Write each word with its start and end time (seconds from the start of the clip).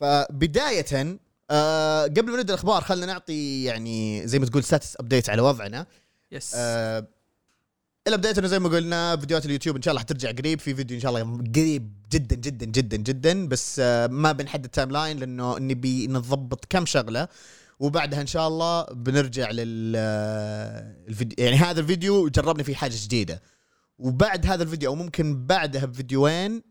فبداية 0.00 1.18
آه 1.50 2.04
قبل 2.04 2.30
ما 2.30 2.36
نبدأ 2.36 2.54
الأخبار 2.54 2.82
خلينا 2.82 3.06
نعطي 3.06 3.64
يعني 3.64 4.26
زي 4.26 4.38
ما 4.38 4.46
تقول 4.46 4.64
status 4.64 4.96
update 5.00 5.30
على 5.30 5.42
وضعنا. 5.42 5.86
yes 6.32 6.52
آه 6.54 7.06
ال 8.08 8.12
update 8.12 8.38
إنه 8.38 8.46
زي 8.46 8.58
ما 8.58 8.68
قلنا 8.68 9.16
فيديوهات 9.16 9.46
اليوتيوب 9.46 9.76
إن 9.76 9.82
شاء 9.82 9.92
الله 9.92 10.00
حترجع 10.00 10.30
قريب. 10.30 10.60
في 10.60 10.74
فيديو 10.74 10.96
إن 10.96 11.02
شاء 11.02 11.10
الله 11.10 11.42
قريب 11.56 11.92
جدا 12.12 12.36
جدا 12.36 12.66
جدا 12.66 12.96
جدا. 12.96 13.48
بس 13.48 13.80
آه 13.80 14.06
ما 14.06 14.32
بنحدد 14.32 14.68
timeline 14.68 15.18
لأنه 15.18 15.58
نبي 15.58 16.06
نضبط 16.06 16.64
كم 16.64 16.86
شغلة. 16.86 17.28
وبعدها 17.80 18.20
إن 18.20 18.26
شاء 18.26 18.48
الله 18.48 18.84
بنرجع 18.84 19.50
لل 19.50 19.94
آه، 19.96 20.96
الفيديو 21.08 21.46
يعني 21.46 21.56
هذا 21.56 21.80
الفيديو 21.80 22.28
جربنا 22.28 22.62
فيه 22.62 22.74
حاجة 22.74 22.94
جديدة. 22.96 23.42
وبعد 23.98 24.46
هذا 24.46 24.62
الفيديو 24.62 24.90
أو 24.90 24.94
ممكن 24.94 25.46
بعدها 25.46 25.84
بفيديوين 25.84 26.62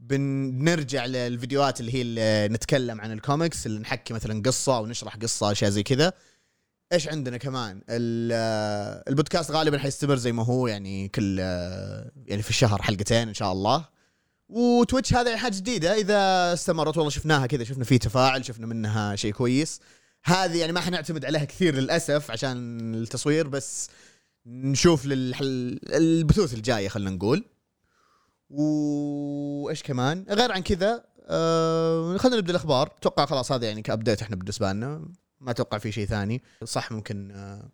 بنرجع 0.00 1.06
للفيديوهات 1.06 1.80
اللي 1.80 1.94
هي 1.94 2.02
اللي 2.02 2.48
نتكلم 2.54 3.00
عن 3.00 3.12
الكوميكس 3.12 3.66
اللي 3.66 3.78
نحكي 3.80 4.14
مثلا 4.14 4.42
قصة 4.42 4.76
أو 4.76 4.86
نشرح 4.86 5.16
قصة 5.16 5.52
أشياء 5.52 5.70
زي 5.70 5.82
كذا. 5.82 6.12
إيش 6.92 7.08
عندنا 7.08 7.36
كمان؟ 7.36 7.82
ال- 7.88 9.02
البودكاست 9.08 9.50
غالبا 9.50 9.78
حيستمر 9.78 10.16
زي 10.16 10.32
ما 10.32 10.44
هو 10.44 10.66
يعني 10.66 11.08
كل 11.08 11.38
يعني 12.26 12.42
في 12.42 12.50
الشهر 12.50 12.82
حلقتين 12.82 13.28
إن 13.28 13.34
شاء 13.34 13.52
الله. 13.52 13.88
و 14.48 14.57
Twitch 14.57 15.14
هذا 15.14 15.36
حاجة 15.36 15.56
جديدة 15.56 15.94
إذا 15.94 16.52
استمرت 16.52 16.96
والله 16.96 17.10
شفناها 17.10 17.46
كذا 17.46 17.64
شفنا 17.64 17.84
فيه 17.84 17.96
تفاعل 17.98 18.44
شفنا 18.44 18.66
منها 18.66 19.16
شيء 19.16 19.32
كويس. 19.32 19.80
هذه 20.24 20.58
يعني 20.58 20.72
ما 20.72 20.80
حنعتمد 20.80 21.24
عليها 21.24 21.44
كثير 21.44 21.74
للأسف 21.74 22.30
عشان 22.30 22.94
التصوير 22.94 23.48
بس 23.48 23.88
نشوف 24.46 25.06
للحل 25.06 25.80
البثوث 25.92 26.54
الجاية 26.54 26.88
خلينا 26.88 27.10
نقول. 27.10 27.44
وإيش 28.50 29.82
كمان؟ 29.82 30.24
غير 30.28 30.52
عن 30.52 30.62
كذا 30.62 31.04
آه 31.30 32.16
خلينا 32.16 32.36
نبدأ 32.38 32.50
الأخبار. 32.50 32.86
أتوقع 32.98 33.24
خلاص 33.26 33.52
هذا 33.52 33.66
يعني 33.66 33.82
ك 33.82 33.88
update 33.88 34.22
إحنا 34.22 34.36
بالنسبة 34.36 34.72
لنا. 34.72 35.08
ما 35.40 35.50
أتوقع 35.50 35.78
في 35.78 35.92
شيء 35.92 36.06
ثاني. 36.06 36.42
صح 36.64 36.92
ممكن 36.92 37.30
آه 37.30 37.68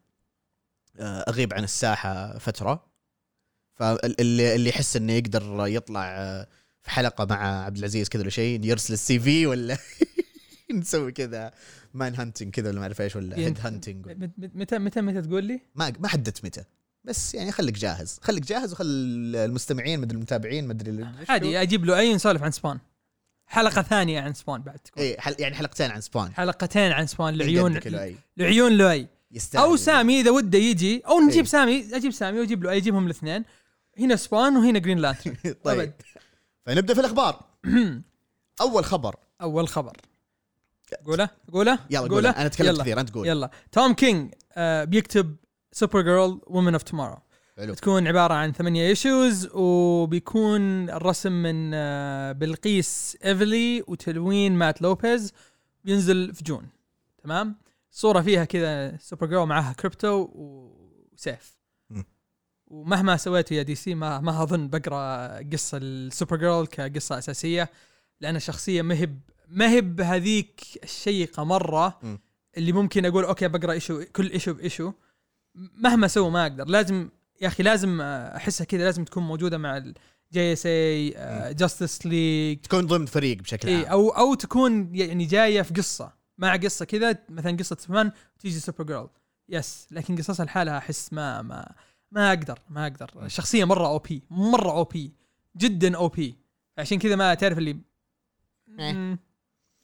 آه 0.97 1.25
أغيب 1.29 1.55
عن 1.55 1.65
الساحة 1.65 2.39
فترة. 2.39 2.87
فاللي 3.75 4.55
اللي 4.55 4.69
يحس 4.69 4.97
إنه 4.97 5.13
يقدر 5.13 5.67
يطلع 5.67 6.05
آه 6.19 6.49
في 6.83 6.91
حلقة 6.91 7.25
مع 7.25 7.65
عبد 7.65 7.77
العزيز 7.79 8.09
كذا 8.09 8.23
ولا 8.23 8.31
شيء 8.31 8.65
يرسل 8.65 8.93
ال 8.95 9.19
CV 9.19 9.47
ولا 9.47 9.79
نسوي 10.75 11.13
كذا 11.13 11.53
man 11.95 12.15
hunting 12.15 12.55
كذا 12.55 12.69
ولا 12.69 12.77
ما 12.79 12.83
أعرف 12.83 13.01
إيش 13.01 13.17
ولا 13.17 13.37
head 13.39 13.59
hunting 13.61 14.07
مت- 14.09 14.33
مت- 14.39 14.57
متى 14.57 14.79
متى 14.79 15.01
متى 15.01 15.23
تقول 15.23 15.45
لي؟ 15.45 15.61
ما 15.75 15.93
ما 16.01 16.09
حددت 16.09 16.45
متى. 16.45 16.65
بس 17.05 17.35
يعني 17.35 17.53
خليك 17.53 17.75
جاهز. 17.75 18.19
خليك 18.23 18.45
جاهز 18.45 18.73
وخل 18.73 18.87
المستمعين 19.35 20.01
مدري 20.01 20.17
المتابعين 20.17 20.69
مدري 20.69 21.07
عادي 21.29 21.63
أجيب 21.63 21.85
له 21.85 21.99
أي 21.99 22.15
نسولف 22.15 22.43
عن 22.43 22.51
Spawn 22.51 22.79
حلقة 23.47 23.83
ثانية 23.83 24.21
عن 24.21 24.35
Spawn 24.35 24.63
بعد 24.63 24.79
تكون. 24.79 25.03
اي 25.03 25.21
حل 25.21 25.35
يعني 25.39 25.55
حلقتين 25.55 25.91
عن 25.91 26.01
Spawn 26.01 26.35
حلقتين 26.35 26.93
عن 26.93 27.07
Spawn 27.07 27.35
لعيون 27.35 27.73
لؤي. 27.75 28.17
لعيون 28.37 28.73
لؤي. 28.73 29.07
أو 29.55 29.77
سامي 29.77 30.21
إذا 30.21 30.31
وده 30.31 30.59
يجي 30.59 31.03
أو 31.07 31.21
نجيب 31.21 31.45
إيه. 31.45 31.51
سامي 31.51 31.97
أجيب 31.97 32.13
سامي 32.13 32.41
وأجيب 32.41 32.65
له 32.65 32.77
أجيبهم 32.77 33.05
الاثنين. 33.07 33.45
هنا 33.99 34.17
Spawn 34.17 34.57
وهنا 34.57 34.79
Green 34.79 34.99
Lantern 34.99 35.35
طيب. 35.65 35.81
أبد. 35.81 35.93
فنبدأ 36.67 36.95
في 36.95 37.01
الأخبار. 37.01 37.45
أول 38.61 38.85
خبر. 38.85 39.17
أول 39.41 39.69
خبر. 39.69 39.97
قوله؟ 41.07 41.29
قوله؟ 41.53 41.79
يلا 41.91 42.09
قول 42.09 42.27
أنا 42.27 42.47
أتكلم. 42.47 42.83
كثير 42.83 43.01
أنت 43.01 43.11
قول. 43.11 43.27
يلا. 43.29 43.51
Tom 43.73 43.95
King 43.95 44.35
آه 44.53 44.85
بيكتب 44.85 45.37
Supergirl 45.75 46.41
Woman 46.47 46.73
of 46.73 46.83
Tomorrow 46.83 47.17
حلو. 47.57 47.73
بتكون 47.73 48.09
عبارة 48.09 48.35
عن 48.35 48.53
ثمانية 48.53 48.89
issues 48.89 49.49
وبيكون 49.55 50.91
الرسم 50.91 51.33
من 51.33 51.71
آه 51.75 52.33
Bilquis 52.33 53.17
Evely 53.25 53.85
وتلوين 53.87 54.53
Mat 54.53 54.83
Lopes 54.83 55.33
بينزل 55.85 56.35
في 56.35 56.45
June. 56.45 56.69
تمام؟ 57.23 57.57
صورة 57.91 58.21
فيها 58.21 58.45
كذا 58.45 58.97
Supergirl 58.97 59.47
معاها 59.47 59.73
Krypto 59.73 60.29
وسيف. 60.35 61.59
ومهما 62.67 63.17
سويته 63.17 63.55
يا 63.55 63.63
DC 63.63 63.95
ما 63.95 64.21
ما 64.21 64.43
اظن 64.43 64.69
بقرأ 64.69 65.39
قصة 65.53 65.79
ال 65.83 66.37
Supergirl 66.37 66.67
كقصة 66.67 67.19
أساسية 67.19 67.71
لأن 68.21 68.37
الشخصيه 68.37 68.83
ما 68.83 68.95
هي 68.95 69.09
ما 69.49 69.71
هي 69.71 69.81
بهذيك 69.81 70.61
الشيقة 70.83 71.45
مرة. 71.45 71.99
اللي 72.57 72.73
ممكن 72.73 73.07
أقول 73.07 73.25
okay 73.25 73.49
بقرأ 73.49 73.73
issue 73.73 74.05
كل 74.05 74.31
issue 74.31 74.55
ب 74.55 74.61
issue 74.61 74.93
مهما 75.55 76.09
سووا 76.09 76.31
ما 76.31 76.43
أقدر. 76.43 76.69
لازم 76.69 77.09
يا 77.41 77.49
أخي 77.49 77.63
لازم 77.63 78.01
أحسها 78.01 78.65
كذا 78.65 78.85
لازم 78.85 79.05
تكون 79.05 79.23
موجودة 79.23 79.59
مع 79.59 79.77
ال 79.77 79.96
JSA 79.96 80.53
Justice 80.53 82.07
League 82.07 82.59
تكون 82.59 82.87
ضمن 82.87 83.07
فريق 83.07 83.39
بشكل 83.39 83.69
إي 83.69 83.77
عام. 83.77 83.85
أو 83.85 84.09
أو 84.09 84.35
تكون 84.35 84.95
يعني 84.95 85.25
جاية 85.25 85.63
في 85.63 85.75
قصة. 85.75 86.13
مع 86.39 86.57
قصة 86.57 86.85
كذا 86.85 87.19
مثلا 87.29 87.57
قصة 87.57 87.77
سوبرمان 87.81 88.13
تيجي 88.39 88.61
Supergirl 88.61 89.09
yes 89.49 89.87
لكن 89.91 90.17
قصصها 90.17 90.47
لحالها 90.47 90.79
أحس 90.79 91.13
ما 91.13 91.43
ما 91.43 91.75
ما 92.11 92.29
أقدر 92.29 92.59
ما 92.71 92.87
أقدر. 92.87 93.11
الشخصيه 93.25 93.65
مرة 93.65 93.87
OP 93.87 94.23
مرة 94.31 94.71
OP 94.71 95.13
جدا 95.57 95.97
OP 95.97 96.39
عشان 96.79 96.99
كذا 96.99 97.17
ما 97.17 97.35
تعرف 97.35 97.59
اللي 97.59 97.77
إيه. 98.79 99.19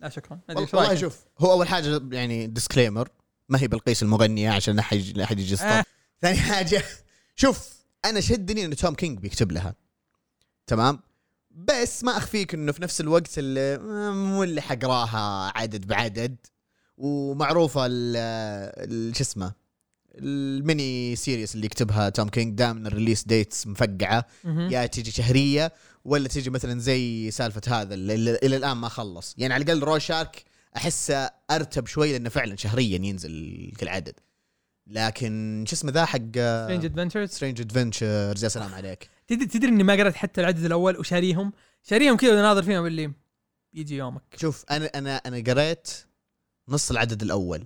لا 0.01 0.09
شكرا. 0.09 0.41
والله 0.49 0.95
شوف 0.95 1.25
هو 1.39 1.53
أول 1.53 1.69
حاجة 1.69 2.03
يعني 2.13 2.47
disclaimer 2.47 3.09
ما 3.51 3.63
هي 3.63 3.69
بلقيس 3.69 4.03
المغنية 4.03 4.51
عشان 4.51 4.77
لا 4.77 4.81
احد 4.81 5.13
لا 5.15 5.25
احد 5.25 5.39
يجي 5.39 5.55
آه. 5.63 5.85
ثاني 6.23 6.39
حاجة 6.39 6.83
شوف 7.37 7.69
أنا 8.05 8.21
شدني 8.21 8.65
إنه 8.65 8.75
Tom 8.75 8.95
King 8.95 9.19
بيكتب 9.19 9.53
لها. 9.53 9.75
تمام؟ 10.67 11.01
بس 11.51 12.05
ما 12.05 12.17
أخفيك 12.17 12.55
إنه 12.55 12.73
في 12.73 12.83
نفس 12.83 13.01
الوقت 13.01 13.39
اللي 13.39 13.75
آه، 13.75 14.11
مو 14.11 14.43
اللي 14.43 14.61
حقراها 14.61 15.53
عدد 15.59 15.87
بعدد 15.87 16.37
ومعروفة 16.97 17.89
شو 19.13 19.21
اسمه 19.21 19.53
ال 20.15 20.35
mini 20.35 21.17
series 21.17 21.55
اللي 21.55 21.67
يكتبها 21.67 22.09
Tom 22.09 22.29
King 22.29 22.59
دائما 22.59 22.89
ال 22.89 22.93
release 22.93 23.25
dates 23.25 23.67
مفقعة. 23.67 24.27
يا 24.45 24.87
تيجي 24.87 25.11
شهرية 25.11 25.73
ولا 26.05 26.29
تيجي 26.29 26.51
مثلا 26.51 26.81
زي 26.81 27.31
سالفة 27.31 27.81
هذا 27.81 27.95
اللي 27.95 28.15
إلى 28.43 28.57
الآن 28.57 28.77
ما 28.77 28.89
خلص. 28.89 29.35
يعني 29.39 29.55
على 29.55 29.65
الأقل 29.65 29.81
روي 29.83 30.01
شارك 30.01 30.45
احسه 30.77 31.31
أرتب 31.51 31.87
شوي 31.87 32.13
لأنه 32.13 32.29
فعلا 32.29 32.57
شهريا 32.57 32.99
ينزل 32.99 33.73
كل 33.81 33.89
عدد. 33.89 34.15
لكن 34.87 35.65
شو 35.69 35.75
اسمه 35.75 35.93
ذا 35.93 36.05
حق 36.05 36.19
Strange 36.19 36.85
Adventures 36.85 37.31
Strange 37.31 37.61
Adventures 37.61 38.45
يا 38.45 38.49
سلام 38.49 38.75
عليك. 38.75 39.11
تدري 39.27 39.47
تدري 39.47 39.69
إني 39.69 39.83
ما 39.83 39.93
قرأت 39.93 40.15
حتى 40.15 40.41
العدد 40.41 40.65
الأول 40.65 40.99
وشاريهم؟ 40.99 41.53
شاريهم 41.83 42.17
كذا 42.17 42.33
وناظر 42.33 42.63
فيهم 42.63 42.87
اللي 42.87 43.13
يجي 43.75 43.97
يومك. 43.97 44.23
شوف 44.37 44.65
أنا 44.71 44.87
أنا 44.87 45.17
أنا 45.17 45.37
قريت 45.37 45.89
نص 46.69 46.91
العدد 46.91 47.23
الأول. 47.23 47.65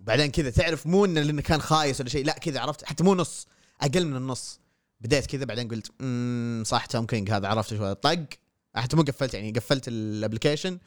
وبعدين 0.00 0.30
كذا 0.30 0.50
تعرف 0.50 0.86
مو 0.86 1.04
إنه 1.04 1.20
لأنه 1.22 1.42
كان 1.42 1.60
خايس 1.60 2.00
ولا 2.00 2.08
شيء 2.08 2.24
لا 2.24 2.32
كذا 2.32 2.60
عرفت 2.60 2.84
حتى 2.84 3.04
مو 3.04 3.14
نص 3.14 3.46
أقل 3.80 4.06
من 4.06 4.16
النص. 4.16 4.60
بديت 5.00 5.26
كذا 5.26 5.44
بعدين 5.44 5.68
قلت 5.68 5.90
امم 6.00 6.64
صح 6.64 6.86
توم 6.86 7.06
كينج 7.06 7.30
هذا 7.30 7.48
عرفت 7.48 7.74
شوي 7.74 7.94
طق 7.94 8.26
حتى 8.74 8.96
مو 8.96 9.02
قفلت 9.02 9.34
يعني 9.34 9.50
قفلت 9.52 9.88
ال 9.88 9.96
application 9.96 10.78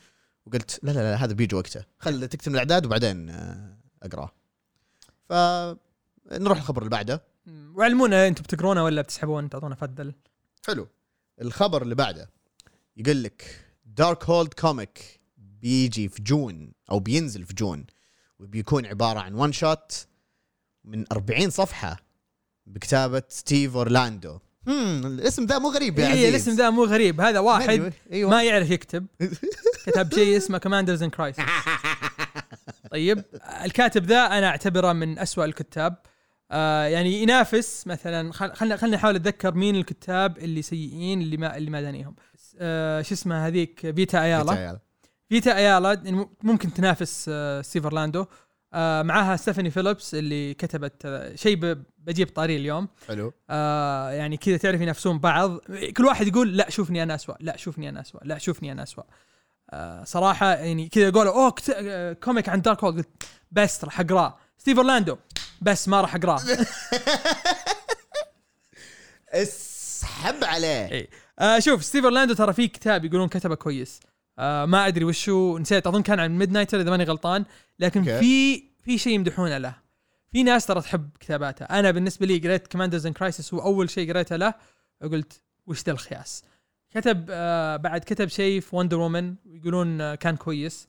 وقلت 0.46 0.80
لا 0.84 0.92
لا 0.92 1.00
لا 1.00 1.16
هذا 1.16 1.34
بيجي 1.34 1.56
وقته 1.56 1.86
خل 2.00 2.28
تكتب 2.28 2.52
الأعداد 2.52 2.86
وبعدين 2.86 3.30
آه، 3.30 3.78
أقرأه. 4.04 4.32
ف 5.30 5.34
نروح 6.34 6.58
الخبر 6.58 6.82
اللي 6.82 6.90
بعده. 6.90 7.24
وعلمونا 7.48 8.28
أنتم 8.28 8.44
بتقرونه 8.44 8.84
ولا 8.84 9.02
بتسحبون 9.02 9.50
تعطونا 9.50 9.76
فدل 9.76 10.14
حلو. 10.68 10.88
الخبر 11.42 11.82
اللي 11.82 11.96
بعده. 11.96 12.30
يقول 12.98 13.24
لك 13.24 13.66
Darkhold 13.86 14.54
comic 14.54 15.20
بيجي 15.38 16.10
في 16.10 16.22
جون 16.24 16.72
أو 16.92 17.00
بينزل 17.00 17.46
في 17.46 17.54
جون 17.54 17.86
وبيكون 18.40 18.86
عبارة 18.86 19.20
عن 19.20 19.34
one 19.34 19.52
shot 19.52 20.08
من 20.84 21.06
40 21.12 21.50
صفحة 21.50 22.00
بكتابة 22.66 23.24
ستيف 23.30 23.76
اورلاندو 23.76 24.40
هم 24.68 25.06
الاسم 25.06 25.46
ذا 25.46 25.60
مو 25.60 25.70
غريب 25.70 26.00
يا 26.00 26.06
اي 26.06 26.10
عزيز. 26.12 26.24
إيه، 26.24 26.30
الاسم 26.30 26.52
ذا 26.52 26.70
مو 26.70 26.84
غريب. 26.86 27.22
هذا 27.22 27.40
واحد 27.40 27.94
أيوة. 28.12 28.30
ما 28.32 28.44
يعرف 28.44 28.70
يكتب. 28.72 29.06
كتب 29.86 30.14
شيء 30.14 30.38
اسمه 30.38 30.58
Commanders 30.58 31.04
in 31.04 31.10
Crisis 31.10 31.46
طيب 32.92 33.24
الكاتب 33.66 34.06
ذا 34.06 34.26
أنا 34.26 34.48
أعتبره 34.48 34.94
من 34.94 35.20
أسوأ 35.20 35.46
الكتاب. 35.46 35.96
آه 36.52 36.84
يعني 36.86 37.22
ينافس 37.24 37.88
مثلا 37.88 38.34
خل- 38.34 38.54
خلنا 38.54 38.78
خلنا 38.78 38.96
نحاول 38.96 39.16
أتذكر 39.16 39.54
مين 39.54 39.76
الكتاب 39.76 40.38
اللي 40.38 40.62
سيئين 40.62 41.22
اللي 41.22 41.38
ما 41.38 41.58
اللي 41.58 41.70
ما 41.72 41.82
دانيهم. 41.82 42.16
آه 42.60 43.02
شو 43.02 43.14
اسمه 43.14 43.48
هذيك؟ 43.48 43.92
فيتا 43.96 44.22
أيالا. 44.24 44.80
فيتا 45.30 45.58
أيالا. 45.58 45.94
يعني 45.94 46.28
ممكن 46.44 46.74
تنافس 46.74 47.26
آه 47.30 47.62
ستيف 47.62 47.84
اورلاندو 47.84 48.26
آه 48.74 49.02
معاها 49.02 49.36
ستيفاني 49.38 49.72
فيليبس 49.72 50.16
اللي 50.16 50.54
كتبت 50.54 51.02
آه 51.06 51.36
شيء 51.36 51.56
بجيب 52.04 52.30
طاري 52.30 52.56
اليوم. 52.56 52.88
حلو. 53.08 53.34
آه 53.50 54.12
يعني 54.12 54.38
كذا 54.38 54.58
تعرف 54.58 54.82
ينافسون 54.82 55.20
بعض. 55.20 55.58
كل 55.98 56.06
واحد 56.06 56.28
يقول 56.28 56.58
لا 56.58 56.70
شوفني 56.70 57.04
أنا 57.04 57.16
اسوء 57.16 57.36
لا 57.40 57.58
شوفني 57.58 57.90
أنا 57.90 58.02
اسوء 58.02 58.22
لا 58.26 58.38
شوفني 58.38 58.72
أنا 58.72 58.84
اسوء 58.84 59.06
آه 59.70 60.04
صراحة 60.04 60.54
يعني 60.54 60.90
كذا 60.90 61.10
قالوا 61.10 61.34
أوه 61.34 61.52
كت... 61.52 61.70
آه، 61.70 62.14
comic 62.14 62.50
عن 62.50 62.62
Darkhold 62.62 62.98
قلت 62.98 63.24
بس 63.52 63.86
راح 63.86 64.00
اقراه 64.00 64.38
ستيف 64.58 64.78
اورلاندو 64.78 65.18
بس 65.62 65.88
ما 65.88 66.02
راح 66.02 66.16
اقراه 66.16 66.40
اسحب 69.34 70.44
عليه. 70.44 70.92
إيه. 70.92 71.10
آه 71.40 71.60
شوف 71.60 71.84
ستيف 71.84 72.04
اورلاندو 72.04 72.34
ترى 72.34 72.54
في 72.54 72.68
كتاب 72.68 73.06
يقولون 73.06 73.28
كتبه 73.28 73.56
كويس. 73.56 74.00
آه 74.40 74.66
ما 74.66 74.88
أدري 74.88 75.06
وشو 75.06 75.58
نسيت 75.58 75.88
أظن 75.88 76.02
كان 76.02 76.20
عن 76.20 76.38
Midnighter 76.38 76.82
إذا 76.82 76.90
ماني 76.90 77.04
غلطان. 77.04 77.46
لكن 77.80 78.00
أوكي. 78.00 78.20
في 78.20 78.64
في 78.86 78.98
شيء 78.98 79.14
يمدحونه 79.14 79.58
له. 79.58 79.83
في 80.34 80.44
ناس 80.44 80.66
ترى 80.66 80.82
تحب 80.82 81.10
كتاباته. 81.20 81.66
أنا 81.66 81.92
بالنسبة 81.92 82.26
لي 82.26 82.38
قريت 82.38 82.68
Commanders 82.68 83.06
in 83.06 83.14
Crisis 83.14 83.54
هو 83.54 83.60
أول 83.60 83.90
شيء 83.90 84.10
قريته 84.10 84.36
له 84.36 84.54
وقلت 85.02 85.42
وش 85.68 85.84
ذا 85.84 85.92
الخياس؟ 85.92 86.44
كتب 86.92 87.26
آه 87.30 87.78
بعد 87.78 88.02
كتب 88.02 88.28
شيء 88.28 88.62
في 88.62 88.76
Wonder 88.76 89.00
Woman 89.00 89.36
ويقولون 89.46 90.02
آه 90.02 90.16
كان 90.16 90.36
كويس. 90.36 90.88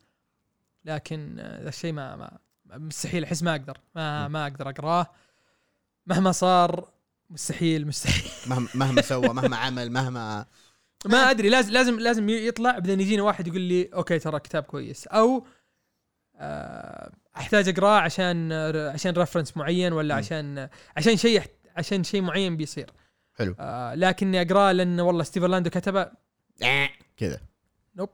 لكن 0.84 1.36
آه 1.38 1.62
ذا 1.62 1.68
الشيء 1.68 1.92
ما, 1.92 2.16
ما 2.16 2.38
مستحيل 2.64 3.24
أحس 3.24 3.42
ما 3.42 3.50
أقدر 3.50 3.78
ما 3.94 4.28
ما 4.28 4.46
أقدر 4.46 4.68
أقراه. 4.68 5.06
مهما 6.06 6.32
صار 6.32 6.88
مستحيل 7.30 7.86
مستحيل. 7.86 8.30
مهما 8.50 8.68
مهما 8.74 9.02
سوى 9.02 9.28
مهما 9.28 9.56
عمل 9.56 9.90
مهما 9.90 10.46
ما 11.06 11.30
أدري 11.30 11.48
لازم 11.48 11.72
لازم 11.72 11.98
لازم 11.98 12.28
يطلع 12.28 12.70
بعدين 12.70 13.00
يجيني 13.00 13.20
واحد 13.20 13.46
يقول 13.46 13.60
لي 13.60 13.90
okay 13.94 14.18
ترى 14.18 14.40
كتاب 14.40 14.62
كويس. 14.62 15.06
أو 15.06 15.46
آه، 16.36 17.12
أحتاج 17.36 17.68
اقراه 17.68 18.00
عشان 18.00 18.52
عشان 18.92 19.14
reference 19.16 19.56
معين 19.56 19.92
ولا 19.92 20.14
م. 20.14 20.18
عشان 20.18 20.68
عشان 20.96 21.16
شيء 21.16 21.42
عشان 21.76 22.04
شيء 22.04 22.22
معين 22.22 22.56
بيصير. 22.56 22.90
حلو. 23.34 23.54
آه 23.60 23.94
لكني 23.94 24.42
اقراه 24.42 24.72
لأن 24.72 25.00
والله 25.00 25.22
ستيف 25.22 25.44
اورلاندو 25.44 25.70
كتبه. 25.70 26.10
كذا. 27.16 27.40
nope. 27.96 28.10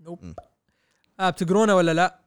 nope. 0.00 0.24
م. 0.24 0.34
آه 1.20 1.30
بتقرونه 1.30 1.74
ولا 1.74 1.94
لا؟ 1.94 2.20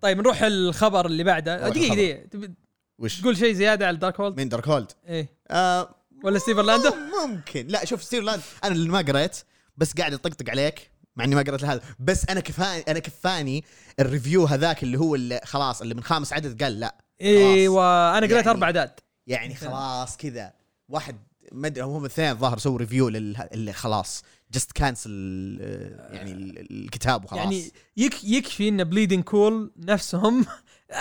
طيب 0.00 0.18
نروح 0.18 0.42
الخبر 0.42 1.06
اللي 1.06 1.24
بعده. 1.24 1.68
دقيقة. 1.68 1.94
دقيقة. 1.94 2.54
وش؟ 2.98 3.20
تقول 3.20 3.36
شيء 3.36 3.52
زيادة 3.52 3.86
على 3.86 3.96
Darkhold؟ 3.96 4.36
مين 4.36 4.48
Darkhold 4.48 4.92
إيه. 5.08 5.28
آه 5.50 5.94
ولا 6.24 6.38
ستيف 6.38 6.58
لاندو؟ 6.58 6.90
ممكن. 7.26 7.66
لا 7.66 7.84
شوف 7.84 8.02
ستيف 8.02 8.24
لاند 8.24 8.42
أنا 8.64 8.72
اللي 8.74 8.88
ما 8.88 8.98
قريت 8.98 9.36
بس 9.76 9.94
قاعد 9.94 10.12
أطقطق 10.14 10.50
عليك. 10.50 10.90
مع 11.16 11.24
إني 11.24 11.34
ما 11.34 11.42
قريت 11.42 11.64
هذا 11.64 11.80
بس 11.98 12.24
أنا 12.30 12.40
كفاني 12.40 12.84
أنا 12.88 12.98
كفاني 12.98 13.64
ال 14.00 14.06
review 14.06 14.44
هذاك 14.44 14.82
اللي 14.82 14.98
هو 14.98 15.14
اللي 15.14 15.40
خلاص 15.44 15.82
اللي 15.82 15.94
من 15.94 16.02
خامس 16.02 16.32
عدد 16.32 16.62
قال 16.62 16.80
لا. 16.80 16.94
إيوه 17.20 18.10
أنا 18.18 18.26
قريت 18.26 18.30
يعني- 18.32 18.50
أربع 18.50 18.66
اعداد 18.66 18.90
يعني 19.26 19.54
خلاص 19.54 20.16
كذا. 20.16 20.52
واحد 20.88 21.16
ما 21.52 21.66
أدري 21.66 21.84
هم 21.84 22.00
الاثنين 22.00 22.34
ظهر 22.36 22.58
سووا 22.58 22.78
review 22.78 23.08
لل 23.08 23.36
اللي 23.52 23.72
خلاص 23.72 24.22
just 24.52 24.72
cancel 24.72 25.10
يعني 26.10 26.32
ال- 26.32 26.84
الكتاب 26.84 27.24
وخلاص. 27.24 27.38
يعني 27.42 27.70
يك 27.96 28.24
يكفي 28.24 28.68
إن 28.68 28.84
Bleeding 28.84 29.24
Cool 29.24 29.72
نفسهم. 29.76 30.46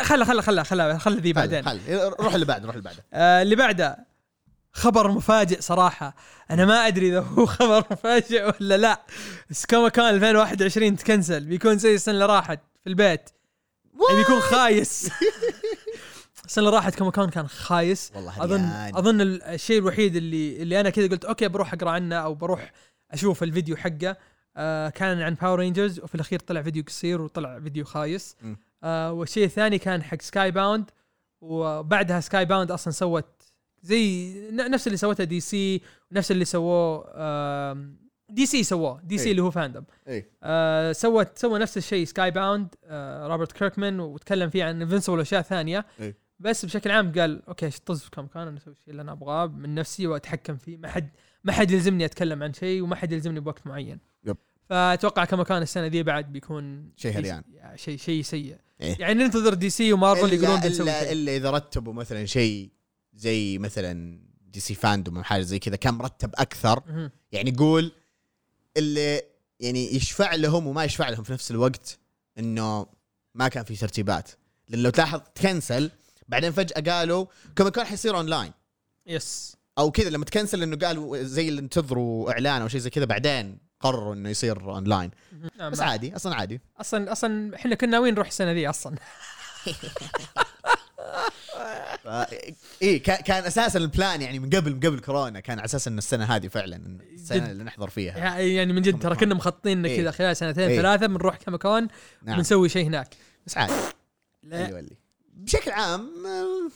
خلا 0.03 0.25
خلا 0.25 0.41
خلا 0.41 0.63
خلا 0.63 0.97
خلا 0.97 1.15
ذي 1.21 1.33
بعدين. 1.33 1.65
خل 1.65 1.79
روح 2.19 2.33
اللي 2.33 2.45
بعده 2.45 2.65
روح 2.65 2.75
اللي 2.75 2.83
بعده. 2.89 3.05
آه 3.13 3.41
اللي 3.41 3.55
بعده. 3.55 4.12
خبر 4.73 5.11
مفاجئ 5.11 5.61
صراحة. 5.61 6.15
أنا 6.51 6.65
ما 6.65 6.87
أدري 6.87 7.09
إذا 7.09 7.19
هو 7.19 7.45
خبر 7.45 7.85
مفاجئ 7.91 8.53
ولا 8.61 8.77
لا. 8.77 9.01
بس 9.49 9.65
كوميك 9.65 9.89
كون 9.89 10.15
2021 10.15 10.95
تكنسل. 10.95 11.45
بيكون 11.45 11.77
زي 11.77 11.95
السنة 11.95 12.13
اللي 12.13 12.25
راحت 12.25 12.59
في 12.83 12.89
البيت. 12.89 13.29
يعني 14.09 14.19
بيكون 14.19 14.39
خايس. 14.39 15.11
السنة 16.45 16.65
اللي 16.65 16.77
راحت 16.77 16.95
كوميك 16.95 17.11
كون 17.11 17.29
كان 17.29 17.47
خايس. 17.47 18.11
والله 18.15 18.43
أظن 18.43 18.59
هريان. 18.59 18.95
أظن 18.95 19.21
الشيء 19.21 19.79
الوحيد 19.79 20.15
اللي 20.15 20.61
اللي 20.61 20.79
أنا 20.79 20.89
كذا 20.89 21.07
قلت 21.07 21.25
okay 21.25 21.47
بروح 21.47 21.73
أقرأ 21.73 21.89
عنه 21.89 22.15
أو 22.15 22.35
بروح 22.35 22.71
أشوف 23.11 23.43
الفيديو 23.43 23.75
حقه. 23.75 24.17
آه 24.57 24.89
كان 24.89 25.21
عن 25.21 25.33
Power 25.33 25.59
Rangers 25.59 25.99
وفي 25.99 26.15
الأخير 26.15 26.39
طلع 26.39 26.61
فيديو 26.61 26.83
قصير 26.83 27.21
وطلع 27.21 27.59
فيديو 27.59 27.85
خايس. 27.85 28.35
آه 28.83 29.11
والشيء 29.11 29.45
الثاني 29.45 29.77
كان 29.77 30.03
حق 30.03 30.21
Skybound 30.21 30.91
وبعدها 31.41 32.19
Skybound 32.19 32.71
أصلا 32.71 32.93
سوت 32.93 33.42
زي 33.83 34.33
نفس 34.51 34.87
اللي 34.87 34.97
سوته 34.97 35.23
DC 35.23 35.81
نفس 36.11 36.31
اللي 36.31 36.45
سووه 36.45 37.03
DC 38.29 38.63
سووه 38.63 39.01
DC 39.03 39.23
إيه. 39.25 39.31
اللي 39.31 39.41
هو 39.41 39.51
FanDome 39.51 39.83
إيه 40.07 40.29
آه 40.43 40.91
سوت 40.91 41.37
سوى 41.37 41.59
نفس 41.59 41.77
الشيء 41.77 42.05
Skybound 42.05 42.75
آه 42.85 43.27
روبرت 43.27 43.51
كيركمان 43.51 43.99
وتكلم 43.99 44.49
فيه 44.49 44.63
عن 44.63 44.81
Invincible 44.81 45.17
واشياء 45.17 45.41
ثانية 45.41 45.85
إيه. 45.99 46.17
بس 46.39 46.65
بشكل 46.65 46.91
عام 46.91 47.11
قال 47.11 47.45
okay 47.47 47.69
طز 47.85 48.01
في 48.01 48.09
كوميك 48.09 48.27
كون 48.27 48.47
أنا 48.47 48.57
أسوي 48.57 48.73
الشيء 48.73 48.89
اللي 48.91 49.01
أنا 49.01 49.11
أبغاه 49.11 49.45
من 49.45 49.75
نفسي 49.75 50.07
وأتحكم 50.07 50.57
فيه 50.57 50.77
ما 50.77 50.87
حد 50.87 51.09
ما 51.43 51.53
حد 51.53 51.71
يلزمني 51.71 52.05
أتكلم 52.05 52.43
عن 52.43 52.53
شيء 52.53 52.81
وما 52.81 52.95
حد 52.95 53.11
يلزمني 53.11 53.39
بوقت 53.39 53.67
معين 53.67 53.99
yep. 54.25 54.37
فأتوقع 54.69 55.25
كوميك 55.25 55.43
كون 55.43 55.61
السنة 55.61 55.87
ذي 55.87 56.03
بعد 56.03 56.31
بيكون 56.31 56.91
شيء 56.95 57.17
هريان. 57.17 57.43
شيء 57.75 57.97
شيء 57.97 58.21
سيء 58.21 58.57
إيه. 58.81 58.95
يعني 58.99 59.23
ننتظر 59.23 59.53
DC 59.53 59.93
ومارفل 59.93 60.33
يقولون 60.33 60.59
بنسوي 60.59 61.11
إلا, 61.11 61.35
إذا 61.35 61.51
رتبوا 61.51 61.93
مثلا 61.93 62.25
شيء 62.25 62.69
زي 63.13 63.57
مثلا 63.57 64.19
DC 64.41 64.75
FanDome 64.75 65.17
أو 65.17 65.23
حاجة 65.23 65.41
زي 65.41 65.59
كذا 65.59 65.75
كان 65.75 65.93
مرتب 65.93 66.31
أكثر. 66.35 67.09
يعني 67.31 67.51
قول 67.51 67.91
اللي 68.77 69.21
يعني 69.59 69.95
يشفع 69.95 70.35
لهم 70.35 70.67
وما 70.67 70.83
يشفع 70.83 71.09
لهم 71.09 71.23
في 71.23 71.33
نفس 71.33 71.51
الوقت 71.51 71.99
إنه 72.39 72.87
ما 73.35 73.47
كان 73.47 73.63
في 73.63 73.75
ترتيبات. 73.75 74.31
لأن 74.69 74.83
لو 74.83 74.89
تلاحظ 74.89 75.21
تكنسل 75.35 75.91
بعدين 76.27 76.51
فجأة 76.51 76.81
قالوا 76.91 77.25
كوميك 77.55 77.69
كون 77.69 77.85
حيصير 77.85 78.17
online. 78.17 78.51
yes 79.07 79.57
أو 79.77 79.91
كذا 79.91 80.09
لما 80.09 80.25
تكنسل 80.25 80.63
إنه 80.63 80.75
قالوا 80.75 81.23
زي 81.23 81.49
اللي 81.49 81.61
انتظروا 81.61 82.31
إعلان 82.31 82.61
أو 82.61 82.67
شيء 82.67 82.79
زي 82.79 82.89
كذا 82.89 83.05
بعدين 83.05 83.57
قرروا 83.79 84.13
إنه 84.13 84.29
يصير 84.29 84.61
أونلاين. 84.61 85.11
نعم. 85.59 85.71
بس 85.71 85.79
عادي 85.79 86.15
أصلا 86.15 86.35
عادي. 86.35 86.61
أصلا 86.79 87.11
أصلا 87.11 87.55
إحنا 87.55 87.75
كنا 87.75 87.91
ناويين 87.91 88.13
نروح 88.13 88.27
السنة 88.27 88.51
ذي 88.51 88.69
أصلا؟ 88.69 88.95
ف... 92.03 92.07
إيه 92.81 93.03
كان, 93.03 93.15
كان 93.21 93.43
أساسا 93.43 93.79
ال 93.79 93.88
plan 93.88 94.21
يعني 94.21 94.39
من 94.39 94.49
قبل 94.49 94.73
من 94.73 94.79
قبل 94.79 94.99
كورونا 94.99 95.39
كان 95.39 95.57
على 95.59 95.65
أساس 95.65 95.87
إن 95.87 95.97
السنة 95.97 96.23
هذه 96.25 96.47
فعلا 96.47 96.99
السنة 97.13 97.37
جد. 97.45 97.49
اللي 97.49 97.63
نحضر 97.63 97.89
فيها. 97.89 98.39
يعني 98.39 98.73
من 98.73 98.81
جد 98.81 98.99
ترى 98.99 99.15
كنا 99.15 99.35
مخططين 99.35 99.85
إيه. 99.85 99.97
كذا 99.97 100.11
خلال 100.11 100.37
سنتين 100.37 100.69
إيه. 100.69 100.77
ثلاثة 100.81 101.07
بنروح 101.07 101.37
كمكان 101.37 101.87
نعم. 102.23 102.37
بنسوي 102.37 102.69
شيء 102.69 102.85
هناك. 102.87 103.15
بس 103.47 103.57
عادي. 103.57 103.73
لا. 104.43 104.67
أيوه 104.67 104.79
اللي. 104.79 104.95
بشكل 105.33 105.71
عام 105.71 106.09
ما- 106.23 106.69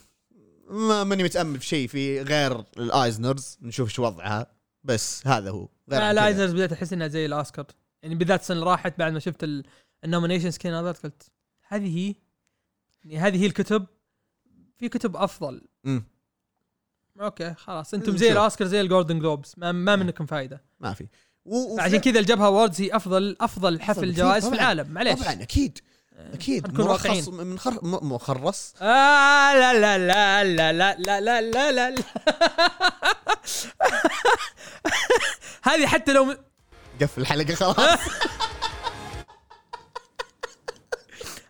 ما 0.70 1.04
ماني 1.04 1.24
متأمل 1.24 1.60
في 1.60 1.66
شيء 1.66 1.88
في 1.88 2.22
غير 2.22 2.64
ال 2.78 2.88
Eisners 2.88 3.58
نشوف 3.62 3.90
شو 3.90 4.04
وضعها. 4.04 4.48
بس 4.84 5.28
هذا 5.28 5.50
هو. 5.50 5.68
غير 5.90 6.00
لا. 6.00 6.12
ال 6.12 6.17
Eisners 6.17 6.54
بديت 6.54 6.72
أحس 6.72 6.94
إنها 6.94 7.08
زي 7.08 7.26
الاوسكار 7.26 7.66
يعني 8.04 8.16
بالذات 8.16 8.42
السنة 8.42 8.58
اللي 8.60 8.70
راحت 8.70 9.00
بعد 9.00 9.14
ما 9.14 9.20
شفت 9.20 9.50
ال 10.04 10.08
nominations 10.08 10.58
كذا 10.58 10.92
قلت 10.92 11.24
هذه 11.68 11.98
هي؟ 11.98 12.16
يعني 13.04 13.18
هذه 13.28 13.42
هي 13.42 13.46
الكتب 13.46 13.86
في 14.78 14.90
كتب 14.90 15.16
افضل 15.18 15.62
مم. 15.84 16.04
okay 17.22 17.54
خلاص 17.54 17.94
أنتم. 17.94 18.18
زي 18.18 18.32
الاوسكار 18.32 18.68
زي 18.68 18.82
ال 18.82 18.87
Golden 18.87 19.20
Globes 19.20 19.54
ما, 19.58 19.72
ما 19.72 19.96
منكم 19.96 20.26
فايده 20.26 20.64
ما 20.80 20.94
في 20.94 21.08
و... 21.46 21.80
عشان 21.80 21.98
كذا 21.98 22.20
الجبهه 22.20 22.46
awards 22.46 22.82
هي 22.82 22.96
افضل 22.96 23.38
افضل 23.42 23.82
حفل 23.82 24.14
جوائز 24.14 24.48
في. 24.48 24.56
العالم 24.56 24.92
معليش 24.92 25.20
طبعا 25.20 25.34
أكيد 25.34 25.80
أكيد. 26.34 26.80
مرخص 26.80 27.30
من 27.30 27.60
خر... 27.60 27.80
مخرص 27.84 28.74
آه 28.82 29.54
لا 29.54 29.74
لا 29.80 29.98
لا 29.98 30.44
لا 30.44 30.74
لا 30.74 30.96
لا 30.98 31.42
لا 31.42 31.72
لا 31.72 31.92
لا 31.92 32.04
هذه 35.64 35.88
حتى 35.88 36.14
لو 36.14 36.36
قفل 37.02 37.22
الحلقة 37.22 37.56
خلاص 37.56 38.00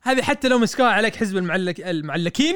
هذه 0.02 0.22
حتى 0.22 0.48
لو 0.48 0.60
مسكوها 0.60 0.90
عليك 0.90 1.16
حزب 1.16 1.38
المعلك 1.38 1.82
المعلكين 1.82 2.56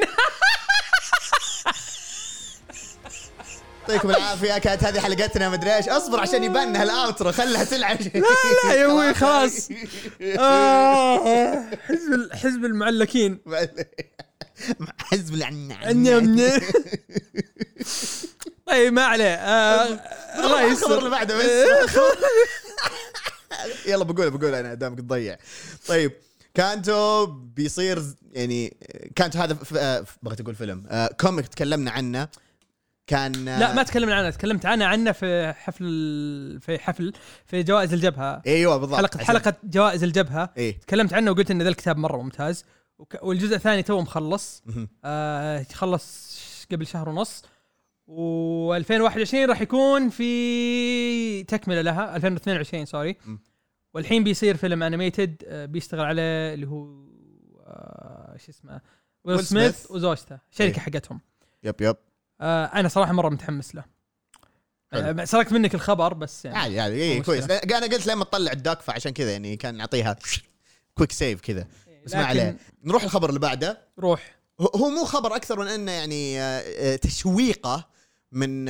يعطيكم 3.91 4.09
العافية. 4.09 4.57
كانت 4.57 4.83
هذه 4.83 4.99
حلقتنا 4.99 5.49
مدري 5.49 5.75
إيش. 5.75 5.89
أصبر 5.89 6.19
عشان 6.19 6.43
يبان 6.43 6.67
إنها 6.67 6.83
الأوترو. 6.83 7.31
خلها 7.31 7.63
تلعب 7.63 8.01
لا 8.01 8.21
لا 8.65 8.73
يا 8.73 8.85
أبوي 8.85 9.13
خلاص. 9.13 9.69
آه، 10.21 11.63
حزب 11.87 12.33
حزب 12.33 12.65
المعلكين. 12.65 13.39
حزب 14.97 15.33
العن 15.33 15.71
النم- 15.87 16.61
طيب 18.67 18.93
ما 18.93 19.03
عليه. 19.03 19.35
آه، 19.35 19.83
الله 19.83 19.97
الخبر 20.45 20.57
اللي 20.57 20.71
يستر 20.71 21.09
بعده 21.09 21.37
بس. 21.37 21.67
يلا 23.85 24.03
بقول 24.03 24.29
بقول 24.31 24.55
أنا 24.55 24.73
دامك 24.73 24.99
تضيع. 24.99 25.37
طيب 25.87 26.11
كانتو 26.53 27.25
بيصير 27.25 28.03
يعني 28.31 28.77
كانتو 29.15 29.39
هذا 29.39 29.57
آه، 29.77 30.05
بغيت 30.23 30.41
أقول 30.41 30.55
فيلم. 30.55 30.85
آه، 30.89 31.09
كوميك 31.19 31.47
تكلمنا 31.47 31.91
عنه. 31.91 32.27
كان 33.07 33.31
لا 33.45 33.73
ما 33.73 33.83
تكلمنا 33.83 34.15
عنه 34.15 34.29
تكلمت 34.29 34.65
عنه 34.65 34.85
عنه 34.85 35.11
في 35.11 35.53
حفل 35.57 35.85
في 36.61 36.79
حفل 36.79 37.13
في 37.45 37.63
جوائز 37.63 37.93
الجبهة. 37.93 38.41
إيوه 38.47 38.77
بالضبط 38.77 38.97
حلقه 38.97 39.15
عشان- 39.17 39.27
حلقة 39.27 39.53
جوائز 39.63 40.03
الجبهة. 40.03 40.49
إيه. 40.57 40.79
تكلمت 40.79 41.13
عنه 41.13 41.31
وقلت 41.31 41.51
إن 41.51 41.61
ذا 41.61 41.69
الكتاب 41.69 41.97
مرة 41.97 42.21
ممتاز. 42.21 42.65
والجزء 43.21 43.55
الثاني 43.55 43.83
تو 43.83 44.01
مخلص. 44.01 44.63
آه 45.05 45.65
خلص 45.73 46.37
قبل 46.71 46.87
شهر 46.87 47.09
ونص. 47.09 47.43
و2021 48.07 49.33
راح 49.35 49.61
يكون 49.61 50.09
في 50.09 51.43
تكملة 51.43 51.81
لها 51.81 52.15
2022 52.15 52.85
sorry. 52.85 53.17
م. 53.25 53.37
والحين 53.93 54.23
بيصير 54.23 54.57
فيلم 54.57 54.83
animated 54.83 55.43
آه 55.47 55.65
بيشتغل 55.65 56.05
عليه 56.05 56.53
اللي 56.53 56.67
هو 56.67 56.85
آه 57.67 58.35
شو 58.45 58.51
اسمه 58.51 58.81
ويل 59.23 59.43
سميث. 59.45 59.91
وزوجته 59.91 60.37
شركة 60.51 60.73
إيه. 60.75 60.79
حقتهم. 60.79 61.21
yep 61.63 61.75
yep. 61.81 61.95
آه 62.41 62.65
أنا 62.65 62.87
صراحة 62.89 63.11
مرة 63.13 63.29
متحمس 63.29 63.75
له. 63.75 63.83
آه، 64.93 65.25
سرقت 65.25 65.51
منك 65.53 65.75
الخبر 65.75 66.13
بس 66.13 66.45
يعني 66.45 66.57
عادي 66.57 66.79
عادي 66.79 67.03
اي 67.03 67.21
كويس. 67.21 67.43
أنا 67.49 67.85
قلت 67.87 68.07
لما 68.07 68.23
تطلع 68.23 68.51
الدك 68.51 68.81
فعشان 68.81 69.11
كذا 69.11 69.31
يعني 69.31 69.55
كان 69.57 69.75
نعطيها 69.75 70.15
quick 70.97 71.11
save 71.11 71.41
كذا. 71.41 71.67
بس 72.05 72.15
ما 72.15 72.25
عليه. 72.25 72.57
نروح 72.83 73.03
الخبر 73.03 73.29
اللي 73.29 73.39
بعده. 73.39 73.81
روح. 73.99 74.35
هو- 74.61 74.89
مو 74.89 75.05
خبر 75.05 75.35
أكثر 75.35 75.59
من 75.59 75.67
أنه 75.67 75.91
يعني 75.91 76.41
آه، 76.41 76.43
آه، 76.93 76.95
تشويقة 76.95 77.87
من 78.31 78.67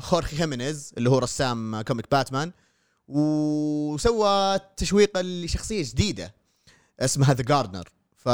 خورخي 0.00 0.36
خيمينيز 0.36 0.92
اللي 0.98 1.10
هو 1.10 1.18
رسام 1.18 1.82
comic 1.82 2.10
باتمان 2.10 2.52
وسوى 3.08 4.58
تشويقة 4.76 5.20
لشخصية 5.20 5.82
جديدة 5.82 6.34
اسمها 7.00 7.34
ذا 7.34 7.42
جاردنر 7.42 7.88
ف 8.16 8.28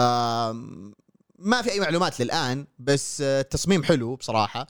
ما 1.40 1.62
في 1.62 1.70
أي 1.72 1.80
معلومات 1.80 2.20
للآن 2.20 2.66
بس 2.78 3.20
آه، 3.20 3.40
التصميم 3.40 3.82
حلو 3.84 4.16
بصراحة. 4.16 4.66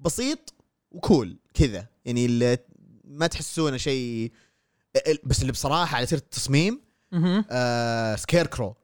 بسيط 0.00 0.54
و 0.90 0.99
cool 0.99 1.36
كذا. 1.54 1.86
يعني 2.04 2.26
اللي 2.26 2.58
ما 3.04 3.26
تحسونه 3.26 3.76
شيء 3.76 4.32
بس 5.24 5.40
اللي 5.40 5.52
بصراحة 5.52 5.96
على 5.96 6.06
سيرة 6.06 6.20
التصميم. 6.20 6.80
آه 7.50 8.16
سكيركرو 8.16 8.74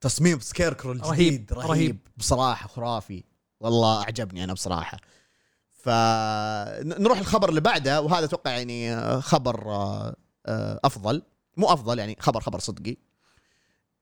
تصميم 0.00 0.40
سكيركرو 0.40 0.92
الجديد 0.92 1.52
رهيب، 1.52 1.52
رهيب, 1.52 1.70
رهيب. 1.70 1.98
بصراحة 2.16 2.68
خرافي. 2.68 3.24
والله 3.60 4.02
أعجبني 4.02 4.44
أنا 4.44 4.52
بصراحة. 4.52 4.98
فنروح 5.72 7.18
الخبر 7.18 7.48
اللي 7.48 7.60
بعده 7.60 8.00
وهذا 8.00 8.24
أتوقع 8.24 8.50
يعني 8.50 8.94
آه، 8.94 9.20
خبر 9.20 9.70
آه، 9.72 10.16
آه، 10.46 10.80
أفضل. 10.84 11.22
مو 11.56 11.66
أفضل 11.72 11.98
يعني 11.98 12.16
خبر 12.20 12.40
خبر 12.40 12.58
صدقي. 12.58 12.96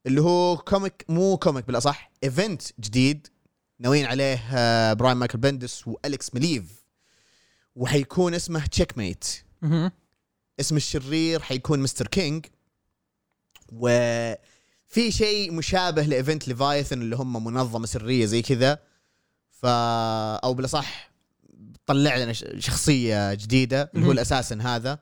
اللي 0.06 0.23
هو 0.23 0.56
comic 0.57 1.05
مو 1.09 1.37
comic 1.37 1.67
بالأصح 1.66 2.12
event 2.25 2.62
جديد 2.80 3.26
ناويين 3.78 4.06
عليه 4.06 4.44
آه، 4.54 4.92
براين 4.92 5.16
مايكل 5.16 5.38
بندس 5.38 5.88
واليكس 5.88 6.35
مليف. 6.35 6.85
وحيكون 7.75 8.35
اسمه 8.35 8.66
Checkmate. 8.67 9.25
اسم 10.61 10.76
الشرير 10.76 11.40
حيكون 11.40 11.78
Mister 11.79 12.07
King. 12.07 12.47
وفي 13.73 15.11
شيء 15.11 15.52
مشابه 15.52 16.02
ل 16.02 16.10
event 16.10 16.49
Leviathan 16.49 17.02
اللي 17.02 17.16
هم 17.16 17.44
منظمة 17.44 17.87
سرية 17.87 18.26
زي 18.26 18.42
كذا. 18.42 18.78
ف 19.50 19.66
أو 20.44 20.54
بالأصح 20.54 21.12
طلع 21.87 22.16
لنا 22.16 22.32
شخصية 22.59 23.35
جديدة 23.35 23.90
اللي 23.94 24.06
هو. 24.06 24.12
الاساسن 24.12 24.61
هذا. 24.61 24.99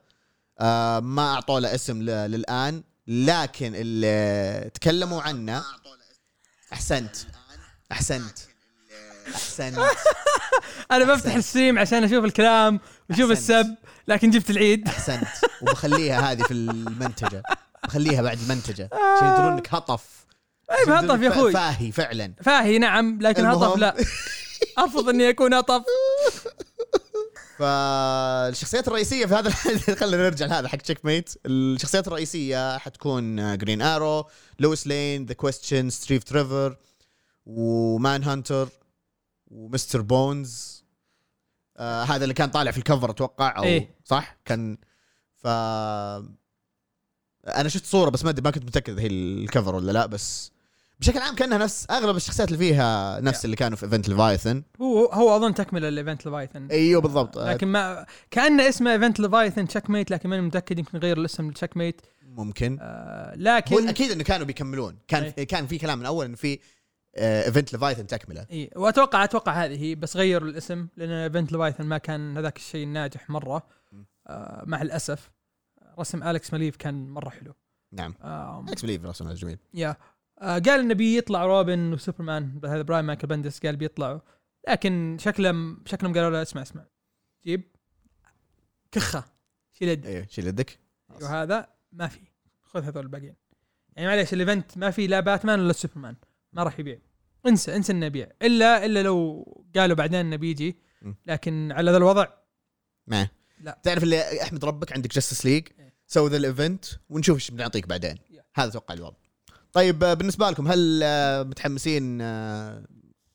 آه 0.59 1.01
ما 1.01 1.35
اعطوا 1.35 1.61
له 1.61 1.75
اسم 1.75 2.03
للآن. 2.03 2.83
لكن 3.07 3.73
اللي 3.75 4.71
تكلموا 4.75 5.23
عنه. 5.23 5.65
أحسنت. 6.73 7.17
أحسنت. 7.93 8.39
أحسنت. 9.35 9.79
أنا 10.93 11.05
بفتح 11.05 11.35
الستريم 11.35 11.79
عشان 11.79 12.05
أشوف 12.05 12.25
الكلام 12.25 12.81
وأشوف. 13.11 13.31
السب 13.31 13.77
لكن 14.09 14.31
جبت 14.31 14.51
العيد. 14.51 14.89
أحسنت. 14.89 15.29
وبخليها 15.63 16.33
هذه 16.33 16.43
في 16.43 16.55
المنتجة. 16.55 17.43
بخليها 17.85 18.23
بعد 18.23 18.39
المنتجه 18.41 18.89
عشان 18.93 19.33
يدرون 19.33 19.53
إنك 19.53 19.75
هطف. 19.75 20.03
اي 20.71 20.85
بهطف 20.85 21.23
يا 21.23 21.29
أخوي. 21.29 21.53
فاهي 21.53 21.93
فعلا. 21.93 22.35
فاهي 22.43 22.79
نعم 22.79 23.19
لكن 23.21 23.47
هطف. 23.47 23.77
لا. 23.77 23.97
ارفض 24.79 25.09
إني 25.09 25.31
أكون 25.31 25.55
هطف. 25.55 25.83
فالشخصيات 27.61 28.89
الرئيسية 28.89 29.27
في 29.27 29.35
هذا 29.35 29.51
خلينا 30.01 30.23
نرجع 30.23 30.47
لهذا 30.47 30.69
حق 30.69 30.79
Checkmate 30.79 31.35
الشخصيات 31.47 32.07
الرئيسية 32.09 32.79
حتكون 32.79 33.57
Green 33.59 33.83
Arrow 33.83 34.29
لويس 34.59 34.87
لين 34.87 35.27
The 35.27 35.35
Question 35.35 35.91
ستيف 35.91 36.25
تريفر 36.25 36.77
و 37.47 38.25
Manhunter 38.25 38.69
و 39.47 39.55
Mister 39.55 40.01
Bones 40.01 40.85
آه 41.77 42.03
هذا 42.03 42.23
اللي 42.25 42.35
كان 42.35 42.49
طالع 42.51 42.71
في 42.71 42.79
ال 42.79 42.84
cover 42.84 43.11
أتوقع 43.11 43.59
أو 43.59 43.63
إيه. 43.63 43.95
صح؟ 44.05 44.37
كان 44.45 44.79
ف 45.37 45.47
أنا 47.47 47.69
شفت 47.69 47.85
صورة 47.85 48.11
بس 48.11 48.25
ما 48.25 48.31
أدري 48.31 48.43
ما 48.43 48.51
كنت 48.51 48.65
متأكد 48.65 48.99
هي 48.99 49.07
ال 49.07 49.18
cover 49.18 49.75
ولا 49.75 49.93
لا 49.93 50.07
بس 50.07 50.53
بشكل 51.01 51.19
عام 51.19 51.35
كأنها 51.35 51.59
نفس 51.59 51.87
أغلب 51.91 52.17
الشخصيات 52.17 52.49
اللي 52.49 52.59
فيها 52.59 53.21
نفس 53.21 53.45
اللي 53.45 53.57
كانوا 53.57 53.77
في 53.77 53.85
ايفنت 53.87 54.09
ليفايثن 54.09 54.63
هو 54.81 55.07
هو 55.07 55.37
أظن 55.37 55.55
تكملة 55.55 55.89
ال 55.89 55.95
event 55.95 56.27
Leviathan 56.27 56.69
إيوه 56.71 57.01
بالضبط. 57.01 57.39
لكن 57.39 57.69
ما 57.69 58.07
كأن 58.31 58.61
اسمه 58.61 58.93
event 58.93 59.21
Leviathan 59.21 59.69
Checkmate 59.69 60.11
لكن 60.11 60.29
ماني 60.29 60.43
متأكد 60.43 60.79
يمكن 60.79 60.99
غير 60.99 61.19
الاسم 61.19 61.51
ل 61.51 61.77
Checkmate 61.77 62.01
ممكن. 62.23 62.79
آه 62.81 63.31
هو 63.31 63.35
لكن 63.37 63.89
أكيد 63.89 64.11
إنه 64.11 64.25
كانوا 64.25 64.47
بيكملون. 64.47 64.99
كان 65.09 65.23
إيه. 65.39 65.45
كان 65.45 65.67
في 65.67 65.79
كلام 65.79 65.99
من 65.99 66.07
أول 66.07 66.25
انه 66.25 66.37
في 66.37 66.59
event 67.17 67.73
Leviathan 67.73 68.07
تكملة. 68.07 68.47
اي 68.51 68.71
وأتوقع 68.77 69.25
أتوقع 69.25 69.65
هذه 69.65 69.83
هي 69.83 69.95
بس 69.95 70.17
غيروا 70.17 70.49
الاسم 70.49 70.87
لأن 70.97 71.11
event 71.11 71.53
Leviathan 71.53 71.85
ما 71.85 71.99
كان 71.99 72.37
هذاك 72.37 72.57
الشيء 72.57 72.87
ناجح 72.87 73.31
مرة. 73.31 73.67
آه 74.27 74.63
مع 74.67 74.83
الأسف. 74.83 75.31
رسم 75.99 76.23
اليكس 76.23 76.53
مليف 76.53 76.77
كان 76.77 77.09
مرة 77.09 77.29
حلو. 77.29 77.55
نعم. 77.93 78.15
آه 78.23 78.65
اليكس 78.69 78.83
مليف 78.83 79.05
رسمه 79.05 79.35
جميل. 79.35 79.59
يا 79.75 79.89
آه 79.89 79.97
قال 80.41 80.69
إنه 80.69 80.95
بيطلع 80.95 81.47
روبن 81.47 81.93
وسوبرمان 81.93 82.61
هذا 82.65 82.83
براين 82.83 83.05
مايكل 83.05 83.27
بندس 83.27 83.61
قال 83.67 83.77
بيطلعوا. 83.77 84.21
لكن 84.69 85.17
شكلهم 85.21 85.83
شكلهم 85.87 86.15
قالوا 86.15 86.31
له 86.31 86.43
اسمع 86.43 86.63
اسمع. 86.63 86.87
جيب. 87.45 87.63
كخة. 88.93 89.25
شيل 89.73 89.89
يدك. 89.89 90.07
أيوه 90.07 90.27
شيل 90.27 90.47
يدك. 90.47 90.79
وهذا 91.09 91.69
ما 91.93 92.09
في. 92.09 92.21
خذ 92.63 92.85
هذول 92.85 93.03
الباقيين. 93.03 93.37
يعني 93.97 94.09
معليش 94.09 94.33
ال 94.33 94.41
event 94.41 94.79
ما 94.79 94.91
في 94.91 95.07
لا 95.07 95.21
باتمان 95.21 95.61
ولا 95.61 95.73
سوبرمان. 95.73 96.17
ما 96.53 96.63
راح 96.63 96.79
يبيع. 96.81 96.99
انسى 97.47 97.77
انسى 97.77 97.93
إنه 97.93 98.07
يبيع. 98.07 98.29
إلا 98.43 98.87
إلا 98.87 99.03
لو 99.03 99.45
قالوا 99.77 99.97
بعدين 99.97 100.21
إنه 100.21 100.37
بيجي. 100.37 100.77
لكن 101.27 101.73
على 101.73 101.91
ذا 101.91 101.97
الوضع. 101.97 102.27
ما. 103.07 103.29
لا. 103.61 103.81
تعرف 103.83 104.03
اللي 104.03 104.43
أحمد 104.43 104.65
ربك 104.65 104.93
عندك 104.93 105.15
Justice 105.15 105.47
League 105.47 105.69
إيه. 105.79 105.95
سوي 106.07 106.31
ذا 106.31 106.37
ال 106.37 106.45
event 106.45 106.85
ونشوف 107.09 107.37
إيش 107.37 107.51
بنعطيك 107.51 107.87
بعدين. 107.87 108.19
هذا 108.55 108.69
أتوقع 108.69 108.95
الوضع. 108.95 109.17
طيب 109.73 110.05
آه، 110.05 110.15
بالنسبة 110.15 110.51
لكم 110.51 110.69
هل 110.69 111.01
آه، 111.05 111.43
متحمسين 111.43 112.19
آه، 112.21 112.85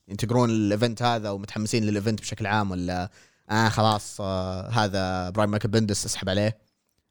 ينتظرون 0.08 0.50
ال 0.50 0.59
event 0.59 1.02
هذا 1.02 1.30
ومتحمسين 1.30 1.84
لل 1.84 1.94
event 1.94 2.20
بشكل 2.20 2.46
عام 2.46 2.70
ولا 2.70 3.10
آه 3.50 3.68
خلاص 3.68 4.20
آه 4.20 4.68
هذا 4.68 5.30
براين 5.30 5.50
مايكل 5.50 5.68
بندس 5.68 6.06
اسحب 6.06 6.28
عليه؟ 6.28 6.58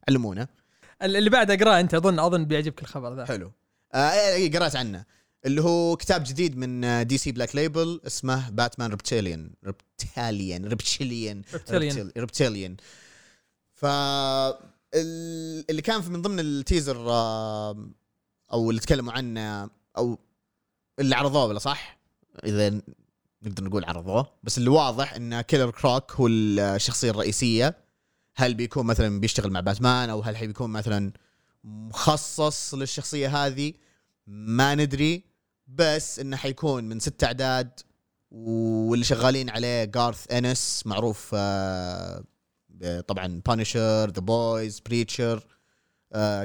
علمونا. 0.10 0.48
ال- 1.02 1.16
اللي 1.16 1.30
بعد 1.30 1.52
أقرأه 1.52 1.80
أنت 1.80 1.94
أظن 1.94 2.20
أظن 2.20 2.46
بيعجبك 2.46 2.82
الخبر 2.82 3.16
ذا. 3.16 3.26
حلو. 3.26 3.52
آه 3.94 3.98
إيه، 4.12 4.34
إيه، 4.36 4.52
قرأت 4.52 4.76
عنه. 4.76 5.06
اللي 5.46 5.62
هو 5.62 5.96
كتاب 5.96 6.24
جديد 6.28 6.58
من 6.58 7.08
دي 7.08 7.18
سي 7.18 7.32
Black 7.32 7.56
Label 7.56 8.02
اسمه 8.08 8.50
باتمان 8.50 8.90
Reptilian 8.90 9.52
Reptilian 9.66 10.66
Reptilian 10.66 11.42
Reptilian. 11.54 12.12
Reptilian 12.18 12.76
ف 13.74 13.86
ال- 13.86 15.66
اللي 15.70 15.82
كان 15.82 16.02
في 16.02 16.10
من 16.10 16.22
ضمن 16.22 16.40
التيزر 16.40 17.10
آه، 17.12 17.90
أو 18.54 18.70
اللي 18.70 18.82
تكلموا 18.82 19.14
عنه 19.14 19.70
أو 19.98 20.20
اللي 21.00 21.16
عرضوه 21.16 21.46
ولا 21.46 21.60
صح؟ 21.60 22.00
إذا 22.44 22.82
نقدر 23.44 23.64
نقول 23.64 23.86
عرضوه 23.86 24.32
بس 24.44 24.58
اللي 24.58 24.70
واضح 24.70 25.14
إن 25.14 25.42
كيلر 25.42 25.72
كروك 25.72 26.12
هو 26.12 26.28
الشخصية 26.28 27.12
الرئيسية. 27.12 27.86
هل 28.36 28.54
بيكون 28.54 28.86
مثلا 28.86 29.20
بيشتغل 29.20 29.52
مع 29.52 29.60
باتمان 29.60 30.10
أو 30.10 30.22
هل 30.22 30.38
حيكون 30.38 30.70
مثلا 30.70 31.12
مخصص 31.64 32.74
للشخصية 32.74 33.46
هذه؟ 33.46 33.74
ما 34.28 34.76
ندري. 34.76 35.24
بس 35.68 36.20
إنه 36.20 36.38
حيكون 36.38 36.84
من 36.84 37.00
ست 37.00 37.24
أعداد 37.24 37.80
واللي 38.32 39.06
شغالين 39.06 39.50
عليه 39.50 39.84
جارث 39.84 40.32
انس 40.32 40.84
معروف 40.86 41.32
آه، 41.34 42.24
طبعا 43.08 43.42
بانشر 43.46 44.10
ذا 44.10 44.22
بويز 44.22 44.80
بريتشر 44.80 45.44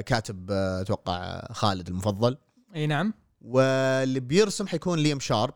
كاتب 0.01 0.51
آه، 0.51 0.81
أتوقع 0.81 1.47
خالد 1.51 1.87
المفضل. 1.87 2.37
إي 2.75 2.87
نعم. 2.87 3.13
واللي 3.41 4.19
بيرسم 4.19 4.67
حيكون 4.67 4.99
ليام 4.99 5.19
شارب. 5.19 5.53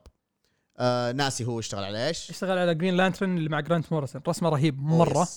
آه 0.77 1.11
ناسي 1.11 1.45
هو 1.45 1.59
اشتغل 1.59 1.83
على 1.83 2.07
إيش. 2.07 2.29
اشتغل 2.29 2.57
على 2.57 2.75
جرين 2.75 2.97
لانترن 2.97 3.37
اللي 3.37 3.49
مع 3.49 3.59
جرانت 3.59 3.91
موريسون 3.91 4.21
رسمة 4.27 4.49
رهيب 4.49 4.81
مرة. 4.81 5.27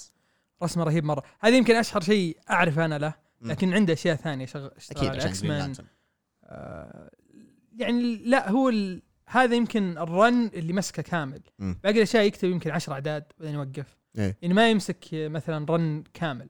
رسمة 0.62 0.84
رهيب 0.84 1.04
مرة. 1.04 1.22
هذه 1.40 1.56
يمكن 1.56 1.74
أشهر 1.74 2.00
شيء 2.00 2.38
أعرف 2.50 2.78
أنا 2.78 2.98
له. 2.98 3.14
لكن 3.42 3.74
عنده 3.74 3.92
أشياء 3.92 4.16
ثانية 4.16 4.46
شغل 4.46 4.70
اشتغل 4.76 4.98
أكيد 4.98 5.08
على 5.08 5.18
عشان 5.18 5.28
إكس 5.28 5.42
جرين 5.42 5.52
مان 5.52 5.74
آه، 6.44 7.10
يعني 7.76 8.16
لا 8.16 8.50
هو 8.50 8.68
ال... 8.68 9.02
هذا 9.26 9.54
يمكن 9.54 9.98
الرن 9.98 10.46
اللي 10.46 10.72
مسكه 10.72 11.02
كامل. 11.02 11.42
باقي 11.58 11.96
الأشياء 11.96 12.24
يكتب 12.24 12.48
يمكن 12.48 12.70
10 12.70 12.92
أعداد 12.92 13.24
بعدين 13.38 13.54
يوقف. 13.54 13.96
إيه. 14.18 14.36
يعني 14.42 14.54
ما 14.54 14.70
يمسك 14.70 15.04
مثلا 15.12 15.66
رن 15.70 16.04
كامل. 16.14 16.48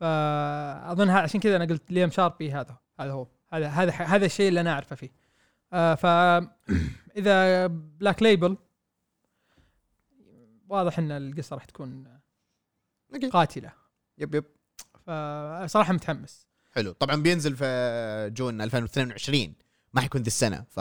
فأظن 0.00 1.10
عشان 1.10 1.40
كذا 1.40 1.56
أنا 1.56 1.64
قلت 1.64 1.90
ليام 1.90 2.10
شاربي 2.10 2.52
هذا 2.52 2.76
هذا 3.00 3.12
هو 3.12 3.26
هذا 3.52 3.68
هذا 3.68 3.92
هذا 3.92 4.26
الشيء 4.26 4.48
اللي 4.48 4.60
أنا 4.60 4.72
أعرفه 4.72 4.96
فيه. 4.96 5.10
آه 5.72 5.94
ف 5.94 6.06
إذا 7.18 7.66
Black 7.66 8.22
Label 8.22 8.56
واضح 10.68 10.98
إن 10.98 11.10
القصة 11.10 11.54
راح 11.54 11.64
تكون. 11.64 12.18
قاتلة. 13.32 13.72
yep 14.18 14.34
yep. 14.34 14.44
فصراحة 15.06 15.92
متحمس. 15.92 16.46
حلو. 16.72 16.92
طبعا 16.92 17.16
بينزل 17.22 17.56
في 17.56 18.30
June 18.34 18.60
2022 18.60 19.54
ما 19.94 20.00
حيكون 20.00 20.20
ذي 20.20 20.26
السنة 20.26 20.64
ف 20.70 20.80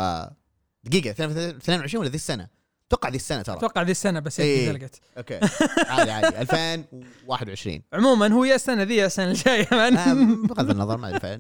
دقيقة 0.84 1.12
22 1.12 2.02
ولا 2.02 2.10
ذي 2.10 2.16
السنة؟ 2.16 2.48
أتوقع 2.88 3.10
ذي 3.10 3.16
السنة 3.16 3.42
ترى. 3.42 3.56
أتوقع 3.58 3.82
ذي 3.82 3.92
السنة 3.92 4.20
بس 4.20 4.40
إيه. 4.40 4.68
يمكن 4.68 4.80
زلقت 4.80 5.02
okay. 5.18 5.40
عادي 5.90 6.12
عادي. 6.12 6.38
2021 6.42 7.82
عموما 7.94 8.34
هو 8.34 8.44
يا 8.44 8.56
السنة 8.56 8.84
ذي 8.84 8.96
يا 8.96 9.06
السنة 9.06 9.28
الجاية 9.32 9.68
آه،. 9.72 10.14
بغض 10.48 10.70
النظر 10.70 10.98
ما 10.98 11.10
أدري. 11.10 11.20
فين 11.20 11.40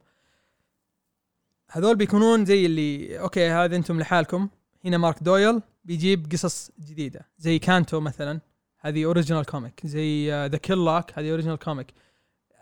هذول 1.71 1.97
بيكونون 1.97 2.45
زي 2.45 2.67
اللي 2.67 3.21
okay 3.21 3.51
هذا 3.51 3.77
أنتم 3.77 4.01
لحالكم. 4.01 4.49
هنا 4.85 4.99
مارك 4.99 5.23
دويل 5.23 5.63
بيجيب 5.85 6.33
قصص 6.33 6.71
جديدة 6.81 7.29
زي 7.39 7.59
كانتو 7.59 8.01
مثلا 8.01 8.41
هذه 8.79 9.05
original 9.05 9.45
comic 9.45 9.87
زي 9.87 10.31
The 10.47 10.57
Kill 10.57 10.79
Lock 10.79 11.19
هذه 11.19 11.31
original 11.31 11.59
comic 11.59 11.87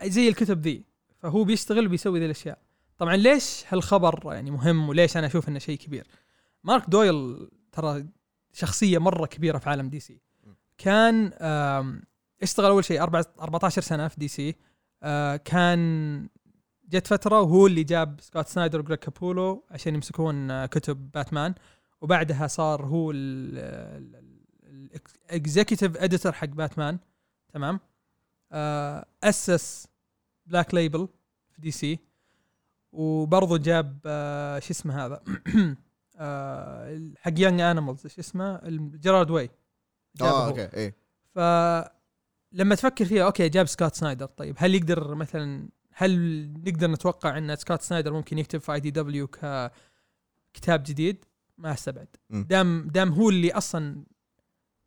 زي 0.04 0.28
الكتب 0.28 0.60
ذي. 0.60 0.84
فهو 1.18 1.44
بيشتغل 1.44 1.86
وبيسوي 1.86 2.18
ذي 2.18 2.24
الأشياء. 2.24 2.58
طبعا 2.98 3.16
ليش 3.16 3.64
هالخبر 3.68 4.32
يعني 4.34 4.50
مهم 4.50 4.88
وليش 4.88 5.16
أنا 5.16 5.26
أشوف 5.26 5.48
إنه 5.48 5.58
شيء 5.58 5.78
كبير؟ 5.78 6.06
مارك 6.64 6.90
دويل 6.90 7.48
ترى 7.72 8.06
شخصية 8.52 8.98
مرة 8.98 9.26
كبيرة 9.26 9.58
في 9.58 9.70
عالم 9.70 9.88
دي 9.88 10.00
سي. 10.00 10.20
كان 10.78 11.32
اشتغل 12.42 12.66
أول 12.70 12.84
شيء 12.84 13.00
أربعة- 13.06 13.40
14 13.40 13.82
سنة 13.82 14.08
في 14.08 14.16
دي 14.20 14.28
سي 14.28 14.54
آه، 15.02 15.36
كان 15.36 16.28
جت 16.88 17.06
فترة 17.06 17.40
وهو 17.40 17.66
اللي 17.66 17.84
جاب 17.84 18.20
سكوت 18.20 18.48
سنايدر 18.48 18.80
وجريك 18.80 18.98
كابولو 19.00 19.64
عشان 19.70 19.94
يمسكون 19.94 20.50
آه، 20.50 20.66
كتب 20.66 21.10
باتمان. 21.14 21.54
وبعدها 22.00 22.46
صار 22.46 22.86
هو 22.86 23.10
executive 24.70 25.96
editor 25.96 26.32
حق 26.32 26.46
باتمان. 26.46 26.98
تمام؟ 27.52 27.80
آه، 28.52 29.06
أسس 29.24 29.86
Black 30.46 30.74
Label 30.74 31.08
في 31.50 31.60
دي 31.60 31.70
سي 31.70 31.98
وبرضه 32.92 33.58
جاب 33.58 33.98
آه، 34.06 34.58
شو 34.58 34.70
اسمه 34.70 35.06
هذا؟ 35.06 35.22
آه، 36.16 37.00
حق 37.18 37.32
Young 37.38 37.60
Animals 37.60 38.00
إيش 38.04 38.18
اسمه؟ 38.18 38.60
جيرارد 38.96 39.30
واي 39.30 39.50
آه. 40.20 40.48
أوكي 40.48 40.68
إيه. 40.76 40.94
فلما 42.52 42.74
تفكر 42.74 43.04
فيها 43.04 43.24
أوكي 43.24 43.48
جاب 43.48 43.66
سكوت 43.66 43.94
سنايدر 43.94 44.26
طيب 44.26 44.54
هل 44.58 44.74
يقدر 44.74 45.14
مثلا 45.14 45.68
هل 45.92 46.42
نقدر 46.52 46.90
نتوقع 46.90 47.38
إن 47.38 47.56
سكوت 47.56 47.82
سنايدر 47.82 48.12
ممكن 48.12 48.38
يكتب 48.38 48.60
في 48.60 48.72
IDW 48.72 49.26
ككتاب 49.26 50.82
جديد؟ 50.82 51.24
ما 51.58 51.72
استبعد. 51.72 52.08
دام 52.30 52.88
دام 52.88 53.12
هو 53.12 53.30
اللي 53.30 53.52
أصلا 53.52 54.04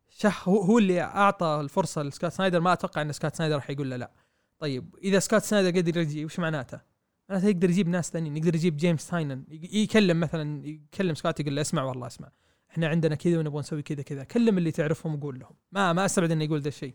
شح 0.08 0.48
هو, 0.48 0.62
هو 0.62 0.78
اللي 0.78 1.00
أعطى 1.00 1.58
الفرصة 1.60 2.02
لسكوت 2.02 2.32
سنايدر 2.32 2.60
ما 2.60 2.72
أتوقع 2.72 3.02
إن 3.02 3.12
سكوت 3.12 3.34
سنايدر 3.34 3.54
راح 3.54 3.70
يقول 3.70 3.90
له 3.90 3.96
لا 3.96 4.10
طيب 4.58 4.96
إذا 5.02 5.18
سكوت 5.18 5.42
سنايدر 5.42 5.80
قدر 5.80 6.00
يجي 6.00 6.24
وش 6.24 6.38
معناته؟ 6.38 6.80
معناته 7.28 7.48
يقدر 7.48 7.70
يجيب 7.70 7.88
ناس 7.88 8.10
ثانيين 8.10 8.36
يقدر 8.36 8.54
يجيب 8.54 8.76
جيمس 8.76 9.08
تاينن 9.08 9.44
يكلم 9.50 10.20
مثلا 10.20 10.66
يكلم 10.66 11.14
سكوت 11.14 11.40
يقول 11.40 11.56
له 11.56 11.60
اسمع 11.60 11.82
والله 11.82 12.06
اسمع 12.06 12.30
إحنا 12.70 12.88
عندنا 12.88 13.14
كذا 13.14 13.38
ونبغى 13.38 13.60
نسوي 13.60 13.82
كذا 13.82 14.02
كذا 14.02 14.24
كلم 14.24 14.58
اللي 14.58 14.70
تعرفهم 14.70 15.14
وقول 15.14 15.38
لهم 15.38 15.54
ما 15.72 15.92
ما 15.92 16.04
أستبعد 16.04 16.30
إنه 16.30 16.44
يقول 16.44 16.60
ذا 16.60 16.68
الشيء. 16.68 16.94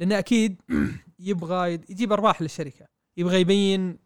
لأنه 0.00 0.18
أكيد 0.18 0.62
يبغى 1.18 1.72
يجيب 1.72 2.12
ارباح 2.12 2.42
للشركة 2.42 2.86
يبغى 3.16 3.40
يبين 3.40 3.98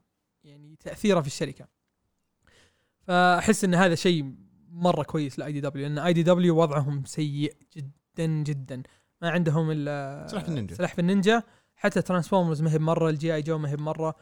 يعني 0.45 0.77
تأثيره 0.77 1.21
في 1.21 1.27
الشركة 1.27 1.69
فأحس 3.03 3.65
إن 3.65 3.75
هذا 3.75 3.95
شيء 3.95 4.35
مرة 4.69 5.03
كويس 5.03 5.39
ل 5.39 5.53
IDW 5.53 5.87
لأن 5.87 5.99
IDW 5.99 6.63
وضعهم 6.63 7.05
سيء 7.05 7.57
جدا 7.77 8.27
جدا 8.27 8.83
ما 9.23 9.31
عندهم 9.31 9.71
إلا 9.71 10.27
سلاحف 10.31 10.49
النينجا. 10.49 10.75
سلاحف 10.75 10.99
النينجا 10.99 11.43
حتى 11.77 12.03
ترانسفورمرز 12.03 12.63
ما 12.63 12.73
هي 12.73 12.79
مره 12.79 13.11
ال 13.11 13.35
G.I. 13.35 13.43
Joe 13.43 13.59
ما 13.59 13.71
هي 13.71 13.77
مره 13.77 14.15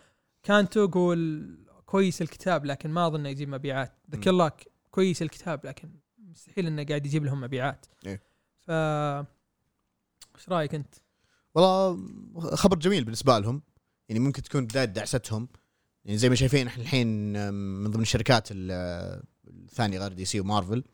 كنت 0.42 0.86
أقول 0.86 1.48
كويس 1.86 2.22
الكتاب 2.22 2.64
لكن 2.64 2.90
ما 2.90 3.06
أظن 3.06 3.26
يجيب 3.26 3.48
مبيعات 3.48 3.92
ذا. 4.10 4.20
كيل 4.20 4.44
لوك 4.44 4.68
كويس 4.90 5.22
الكتاب 5.22 5.66
لكن 5.66 5.90
مستحيل 6.18 6.66
إنه 6.66 6.84
قاعد 6.84 7.06
يجيب 7.06 7.24
لهم 7.24 7.40
مبيعات 7.40 7.86
إيه. 8.06 8.22
ف 8.60 8.70
إيش 10.36 10.48
رأيك 10.48 10.74
أنت؟ 10.74 10.94
والله 11.54 11.96
خبر 12.56 12.78
جميل 12.78 13.04
بالنسبة 13.04 13.38
لهم. 13.38 13.62
يعني 14.08 14.20
ممكن 14.20 14.42
تكون 14.42 14.66
بدايه 14.66 14.84
دعستهم. 14.84 15.48
يعني 16.04 16.18
زي 16.18 16.28
ما 16.28 16.34
شايفين 16.34 16.66
إحنا 16.66 16.82
الحين 16.82 17.06
من 17.82 17.90
ضمن 17.90 18.02
الشركات 18.02 18.48
ال- 18.50 19.22
الثانية 19.48 19.98
غير 19.98 20.12
دي 20.12 20.24
سي 20.24 20.40
ومارفل. 20.40 20.84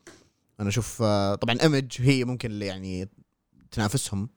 أنا 0.60 0.68
أشوف 0.68 1.02
آه، 1.02 1.34
طبعا 1.34 1.56
Image 1.62 1.96
هي 2.00 2.24
ممكن 2.24 2.50
اللي 2.50 2.66
يعني 2.66 3.08
تنافسهم 3.70 4.28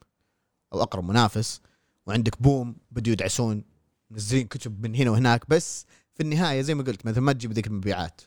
أو 0.73 0.81
أقرب 0.81 1.03
منافس. 1.03 1.61
وعندك 2.07 2.41
BOOM 2.41 2.75
بدوا 2.91 3.13
يدعسون 3.13 3.63
منزلين 4.09 4.47
كتب 4.47 4.83
من 4.87 4.95
هنا 4.95 5.09
وهناك. 5.11 5.49
بس 5.49 5.85
في 6.13 6.23
النهاية 6.23 6.61
زي 6.61 6.75
ما 6.75 6.83
قلت 6.83 7.05
مثلا 7.05 7.21
ما 7.23 7.33
تجيب 7.33 7.51
ذيك 7.53 7.67
المبيعات. 7.67 8.21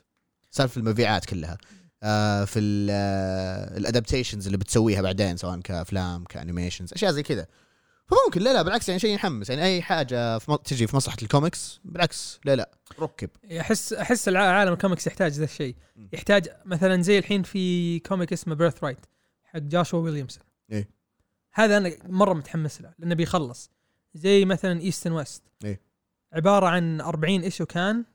سالفة 0.51 0.79
المبيعات 0.79 1.25
كلها. 1.25 1.57
آه 2.03 2.45
في 2.45 2.59
ال 2.59 2.74
adaptations 2.74 4.45
اللي 4.45 4.57
بتسويها 4.57 5.01
بعدين 5.01 5.37
سواء 5.37 5.59
كأفلام 5.59 6.23
ك 6.23 6.29
animations 6.29 6.93
أشياء 6.93 7.11
زي 7.11 7.23
كذا. 7.23 7.47
فممكن 8.07 8.41
لا 8.41 8.53
لا 8.53 8.61
بالعكس 8.61 8.89
يعني 8.89 8.99
شيء 8.99 9.15
يحمس. 9.15 9.49
يعني 9.49 9.63
أي 9.63 9.81
حاجة 9.81 10.37
في 10.37 10.51
م... 10.51 10.55
تجي 10.55 10.87
في 10.87 10.95
مصلحه 10.95 11.17
الكوميكس 11.21 11.79
بالعكس 11.83 12.39
لا 12.45 12.55
لا 12.55 12.71
ركب. 12.99 13.29
أحس 13.59 13.93
أحس 13.93 14.29
عالم 14.29 14.73
الكوميكس 14.73 15.07
يحتاج 15.07 15.31
ذا 15.31 15.43
الشيء. 15.43 15.75
يحتاج 16.13 16.47
مثلا 16.65 17.01
زي 17.01 17.19
الحين 17.19 17.43
في 17.43 17.99
comic 17.99 18.33
اسمه 18.33 18.55
Birthright 18.55 19.05
حق 19.43 19.59
جوشوا 19.59 19.99
ويليامسون. 19.99 20.43
إيه. 20.71 20.89
هذا 21.53 21.77
أنا 21.77 21.91
مرة 22.05 22.33
متحمس 22.33 22.81
له 22.81 22.93
لأنه 22.99 23.15
بيخلص. 23.15 23.71
زي 24.13 24.45
مثلا 24.45 24.81
East 24.81 25.01
of 25.01 25.11
West 25.11 25.43
إيه. 25.63 25.81
عبارة 26.33 26.67
عن 26.67 27.01
40 27.01 27.41
issue 27.41 27.65
كان 27.65 28.05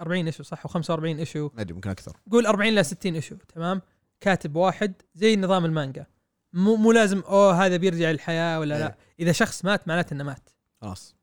40 0.00 0.26
issue 0.26 0.42
صح؟ 0.42 0.66
و45 0.66 1.04
issue 1.04 1.50
ما 1.54 1.60
أدري 1.60 1.74
ممكن 1.74 1.90
أكثر. 1.90 2.16
قول 2.30 2.46
40 2.46 2.74
ل 2.74 2.84
60 2.84 3.14
issue 3.14 3.36
تمام؟ 3.54 3.82
كاتب 4.20 4.56
واحد 4.56 4.94
زي 5.14 5.36
نظام 5.36 5.64
المانجا. 5.64 6.06
مو 6.52 6.76
مو 6.76 6.92
لازم 6.92 7.20
أوه 7.20 7.66
هذا 7.66 7.76
بيرجع 7.76 8.10
للحياة 8.10 8.60
ولا 8.60 8.78
لا. 8.78 8.86
إيه. 8.86 9.05
إذا 9.20 9.32
شخص 9.32 9.64
مات 9.64 9.88
معناته 9.88 10.14
إنه 10.14 10.24
مات. 10.24 10.50
خلاص. 10.80 11.16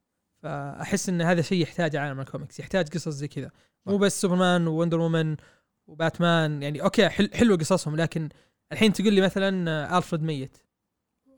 فأحس 0.44 1.10
إن 1.10 1.22
هذا 1.22 1.42
شيء 1.42 1.62
يحتاجه 1.62 2.00
عالم 2.00 2.20
الكوميكس 2.20 2.60
يحتاج 2.60 2.90
قصص 2.90 3.10
زي 3.10 3.28
كذا. 3.28 3.52
مو. 3.86 3.98
بس 3.98 4.22
سوبرمان 4.22 4.68
ووندر 4.68 5.00
وومن 5.00 5.36
وباتمان 5.88 6.64
يعني 6.64 6.84
أوكي 6.84 7.10
حل 7.10 7.30
حلوة 7.34 7.58
قصصهم 7.58 7.96
لكن 7.96 8.30
الحين 8.72 8.94
تقول 8.94 9.14
لي 9.14 9.22
مثلا 9.22 9.98
ألفريد 9.98 10.24
ميت. 10.24 10.58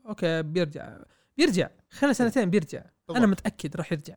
أوكي 0.06 0.42
بيرجع 0.42 0.98
بيرجع. 1.36 1.70
خلال 1.90 2.16
سنتين 2.16 2.50
بيرجع. 2.50 2.82
طبعاً. 3.06 3.18
أنا 3.18 3.26
متأكد 3.26 3.76
راح 3.76 3.92
يرجع. 3.92 4.14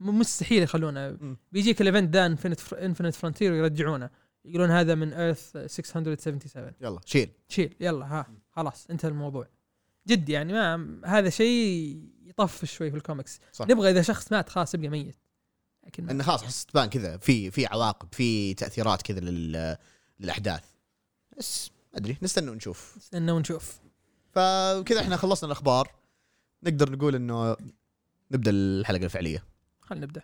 مستحيل 0.00 0.62
يخلونه. 0.62 1.18
بيجيك 1.52 1.80
ال 1.80 1.86
event 1.86 2.14
ذا 2.14 2.26
Infinite 2.26 2.72
Infinite 2.72 3.14
Frontier 3.14 3.52
ويرجعونه. 3.52 4.10
يقولون 4.44 4.70
هذا 4.70 4.94
من 4.94 5.12
Earth 5.12 5.56
677 5.66 6.72
يلا 6.80 7.00
شيل. 7.04 7.30
شيل 7.48 7.76
يلا 7.80 8.06
ها 8.06 8.26
خلاص 8.50 8.86
انتهى 8.90 9.08
الموضوع. 9.08 9.48
جد 10.06 10.28
يعني 10.28 10.52
ما 10.52 11.00
هذا 11.04 11.30
شيء 11.30 12.00
يطفش 12.22 12.76
شوي 12.76 12.90
في 12.90 12.96
الكوميكس. 12.96 13.40
صح. 13.52 13.66
نبغى 13.68 13.90
إذا 13.90 14.02
شخص 14.02 14.32
مات 14.32 14.48
خلاص 14.48 14.74
يبقى 14.74 14.88
ميت. 14.88 15.16
لكن 15.86 16.10
إنه 16.10 16.24
خلاص 16.24 16.42
حس 16.42 16.66
تبان 16.66 16.88
كذا 16.88 17.16
في 17.16 17.50
في 17.50 17.66
عواقب 17.66 18.08
في 18.14 18.54
تأثيرات 18.54 19.02
كذا 19.02 19.20
لل 19.20 19.76
للأحداث. 20.20 20.64
بس 21.38 21.70
ما 21.92 21.98
أدري 21.98 22.18
نستنى 22.22 22.50
ونشوف. 22.50 22.96
نستنى 22.96 23.32
ونشوف. 23.32 23.80
فكذا 24.32 25.00
إحنا 25.00 25.16
خلصنا 25.16 25.46
الأخبار. 25.46 25.94
نقدر 26.62 26.92
نقول 26.92 27.14
إنه 27.14 27.56
نبدأ 28.30 28.50
الحلقة 28.50 29.04
الفعلية. 29.04 29.44
خلينا 29.80 30.06
نبدأ. 30.06 30.22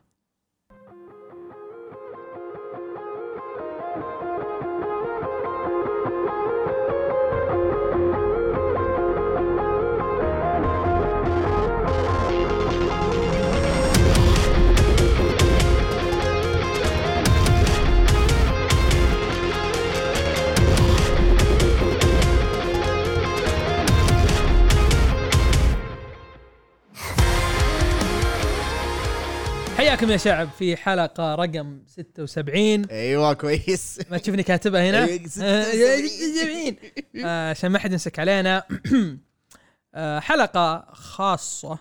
حياكم 30.00 30.12
يا 30.12 30.16
شعب 30.16 30.48
في 30.50 30.76
حلقة 30.76 31.34
رقم 31.34 31.82
76 31.86 32.84
أيوه 32.84 33.32
كويس. 33.32 34.00
ما 34.10 34.18
تشوفني 34.18 34.42
كاتبها 34.42 34.90
هنا؟ 34.90 35.04
أيوة، 35.04 35.26
76. 35.26 35.46
آه، 35.46 35.62
76 35.62 36.76
آه، 37.24 37.50
عشان 37.50 37.70
ما 37.70 37.78
حد 37.78 37.92
يمسك 37.92 38.18
علينا. 38.18 38.62
آه، 39.94 40.20
حلقة 40.20 40.88
خاصة 40.92 41.78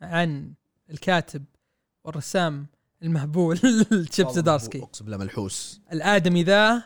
عن 0.00 0.52
الكاتب 0.90 1.44
والرسام 2.04 2.66
المهبول 3.02 3.58
تشيب 4.10 4.28
زدارسكي 4.30 4.82
أقسم 4.82 5.04
بالله 5.04 5.18
ملحوس. 5.18 5.80
الآدمي 5.92 6.42
ذا 6.42 6.82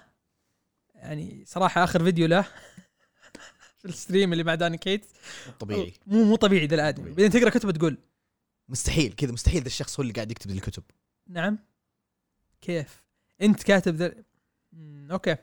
يعني 0.94 1.44
صراحة 1.46 1.84
آخر 1.84 2.04
فيديو 2.04 2.26
له 2.26 2.42
في 3.78 3.84
ال 3.84 3.91
stream 3.91 4.32
اللي 4.32 4.44
مع 4.44 4.54
دوني 4.54 4.78
كيتس 4.78 5.06
طبيعي. 5.60 5.92
مو 6.06 6.24
مو 6.24 6.36
طبيعي 6.36 6.66
ذا 6.66 6.74
الآدمي. 6.74 7.10
بعدين 7.10 7.30
تقرأ 7.30 7.50
كتبه 7.50 7.72
تقول 7.72 7.98
مستحيل 8.68 9.12
كذا 9.12 9.32
مستحيل 9.32 9.60
ذا 9.60 9.66
الشخص 9.66 10.00
هو 10.00 10.02
اللي 10.02 10.12
قاعد 10.12 10.30
يكتب 10.30 10.50
ذي 10.50 10.56
الكتب 10.56 10.82
نعم. 11.26 11.58
كيف؟ 12.60 13.02
انت 13.42 13.62
كاتب 13.62 13.94
ذا 13.94 14.14
مم، 14.72 15.08
أوكي. 15.10 15.36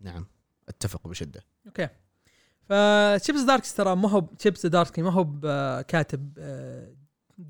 نعم 0.00 0.26
أتفق 0.68 1.08
بشدة. 1.08 1.40
أوكي. 1.66 1.88
فتشيب 2.62 3.40
زدارسكي 3.40 3.74
ترى 3.74 3.96
ما 3.96 4.08
هو 4.10 4.20
تشيب 4.20 4.66
زدارسكي 4.66 5.02
ما 5.02 5.10
هو 5.12 5.24
كاتب 5.88 6.32
آه، 6.38 6.94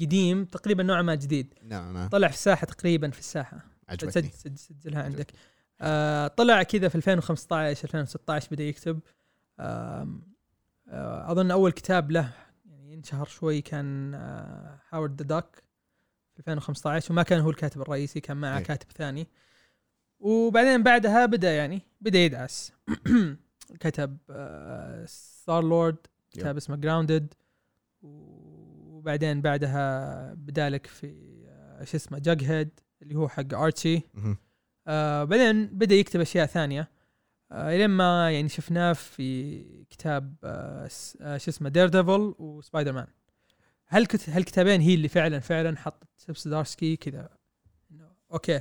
قديم 0.01 0.45
تقريبا 0.45 0.83
نوعا 0.83 1.03
ما 1.03 1.15
جديد. 1.15 1.55
نعم 1.63 1.95
نعم. 1.95 2.09
طلع 2.09 2.29
في 2.29 2.35
الساحة 2.35 2.67
تقريبا 2.67 3.11
في 3.11 3.19
الساحة. 3.19 3.59
عجبتني. 3.89 4.31
سجل 4.31 4.59
سجلها 4.59 5.03
عندك. 5.03 5.33
آه 5.81 6.27
طلع 6.27 6.63
كذا 6.63 6.89
في 6.89 6.95
2015 6.95 7.85
2016 7.85 8.49
بدأ 8.53 8.65
يكتب. 8.65 9.01
آم، 9.61 10.23
آه 10.89 11.33
أظن 11.33 11.51
أول 11.51 11.73
كتاب 11.73 12.11
له 12.11 12.33
انشهر 13.05 13.27
شوي 13.27 13.61
كان 13.61 14.15
آه 14.15 14.81
Howard 14.91 15.23
the 15.23 15.27
Duck 15.27 15.63
في 16.35 16.41
2015 16.41 17.13
وما 17.13 17.23
كان 17.23 17.41
هو 17.41 17.51
الكاتب 17.51 17.81
الرئيسي 17.81 18.21
كان 18.21 18.37
معه 18.37 18.59
إيه. 18.59 18.65
كاتب 18.65 18.93
ثاني. 18.93 19.29
وبعدين 20.21 20.83
بعدها 20.83 21.27
بدأ 21.27 21.57
يعني 21.57 21.83
بدأ 22.01 22.19
يدعس. 22.19 22.73
كتب 23.81 24.19
Star-Lord 25.07 25.97
كتاب 26.31 26.57
اسمه 26.57 26.77
Grounded 26.77 27.35
وبعدين 28.03 29.41
بعدها 29.41 30.35
بدا 30.35 30.61
لك 30.61 30.87
في 30.87 31.35
آه، 31.49 31.85
شو 31.85 31.97
اسمه 31.97 32.19
Jughead 32.19 32.81
اللي 33.03 33.15
هو 33.15 33.29
حق 33.29 33.55
Archie. 33.55 34.01
آه 34.87 35.25
بعدين 35.25 35.67
بدأ 35.67 35.95
يكتب 35.95 36.21
أشياء 36.21 36.47
ثانية. 36.47 36.81
آه 36.81 36.89
إلين 37.55 37.91
ما 37.91 38.31
يعني 38.31 38.49
شفناه 38.49 38.93
في 38.93 39.63
كتاب 39.91 40.35
آه 40.45 40.89
آه 41.21 41.37
شو 41.37 41.51
اسمه 41.51 41.69
Daredevil 41.69 41.89
و 41.89 42.35
Spider-Man 42.39 43.07
هالكت 43.87 44.29
هالكتابين 44.29 44.81
هي 44.81 44.95
اللي 44.95 45.09
فعلا 45.09 45.41
فعلا 45.41 45.77
حطت 45.77 46.09
تشيب 46.17 46.49
زدارسكي 46.49 46.97
كذا. 46.97 47.29
أوكي 48.33 48.61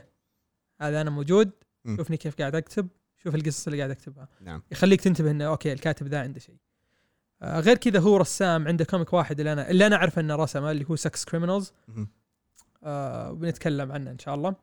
هذا 0.81 1.01
أنا 1.01 1.09
موجود. 1.09 1.51
شوفني 1.97 2.17
كيف 2.17 2.35
قاعد 2.35 2.55
أكتب. 2.55 2.87
شوف 3.17 3.35
القصص 3.35 3.67
اللي 3.67 3.77
قاعد 3.77 3.91
أكتبها. 3.91 4.27
نعم. 4.41 4.61
يخليك 4.71 5.01
تنتبه 5.01 5.31
إنه 5.31 5.45
أوكي 5.45 5.73
الكاتب 5.73 6.07
ذا 6.07 6.21
عنده 6.21 6.39
شيء. 6.39 6.55
آه 7.41 7.59
غير 7.59 7.77
كذا 7.77 7.99
هو 7.99 8.17
رسام 8.17 8.67
عنده 8.67 8.85
comic 8.85 9.13
واحد 9.13 9.39
اللي 9.39 9.53
أنا 9.53 9.69
اللي 9.69 9.87
أنا 9.87 9.95
اعرف 9.95 10.19
إنه 10.19 10.35
رسمه 10.35 10.71
اللي 10.71 10.85
هو 10.89 10.95
Sex 10.95 11.25
Criminals. 11.25 11.73
آه 12.83 13.31
بنتكلم 13.31 13.91
عنه 13.91 14.11
إن 14.11 14.19
شاء 14.19 14.35
الله. 14.35 14.55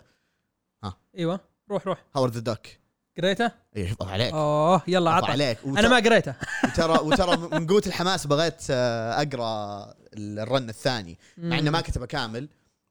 إيوه 1.18 1.40
روح 1.70 1.86
روح. 1.86 2.04
Howard 2.16 2.32
the 2.32 2.40
Duck 2.40 2.80
قريته؟ 3.18 3.52
اي 3.76 3.92
الله 4.00 4.10
عليك. 4.12 4.32
أوه 4.34 4.82
يلا 4.88 5.10
عطى. 5.10 5.26
عليك. 5.32 5.58
أنا 5.66 5.88
ما 5.88 5.96
قريته. 5.96 6.34
وترى 6.64 6.98
وترى 7.08 7.36
من 7.36 7.66
قوة 7.66 7.82
الحماس 7.86 8.26
بغيت 8.26 8.62
آه، 8.70 9.22
أقرأ 9.22 9.94
ال 10.14 10.28
run 10.28 10.68
الثاني 10.68 11.18
مع 11.38 11.58
إنه 11.58 11.70
ما 11.70 11.80
كتبه 11.80 12.06
كامل 12.06 12.48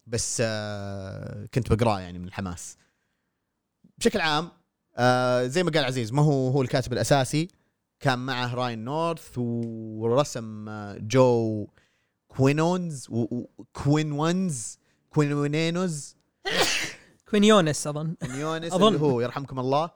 بس 0.08 0.42
آه، 0.46 1.46
كنت 1.54 1.74
بقرأه 1.74 2.00
يعني 2.00 2.20
من 2.20 2.28
الحماس. 2.28 2.78
بشكل 3.98 4.22
عام 4.22 4.50
آه، 4.98 5.46
زي 5.48 5.64
ما 5.64 5.72
قال 5.72 5.84
عزيز 5.86 6.14
ما 6.14 6.22
هو 6.22 6.50
هو 6.50 6.62
الكاتب 6.62 6.94
الأساسي. 6.94 7.48
كان 8.00 8.20
معه 8.20 8.56
راين 8.56 8.80
نورث 8.86 9.32
ورسم 9.38 10.66
جو 10.98 11.68
كوينونز 12.28 13.08
و- 13.10 13.22
و- 13.36 13.50
كوينونز 13.74 14.78
كوينونيز. 15.10 16.16
كوينيونس 17.30 17.88
أظن. 17.88 18.16
كوينيونس. 18.22 18.74
اللي 18.74 19.00
هو 19.00 19.22
يرحمكم 19.22 19.60
الله. 19.60 19.90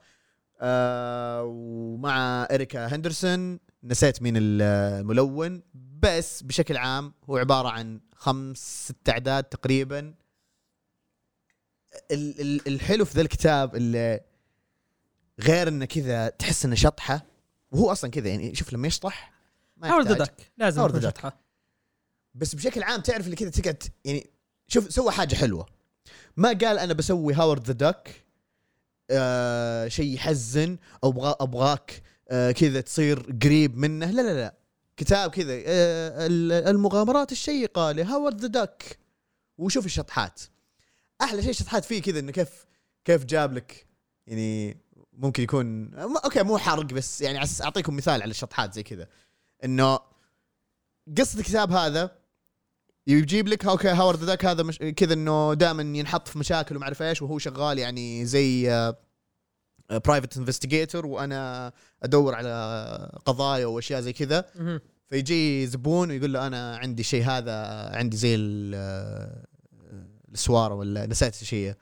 آه 0.60 1.42
ومع 1.44 2.48
إريكا 2.50 2.86
هندرسون. 2.86 3.58
نسيت 3.84 4.22
مين 4.22 4.34
الملون 4.36 5.62
بس 5.74 6.42
بشكل 6.42 6.76
عام 6.76 7.12
هو 7.24 7.36
عبارة 7.36 7.68
عن 7.68 8.00
خمس 8.16 8.86
ست 8.88 9.08
أعداد 9.08 9.44
تقريبا. 9.44 10.14
ال- 12.10 12.40
ال- 12.40 12.68
الحلو 12.68 13.04
في 13.04 13.14
ذا 13.14 13.20
الكتاب 13.22 13.76
اللي 13.76 14.20
غير 15.40 15.68
إنه 15.68 15.84
كذا 15.84 16.28
تحس 16.28 16.64
إنه 16.64 16.74
شطحة 16.74 17.22
وهو 17.70 17.92
أصلا 17.92 18.10
كذا 18.10 18.28
يعني 18.28 18.54
شوف 18.54 18.72
لما 18.72 18.86
يشطح 18.88 19.32
ما 19.76 19.90
Howard 19.90 20.10
يحتاج. 20.10 20.26
Duck 20.26 20.52
لازم 20.58 20.84
يكون. 20.86 21.00
شطحة. 21.02 21.40
بس 22.34 22.54
بشكل 22.54 22.82
عام 22.82 23.00
تعرف 23.00 23.24
اللي 23.24 23.36
كذا 23.36 23.50
تقعد 23.50 23.82
يعني 24.04 24.30
شوف 24.68 24.92
سوى 24.92 25.10
حاجة 25.12 25.34
حلوة. 25.34 25.66
ما 26.36 26.48
قال 26.48 26.78
أنا 26.78 26.92
بسوي 26.94 27.34
Howard 27.34 27.64
the 27.66 27.72
Duck 27.90 28.24
آه 29.10 29.88
شيء 29.88 30.14
يحزن 30.14 30.78
أو 31.04 31.10
أبغى 31.10 31.34
أبغاك 31.40 32.02
آه 32.28 32.50
كذا 32.52 32.80
تصير 32.80 33.38
قريب 33.42 33.78
منه. 33.78 34.10
لا 34.10 34.22
لا 34.22 34.34
لا. 34.34 34.54
كتاب 34.96 35.30
كذا 35.30 35.52
آه 35.52 36.26
ال- 36.26 36.52
المغامرات 36.68 37.32
الشيقة 37.32 37.92
ل 37.92 37.99
Howard 37.99 38.40
the 38.40 38.46
Duck 38.64 38.98
وشوف 39.58 39.86
الشطحات. 39.86 40.40
أحلى 41.22 41.42
شيء 41.42 41.50
الشطحات 41.50 41.84
فيه 41.84 42.02
كذا 42.02 42.18
إنه 42.18 42.32
كيف 42.32 42.66
كيف 43.04 43.24
جاب 43.24 43.52
لك 43.52 43.86
يعني 44.26 44.76
ممكن 45.12 45.42
يكون 45.42 45.94
okay 45.94 46.42
مو 46.42 46.58
حرق 46.58 46.84
بس 46.84 47.20
يعني 47.20 47.46
أعطيكم 47.62 47.96
مثال 47.96 48.22
على 48.22 48.30
الشطحات 48.30 48.74
زي 48.74 48.82
كذا. 48.82 49.08
إنه 49.64 49.98
قصة 51.18 51.38
الكتاب 51.38 51.72
هذا 51.72 52.19
يجيب 53.10 53.48
لك 53.48 53.66
okay 53.66 53.88
Howard 53.88 54.18
the 54.18 54.29
Duck 54.29 54.44
هذا 54.44 54.62
مش 54.62 54.78
كذا 54.78 55.12
إنه 55.14 55.54
دائما 55.54 55.98
ينحط 55.98 56.28
في 56.28 56.38
مشاكل 56.38 56.76
وما 56.76 56.84
أعرف 56.84 57.02
إيش 57.02 57.22
وهو 57.22 57.38
شغال 57.38 57.78
يعني 57.78 58.26
زي 58.26 58.70
آه، 58.72 58.96
private 59.90 60.36
investigator 60.36 61.06
وأنا 61.06 61.72
أدور 62.02 62.34
على 62.34 63.20
قضايا 63.26 63.66
وأشياء 63.66 64.00
زي 64.00 64.12
كذا. 64.12 64.44
فيجي 65.10 65.66
زبون 65.66 66.10
ويقول 66.10 66.32
له 66.32 66.46
أنا 66.46 66.76
عندي 66.76 67.02
شيء 67.02 67.24
هذا 67.24 67.54
عندي 67.96 68.16
زي 68.16 68.36
آه، 68.74 69.46
السوارة 70.32 70.74
ولا 70.74 71.06
نسيت 71.06 71.34
شيء 71.34 71.74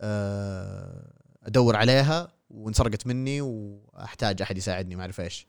آه، 0.00 1.12
أدور 1.42 1.76
عليها 1.76 2.28
وانسرقت 2.50 3.06
مني 3.06 3.40
وأحتاج 3.40 4.42
أحد 4.42 4.58
يساعدني 4.58 4.96
ما 4.96 5.02
أعرف 5.02 5.20
إيش. 5.20 5.46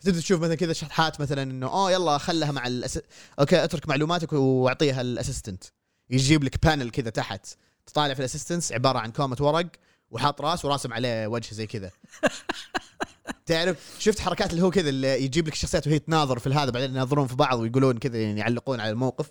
فتبدأ 0.00 0.20
تشوف 0.20 0.40
مثلا 0.40 0.54
كذا 0.54 0.72
شطحات 0.72 1.20
مثلا 1.20 1.42
إنه 1.42 1.66
اوه 1.66 1.92
يلا 1.92 2.18
خلها 2.18 2.52
مع 2.52 2.66
ال 2.66 2.71
ass... 2.71 3.00
okay 3.40 3.64
أترك 3.64 3.88
معلوماتك 3.88 4.32
وأعطيها 4.32 5.00
ال 5.00 5.06
assistant. 5.06 5.64
يجيب 6.10 6.44
لك 6.44 6.66
panel 6.66 6.90
كذا 6.90 7.10
تحت 7.10 7.46
تطالع 7.86 8.14
في 8.14 8.20
ال 8.20 8.25
assistant 8.25 8.72
عبارة 8.72 8.98
عن 8.98 9.10
كومة 9.12 9.36
ورق 9.40 9.66
وحاط 10.10 10.40
راس 10.40 10.64
وراسم 10.64 10.92
عليه 10.92 11.26
وجه 11.26 11.54
زي 11.54 11.66
كذا. 11.66 11.90
تعرف 13.46 13.96
شفت 13.98 14.20
حركات 14.20 14.50
اللي 14.50 14.62
هو 14.62 14.70
كذا 14.70 14.88
اللي 14.88 15.24
يجيب 15.24 15.46
لك 15.46 15.52
الشخصيات 15.52 15.86
وهي 15.86 15.98
تناظر 15.98 16.38
في 16.38 16.48
هذا 16.50 16.70
بعدين 16.70 16.90
يناظرون 16.90 17.26
في 17.26 17.36
بعض 17.36 17.58
ويقولون 17.58 17.98
كذا 17.98 18.22
يعني 18.22 18.40
يعلقون 18.40 18.80
على 18.80 18.90
الموقف. 18.90 19.30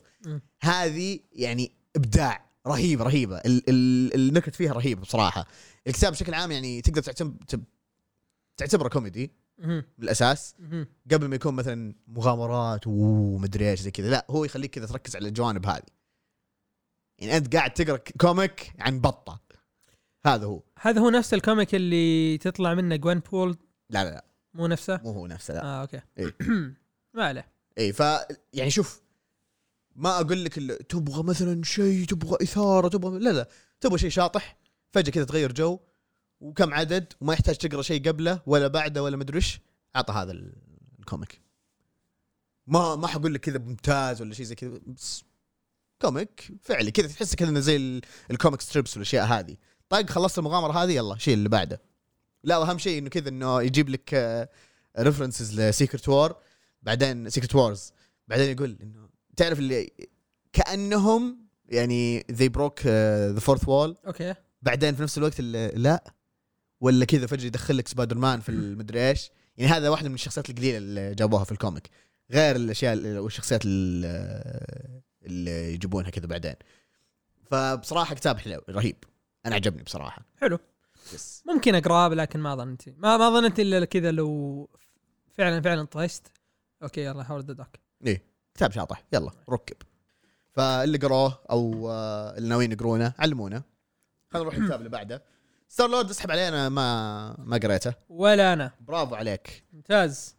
هذه 0.61 1.19
يعني 1.31 1.71
إبداع 1.95 2.49
رهيب 2.67 3.01
رهيبة. 3.01 3.37
ال- 3.37 3.63
ال- 3.69 4.15
النكت 4.15 4.55
فيها 4.55 4.73
رهيب 4.73 5.01
بصراحة. 5.01 5.47
الكتاب 5.87 6.11
بشكل 6.11 6.33
عام 6.33 6.51
يعني 6.51 6.81
تقدر 6.81 7.01
تعتبر 7.01 7.33
تعتبره 8.57 8.89
كوميدي. 8.89 9.31
بالأساس. 9.97 10.55
قبل 11.11 11.27
ما 11.27 11.35
يكون 11.35 11.53
مثلا 11.53 11.95
مغامرات 12.07 12.87
ومدري 12.87 13.69
إيش 13.69 13.79
زي 13.79 13.91
كذا 13.91 14.09
لا 14.09 14.25
هو 14.29 14.45
يخليك 14.45 14.71
كذا 14.71 14.85
تركز 14.85 15.15
على 15.15 15.27
الجوانب 15.27 15.65
هذه. 15.65 15.83
يعني 17.19 17.37
أنت 17.37 17.55
قاعد 17.55 17.73
تقرأ 17.73 17.99
comic 18.21 18.73
عن 18.79 19.01
بطة. 19.01 19.41
هذا 20.25 20.45
هو. 20.45 20.63
هذا 20.81 21.01
هو 21.01 21.09
نفس 21.09 21.33
ال 21.33 21.40
comic 21.40 21.75
اللي 21.75 22.37
تطلع 22.37 22.73
منه 22.73 22.95
Gwenpool؟ 22.95 23.57
لا 23.89 24.03
لا 24.03 24.09
لا. 24.09 24.25
مو 24.53 24.67
نفسه؟ 24.67 24.99
مو 25.03 25.11
هو 25.11 25.27
نفسه 25.27 25.53
لا. 25.53 25.63
آه 25.63 25.81
okay. 25.81 26.01
إيه. 26.17 26.35
ما 27.15 27.23
عليه. 27.23 27.51
اي 27.77 27.93
ف 27.93 27.99
يعني 28.53 28.69
شوف 28.71 29.01
ما 29.95 30.19
أقول 30.19 30.45
لك 30.45 30.53
تبغى 30.89 31.23
مثلا 31.23 31.63
شيء 31.63 32.05
تبغى 32.05 32.37
إثارة 32.41 32.87
تبغى 32.87 33.19
لا 33.19 33.29
لا. 33.29 33.47
تبغى 33.81 33.97
شيء 33.97 34.09
شاطح 34.09 34.57
فجأة 34.91 35.11
كذا 35.11 35.23
تغير 35.23 35.51
جو 35.51 35.79
وكم 36.41 36.73
عدد 36.73 37.13
وما 37.21 37.33
يحتاج 37.33 37.55
تقرأ 37.57 37.81
شيء 37.81 38.07
قبله 38.09 38.41
ولا 38.45 38.67
بعده 38.67 39.03
ولا 39.03 39.17
مدري 39.17 39.35
إيش 39.37 39.59
أعطى 39.95 40.13
هذا 40.13 40.31
ال- 40.31 40.53
ال 40.99 41.05
comic. 41.05 41.41
ما 42.67 42.95
ما 42.95 43.07
حقول 43.07 43.33
لك 43.33 43.39
كذا 43.39 43.57
ممتاز 43.57 44.21
ولا 44.21 44.33
شيء 44.33 44.45
زي 44.45 44.55
كذا 44.55 44.79
بس 44.87 45.23
comic 46.01 46.51
فعلي 46.61 46.91
كذا 46.91 47.07
تحس 47.07 47.35
كذا 47.35 47.59
زي 47.59 47.75
ال- 47.75 48.01
ال 48.31 48.36
comic 48.36 48.61
strips 48.61 48.93
والأشياء 48.93 49.25
هذه. 49.25 49.55
طيب 49.89 50.09
خلصت 50.09 50.39
المغامرة 50.39 50.83
هذه؟ 50.83 50.91
يلا 50.91 51.17
شيل 51.17 51.33
اللي 51.37 51.49
بعده. 51.49 51.81
لا 52.43 52.57
وأهم 52.57 52.77
شيء 52.77 52.99
إنه 52.99 53.09
كذا 53.09 53.29
إنه 53.29 53.61
يجيب 53.61 53.89
لك 53.89 54.13
references 54.99 55.59
ل 55.59 55.66
Secret 55.66 56.09
War 56.09 56.35
بعدين 56.81 57.29
Secret 57.29 57.55
Wars 57.55 57.93
بعدين 58.27 58.49
يقول 58.49 58.77
إنه 58.81 59.09
تعرف 59.37 59.59
اللي 59.59 59.91
كأنهم 60.53 61.47
يعني 61.65 62.25
they 62.31 62.49
broke 62.49 62.85
the 62.87 63.39
fourth 63.39 63.67
wall 63.69 63.97
okay. 64.07 64.35
بعدين 64.61 64.95
في 64.95 65.03
نفس 65.03 65.17
الوقت 65.17 65.39
اللي 65.39 65.71
لا 65.75 66.13
ولا 66.81 67.05
كذا 67.05 67.27
فجأة 67.27 67.47
يدخل 67.47 67.77
لك 67.77 67.87
سبايدر 67.87 68.17
مان 68.17 68.39
في 68.39 68.49
المدري 68.49 69.09
إيش؟ 69.09 69.31
يعني 69.57 69.71
هذا 69.71 69.89
واحدة 69.89 70.09
من 70.09 70.15
الشخصيات 70.15 70.49
القليلة 70.49 70.77
اللي 70.77 71.15
جابوها 71.15 71.43
في 71.43 71.51
ال 71.51 71.57
comic. 71.57 71.89
غير 72.31 72.55
الأشياء 72.55 72.93
ال- 72.93 73.19
والشخصيات 73.19 73.61
ال- 73.65 75.01
اللي 75.25 75.73
يجيبونها 75.73 76.09
كذا 76.09 76.25
بعدين. 76.27 76.55
فبصراحة 77.51 78.15
كتاب 78.15 78.37
حلو 78.37 78.61
رهيب. 78.69 78.95
أنا 79.45 79.55
عجبني 79.55 79.83
بصراحة. 79.83 80.25
حلو. 80.41 80.59
yes 81.13 81.43
ممكن 81.47 81.75
أقرأه 81.75 82.07
لكن 82.09 82.39
ما 82.39 82.55
ظننت. 82.55 82.89
ما 82.89 83.17
ما 83.17 83.29
ظننت 83.29 83.59
إلا 83.59 83.85
كذا 83.85 84.11
لو 84.11 84.69
فعلا 85.37 85.61
فعلا 85.61 85.83
طفشت 85.83 86.27
okay 86.83 87.01
يلا 87.05 87.31
Howard 87.31 87.51
the 87.51 87.67
إيه 88.05 88.23
كتاب 88.55 88.71
شاطح. 88.71 89.03
يلا 89.13 89.31
ركب. 89.49 89.77
فاللي 90.51 90.97
قروه 90.97 91.39
أو 91.51 91.89
آه، 91.91 92.37
اللي 92.37 92.49
ناويين 92.49 92.71
يقرونه 92.71 93.13
علمونا. 93.19 93.63
خلينا 94.29 94.49
نروح 94.49 94.55
الكتاب 94.55 94.79
اللي 94.79 94.89
بعده. 94.89 95.23
Star-Lord 95.69 96.09
اسحب 96.09 96.31
عليه 96.31 96.47
أنا 96.47 96.69
ما 96.69 97.35
ما 97.39 97.57
قريته. 97.57 97.93
ولا 98.09 98.53
أنا. 98.53 98.71
برافو 98.79 99.15
عليك. 99.15 99.63
ممتاز. 99.73 100.35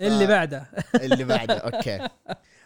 اللي 0.00 0.26
بعده. 0.26 0.70
اللي 1.04 1.24
بعده 1.24 1.54
أوكي. 1.54 2.08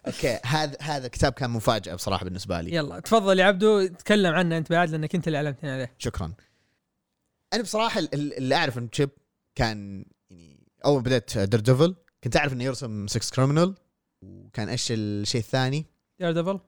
أوكي. 0.06 0.38
هذا 0.44 0.76
هذا 0.80 1.06
الكتاب 1.06 1.32
كان 1.32 1.50
مفاجأة 1.50 1.94
بصراحة 1.94 2.24
بالنسبة 2.24 2.60
لي. 2.60 2.74
يلا 2.74 3.00
تفضل 3.00 3.38
يا 3.38 3.44
عبدو. 3.44 3.86
تكلم 3.86 4.34
عنه 4.34 4.58
أنت 4.58 4.70
بعد 4.70 4.90
لأنك 4.90 5.14
أنت 5.14 5.26
اللي 5.26 5.38
علمتني 5.38 5.70
عليه. 5.70 5.94
شكرا. 5.98 6.32
أنا 7.52 7.62
بصراحة 7.62 8.00
ال- 8.00 8.14
ال- 8.14 8.36
اللي 8.36 8.54
أعرف 8.54 8.78
إن 8.78 8.90
تشيب 8.90 9.10
كان 9.54 10.04
يعني 10.30 10.66
أول 10.84 10.96
ما 10.96 11.02
بديت 11.02 11.38
Daredevil 11.38 11.96
كنت 12.24 12.36
أعرف 12.36 12.52
إنه 12.52 12.64
يرسم 12.64 13.06
Sex 13.06 13.34
Criminals 13.36 13.74
وكان 14.22 14.68
إيش 14.68 14.86
الشيء 14.92 15.40
الثاني؟ 15.40 15.86
Daredevil 16.18 16.60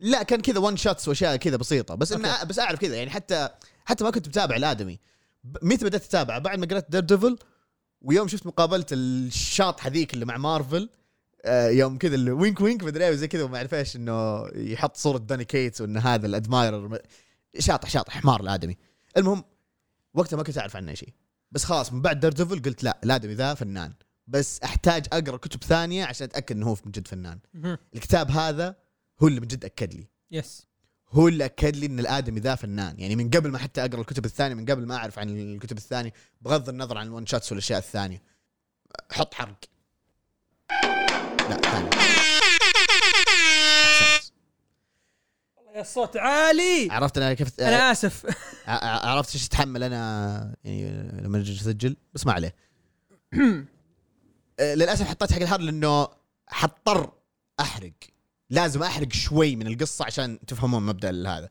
لا 0.00 0.22
كان 0.22 0.40
كذا 0.40 0.58
one 0.58 0.76
shots 0.76 1.08
وأشياء 1.08 1.36
كذا 1.36 1.56
بسيطة. 1.56 1.94
بس 1.94 2.12
okay. 2.12 2.26
إن 2.26 2.48
بس 2.48 2.58
أعرف 2.58 2.80
كذا. 2.80 2.96
يعني 2.96 3.10
حتى 3.10 3.48
حتى 3.84 4.04
ما 4.04 4.10
كنت 4.10 4.28
متابع 4.28 4.56
الآدمي. 4.56 4.98
متى 5.44 5.84
بدأت 5.84 6.04
اتابعه 6.04 6.38
بعد 6.38 6.58
ما 6.58 6.66
قرأت 6.66 6.90
Daredevil 6.90 7.38
ويوم 8.00 8.28
شفت 8.28 8.46
مقابلة 8.46 8.86
الشاط 8.92 9.82
هذيك 9.82 10.14
اللي 10.14 10.24
مع 10.24 10.36
مارفل 10.36 10.88
آه، 11.44 11.68
يوم 11.68 11.98
كذا 11.98 12.14
اللي 12.14 12.30
wink 12.30 12.60
wink 12.60 12.84
مدري 12.84 13.04
إيه 13.04 13.10
وزي 13.10 13.28
كذا 13.28 13.42
وما 13.42 13.56
أعرف 13.56 13.74
إيش 13.74 13.96
إنه 13.96 14.46
يحط 14.54 14.96
صورة 14.96 15.18
دوني 15.18 15.44
كيتس 15.44 15.80
وان 15.80 15.96
هذا 15.96 16.26
ال 16.26 16.34
admirer. 16.34 16.98
شاطح 17.58 17.90
شاطح 17.90 18.20
حمار 18.20 18.40
الآدمي. 18.40 18.76
المهم 19.16 19.44
وقتها 20.14 20.36
ما 20.36 20.42
كنت 20.42 20.58
أعرف 20.58 20.76
عنه 20.76 20.94
شيء. 20.94 21.12
بس 21.52 21.64
خلاص 21.64 21.92
من 21.92 22.02
بعد 22.02 22.20
Daredevil 22.20 22.62
قلت 22.62 22.84
لا 22.84 23.00
الآدمي 23.04 23.34
ذا 23.34 23.54
فنان. 23.54 23.92
بس 24.26 24.60
أحتاج 24.60 25.06
أقرأ 25.12 25.36
كتب 25.36 25.64
ثانية 25.64 26.04
عشان 26.04 26.24
أتأكد 26.24 26.56
إنه 26.56 26.66
هو 26.66 26.76
من 26.84 26.92
جد 26.92 27.08
فنان. 27.08 27.38
الكتاب 27.94 28.30
هذا 28.30 28.76
هو 29.22 29.28
اللي 29.28 29.40
من 29.40 29.46
جد 29.46 29.64
أكد 29.64 29.94
لي. 29.94 30.06
yes 30.30 30.66
هو 31.12 31.28
اللي 31.28 31.44
أكد 31.44 31.76
لي 31.76 31.86
إن 31.86 32.00
الآدمي 32.00 32.40
ذا 32.40 32.54
فنان. 32.54 32.94
يعني 32.98 33.16
من 33.16 33.30
قبل 33.30 33.50
ما 33.50 33.58
حتى 33.58 33.84
أقرأ 33.84 34.00
الكتب 34.00 34.24
الثانية 34.24 34.54
من 34.54 34.66
قبل 34.66 34.86
ما 34.86 34.96
أعرف 34.96 35.18
عن 35.18 35.28
الكتب 35.28 35.76
الثانية 35.76 36.12
بغض 36.40 36.68
النظر 36.68 36.98
عن 36.98 37.06
ال 37.06 37.11
one 37.11 37.26
shots 37.26 37.52
والأشياء 37.52 37.78
الثانية. 37.78 38.22
حط 39.12 39.34
حرق. 39.34 39.64
لا 41.50 41.60
ثاني. 41.60 41.90
يا 45.74 45.80
الصوت 45.80 46.16
عالي. 46.16 46.88
عرفت 46.90 47.18
أنا 47.18 47.34
كيف 47.34 47.60
أنا 47.60 47.92
آسف. 47.92 48.26
عرفت 48.66 49.34
إيش 49.34 49.46
اتحمل 49.46 49.82
أنا؟ 49.82 50.56
يعني 50.64 51.10
لما 51.22 51.38
أجي 51.38 51.52
اسجل 51.52 51.96
بس 52.14 52.26
ما 52.26 52.32
عليه. 52.32 52.54
آه، 54.60 54.74
للأسف 54.74 55.08
حطيت 55.08 55.32
حق 55.32 55.40
الحر 55.40 55.60
لأنه 55.60 56.08
حضطر 56.48 57.12
أحرق. 57.60 57.92
لازم 58.50 58.82
أحرق 58.82 59.12
شوي 59.12 59.56
من 59.56 59.66
القصة 59.66 60.04
عشان 60.04 60.38
تفهمون 60.46 60.82
مبدأ 60.82 61.10
هذا. 61.10 61.50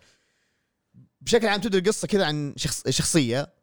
بشكل 1.22 1.48
عام 1.48 1.62
تبدا 1.62 1.78
القصة 1.78 2.08
كذا 2.08 2.26
عن 2.26 2.54
شخص 2.58 2.90
شخصية 2.90 3.54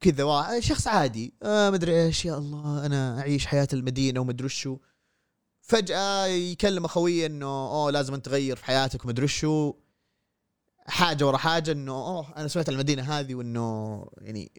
كذا 0.00 0.60
شخص 0.60 0.86
عادي. 0.86 1.34
آه 1.42 1.70
مدري 1.70 2.04
إيش 2.04 2.24
يا 2.24 2.38
الله 2.38 2.86
أنا 2.86 3.20
أعيش 3.20 3.46
حياة 3.46 3.68
المدينة 3.72 4.20
ومدري 4.20 4.46
وشو. 4.46 4.78
فجأة 5.60 6.26
يكلم 6.26 6.84
اخويه 6.84 7.26
إنه 7.26 7.46
أوه 7.46 7.90
لازم 7.90 8.14
أنت 8.14 8.26
تغير 8.26 8.56
في 8.56 8.64
حياتك 8.64 9.04
ومدري 9.04 9.24
وشو. 9.24 9.74
حاجة 10.86 11.26
ورا 11.26 11.36
حاجة 11.36 11.72
إنه 11.72 11.92
أوه 11.92 12.36
أنا 12.36 12.48
سمعت 12.48 12.68
المدينة 12.68 13.02
هذه. 13.02 13.34
وإنه 13.34 14.06
يعني 14.20 14.52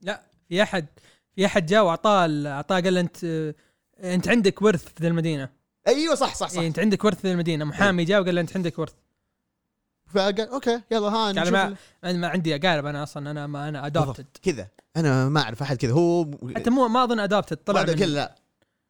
لا 0.00 0.22
في 0.48 0.62
احد 0.62 0.86
في 1.36 1.46
أحد 1.46 1.66
جاء 1.66 1.84
وأعطاه 1.84 2.28
أعطاه 2.46 2.80
قال 2.80 2.94
له 2.94 3.00
انت 3.00 3.54
أنت 3.98 4.28
عندك 4.28 4.62
ورث 4.62 4.84
في 4.94 5.06
المدينة. 5.06 5.57
أيوه 5.88 6.14
صح 6.14 6.34
صح 6.34 6.48
صح. 6.48 6.60
إيه 6.60 6.66
أنت 6.68 6.78
عندك 6.78 7.04
ورث 7.04 7.26
المدينة. 7.26 7.64
محامي 7.64 8.04
جاء 8.04 8.20
وقال 8.20 8.34
له 8.34 8.40
أنت 8.40 8.56
عندك 8.56 8.78
ورث. 8.78 8.92
فقال 10.06 10.40
أوكي 10.40 10.80
يلا 10.90 11.08
ها 11.08 11.32
نشوف 11.32 11.52
ما 11.52 11.76
أنا 12.04 12.18
ما 12.18 12.28
عندي 12.28 12.56
قارب 12.56 12.86
أنا 12.86 13.02
أصلا 13.02 13.30
أنا 13.30 13.46
ما 13.46 13.68
أنا 13.68 13.86
ادوبتد 13.86 14.26
كذا. 14.42 14.68
أنا 14.96 15.28
ما 15.28 15.40
أعرف 15.40 15.62
أحد 15.62 15.76
كذا. 15.76 15.92
هو 15.92 16.30
حتى 16.56 16.70
مو 16.70 16.88
ما 16.88 17.04
أظن 17.04 17.20
adopted 17.20 17.56
طلع 17.56 17.82
من 17.82 17.94
كذا 17.94 18.06
لا. 18.06 18.34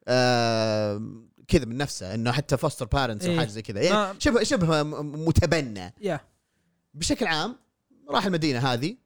آه 0.09 1.03
كذا 1.49 1.65
من 1.65 1.77
نفسه 1.77 2.15
إنه 2.15 2.33
حتى 2.33 2.57
foster 2.57 2.87
parents 2.87 3.27
إيه. 3.27 3.39
حاجة 3.39 3.49
زي 3.49 3.63
كذا. 3.63 3.81
يعني 3.81 4.21
شبه 4.21 4.43
شبه 4.43 4.83
متبنى. 5.03 5.95
yeah. 6.01 6.21
بشكل 6.95 7.27
عام 7.27 7.57
راح 8.11 8.27
المدينة 8.27 8.73
هذه 8.73 8.97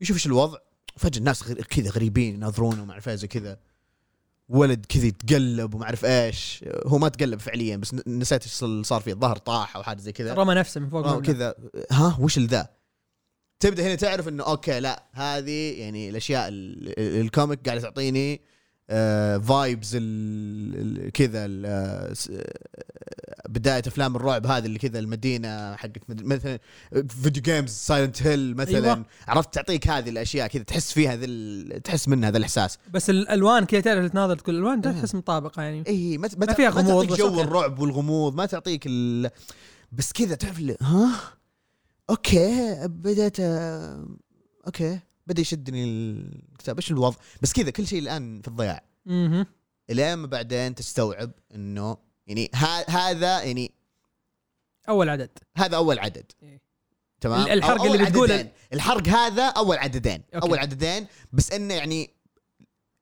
يشوف 0.00 0.16
إيش 0.16 0.26
الوضع. 0.26 0.58
فجأة 0.96 1.18
الناس 1.18 1.42
غير- 1.42 1.62
كذا 1.62 1.90
غريبين 1.90 2.34
يناظرونه 2.34 2.82
وما 2.82 2.92
أعرف 2.92 3.08
إيه 3.08 3.14
زي 3.14 3.26
كذا. 3.26 3.58
ولد 4.50 4.86
كذا 4.88 5.06
يتقلب 5.06 5.74
وما 5.74 5.84
أعرف 5.84 6.04
إيش. 6.04 6.64
هو 6.86 6.98
ما 6.98 7.08
تقلب 7.08 7.40
فعليا 7.40 7.76
بس 7.76 7.94
نسيت 8.06 8.42
إيش 8.42 8.86
صار 8.86 9.00
فيه 9.00 9.12
الظهر 9.12 9.36
طاح 9.36 9.76
أو 9.76 9.82
حاجة 9.82 9.98
زي 9.98 10.12
كذا. 10.12 10.34
رمى 10.34 10.54
نفسه 10.54 10.80
من 10.80 10.90
فوق 10.90 11.06
آه،. 11.06 11.20
كذا. 11.20 11.54
ها 11.90 12.16
وش 12.20 12.38
ذا؟ 12.38 12.68
تبدأ 13.60 13.82
هنا 13.86 13.94
تعرف 13.94 14.28
إنه 14.28 14.44
okay 14.44 14.80
لا 14.80 15.04
هذه 15.12 15.80
يعني 15.80 16.10
الأشياء 16.10 16.48
ال- 16.48 16.88
ال- 16.98 17.20
ال 17.20 17.28
comic 17.28 17.66
قاعدة 17.66 17.80
تعطيني 17.80 18.40
vibes 19.40 19.96
كذا 21.14 21.44
ال- 21.44 21.66
آه، 21.66 22.14
آه، 22.30 23.48
بداية 23.48 23.82
أفلام 23.86 24.16
الرعب 24.16 24.46
هذه 24.46 24.66
اللي 24.66 24.78
كذا 24.78 24.98
المدينة 24.98 25.76
حقت 25.76 26.02
مثلا 26.08 26.58
video 27.22 27.42
games 27.42 27.70
Silent 27.70 28.22
Hill 28.22 28.56
مثلا 28.56 28.84
أيوة. 28.92 29.04
عرفت 29.28 29.54
تعطيك 29.54 29.88
هذه 29.88 30.10
الأشياء 30.10 30.46
كذا 30.46 30.62
تحس 30.62 30.92
فيها 30.92 31.16
ذا 31.16 31.78
تحس 31.78 32.08
منها 32.08 32.28
هذا 32.28 32.38
الإحساس 32.38 32.78
بس 32.92 33.10
الألوان 33.10 33.64
كذا 33.64 33.80
تعرف 33.80 34.10
تناظر 34.10 34.36
تقول 34.36 34.54
الألوان 34.54 34.86
آه. 34.86 34.92
تحس 34.92 35.14
مطابقة 35.14 35.62
يعني 35.62 35.84
اي 35.88 36.18
ما, 36.18 36.28
ما 36.38 36.54
فيها 36.54 36.70
ما 36.70 36.76
غموض 36.80 37.06
تعطيك 37.06 37.10
بس 37.10 37.18
جو. 37.18 37.40
الرعب 37.40 37.78
والغموض 37.78 38.34
ما 38.34 38.46
تعطيك 38.46 38.82
ال... 38.86 39.30
بس 39.92 40.12
كذا 40.12 40.34
تعرف 40.34 40.60
ها 40.82 41.20
okay 42.10 42.76
بديت 42.84 43.36
okay 44.66 45.00
بدأ 45.30 45.40
يشدني 45.40 45.84
الكتاب. 45.84 46.76
إيش 46.76 46.90
الوضع؟ 46.90 47.16
بس 47.42 47.52
كذا 47.52 47.70
كل 47.70 47.86
شيء 47.86 47.98
الآن 47.98 48.40
في 48.42 48.48
الضياع. 48.48 48.82
أها 49.08 49.46
إلين 49.90 50.14
ما 50.14 50.26
بعدين 50.26 50.74
تستوعب 50.74 51.30
إنه 51.54 51.96
يعني 52.26 52.50
ها 52.54 52.90
هذا 52.90 53.42
يعني 53.42 53.72
أول 54.88 55.08
عدد. 55.08 55.30
هذا 55.56 55.76
أول 55.76 55.98
عدد. 55.98 56.32
إيه. 56.42 56.60
تمام؟ 57.20 57.40
ال- 57.42 57.50
الحرق 57.50 57.82
اللي 57.82 58.04
بتقول- 58.04 58.32
عددين. 58.32 58.52
الحرق 58.72 59.08
هذا 59.08 59.46
أول 59.48 59.76
عددين. 59.76 60.22
okay. 60.34 60.46
أول 60.48 60.58
عددين. 60.58 61.06
بس 61.32 61.52
إنه 61.52 61.74
يعني 61.74 62.10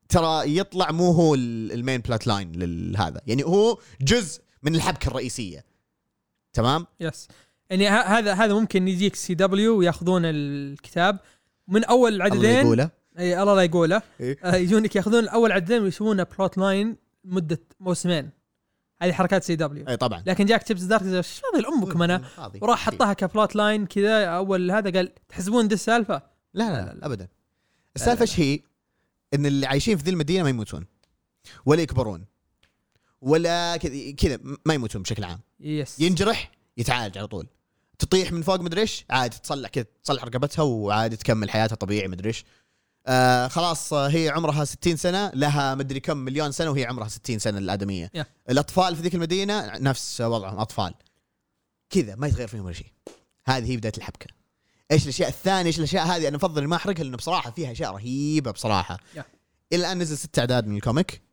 ترى 0.09 0.57
يطلع 0.57 0.91
مو 0.91 1.11
هو 1.13 1.35
ال- 1.35 1.73
ال 1.73 1.78
main 1.78 2.01
plot 2.01 2.27
line 2.27 2.53
لهذا 2.93 3.21
يعني 3.27 3.45
هو 3.45 3.79
جزء 4.01 4.43
من 4.63 4.75
الحبكة 4.75 5.09
الرئيسية. 5.09 5.65
تمام؟ 6.53 6.87
yes 7.01 7.29
يعني 7.71 7.89
هذا 7.89 8.35
هذا 8.35 8.55
ممكن 8.55 8.89
يجيك 8.89 9.15
CW 9.17 9.79
وياخذون 9.79 10.23
الكتاب 10.25 11.19
من 11.69 11.85
أول 11.85 12.13
الله 12.13 12.25
عددين 12.25 12.67
يقوله. 12.67 12.91
إي 13.19 13.43
الله 13.43 13.55
لا 13.55 13.63
يقوله. 13.63 14.03
إيه. 14.21 14.39
آه، 14.45 14.57
يجونك 14.57 14.97
ياخذون 14.97 15.29
اول 15.29 15.53
عددين 15.53 15.83
ويسوونه 15.83 16.23
plot 16.23 16.59
line 16.59 16.97
مدة 17.25 17.61
موسمين. 17.81 18.31
هذه 19.03 19.13
حركات 19.13 19.45
CW 19.45 19.89
إي 19.89 19.97
طبعا. 19.97 20.23
لكن 20.27 20.47
جاك 20.47 20.63
Chip 20.63 20.83
Zdarsky 20.83 21.43
هذا 21.55 21.61
الامكم 21.61 22.03
أنا؟ 22.03 22.19
فاضي. 22.19 22.59
وراح 22.63 22.79
حطها 22.79 23.13
ك 23.13 23.21
plot 23.21 23.57
line 23.57 23.87
كذا 23.87 24.25
أول 24.25 24.71
هذا 24.71 24.91
قال 24.91 25.13
تحسبون 25.29 25.69
دي 25.69 25.75
السالفه 25.75 26.23
لا 26.55 26.65
لا، 26.65 26.87
لا, 26.87 26.95
لا. 26.95 27.07
ابدا. 27.07 27.29
السالفة 27.97 28.23
إيش 28.23 28.41
هي؟ 28.41 28.61
إن 29.35 29.47
اللي 29.47 29.67
عايشين 29.67 29.97
في 29.97 30.05
ذي 30.05 30.11
المدينة 30.11 30.43
ما 30.43 30.49
يموتون. 30.49 30.87
ولا 31.67 31.83
يكبرون. 31.83 32.25
ولا 33.21 33.77
كذا 33.77 34.13
كذا 34.13 34.39
ما 34.67 34.75
يموتون 34.75 35.03
بشكل 35.03 35.25
عام. 35.25 35.41
يس 35.61 36.01
ينجرح 36.01 36.51
يتعالج 36.77 37.19
على 37.19 37.27
طول. 37.27 37.47
تطيح 37.99 38.33
من 38.33 38.43
فوق 38.43 38.61
مدري 38.61 38.81
إيش؟ 38.81 39.05
عادي 39.11 39.39
تصلح 39.39 39.71
كذا 39.71 39.85
تصلح 40.05 40.25
رقبتها 40.25 40.63
وعادي 40.63 41.17
تكمل 41.17 41.51
حياتها 41.51 41.77
طبيعي 41.77 42.09
مدري 42.09 42.29
إيش. 42.29 42.45
آه 43.07 43.49
خلاص 43.49 43.93
هي 43.93 44.29
عمرها 44.29 44.65
60 44.65 44.97
سنة 44.97 45.33
لها 45.35 45.75
مدري 45.75 46.01
كم 46.01 46.17
مليون 46.17 46.53
سنة 46.53 46.71
وهي 46.71 46.85
عمرها 46.85 47.09
60 47.09 47.39
سنة 47.39 47.59
الآدمية. 47.59 48.11
يا. 48.15 48.27
الأطفال 48.51 48.97
في 48.97 49.03
ذيك 49.03 49.15
المدينة 49.15 49.79
نفس 49.79 50.21
وضعهم 50.21 50.59
أطفال. 50.59 50.95
كذا 51.91 52.15
ما 52.15 52.27
يتغير 52.27 52.49
فيهم 52.49 52.65
ولا 52.65 52.75
شيء. 52.75 52.93
هذه 53.47 53.71
هي 53.71 53.77
بداية 53.77 53.93
الحبكة. 53.99 54.27
إيش 54.91 55.03
الأشياء 55.03 55.29
الثانية 55.29 55.67
إيش 55.67 55.79
الأشياء 55.79 56.07
هذه؟ 56.07 56.29
أنا 56.29 56.37
أفضل 56.37 56.67
ما 56.67 56.77
أحرقها 56.77 57.03
لأنه 57.05 57.17
بصراحة 57.17 57.51
فيها 57.51 57.73
أشياء 57.73 57.93
رهيبة 57.93 58.51
بصراحة. 58.51 58.99
yeah. 59.15 59.25
إلى 59.73 59.81
الآن 59.81 59.99
نزل 59.99 60.19
ست 60.19 60.39
أعداد 60.39 60.67
من 60.67 60.77
ال 60.77 60.84
comic. 60.84 61.28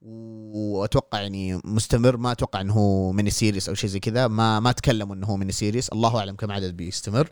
وأتوقع 0.00 1.20
يعني 1.20 1.60
مستمر 1.64 2.16
ما 2.16 2.32
أتوقع 2.32 2.60
إنه 2.60 2.72
هو 2.72 3.12
mini 3.12 3.30
series 3.30 3.68
أو 3.68 3.74
شيء 3.74 3.90
زي 3.90 4.00
كذا. 4.00 4.28
ما 4.28 4.60
ما 4.60 4.72
تكلموا 4.72 5.14
إنه 5.14 5.26
هو 5.26 5.36
mini 5.36 5.52
series 5.52 5.88
الله 5.88 6.18
أعلم 6.18 6.36
كم 6.36 6.52
عدد 6.52 6.76
بيستمر. 6.76 7.30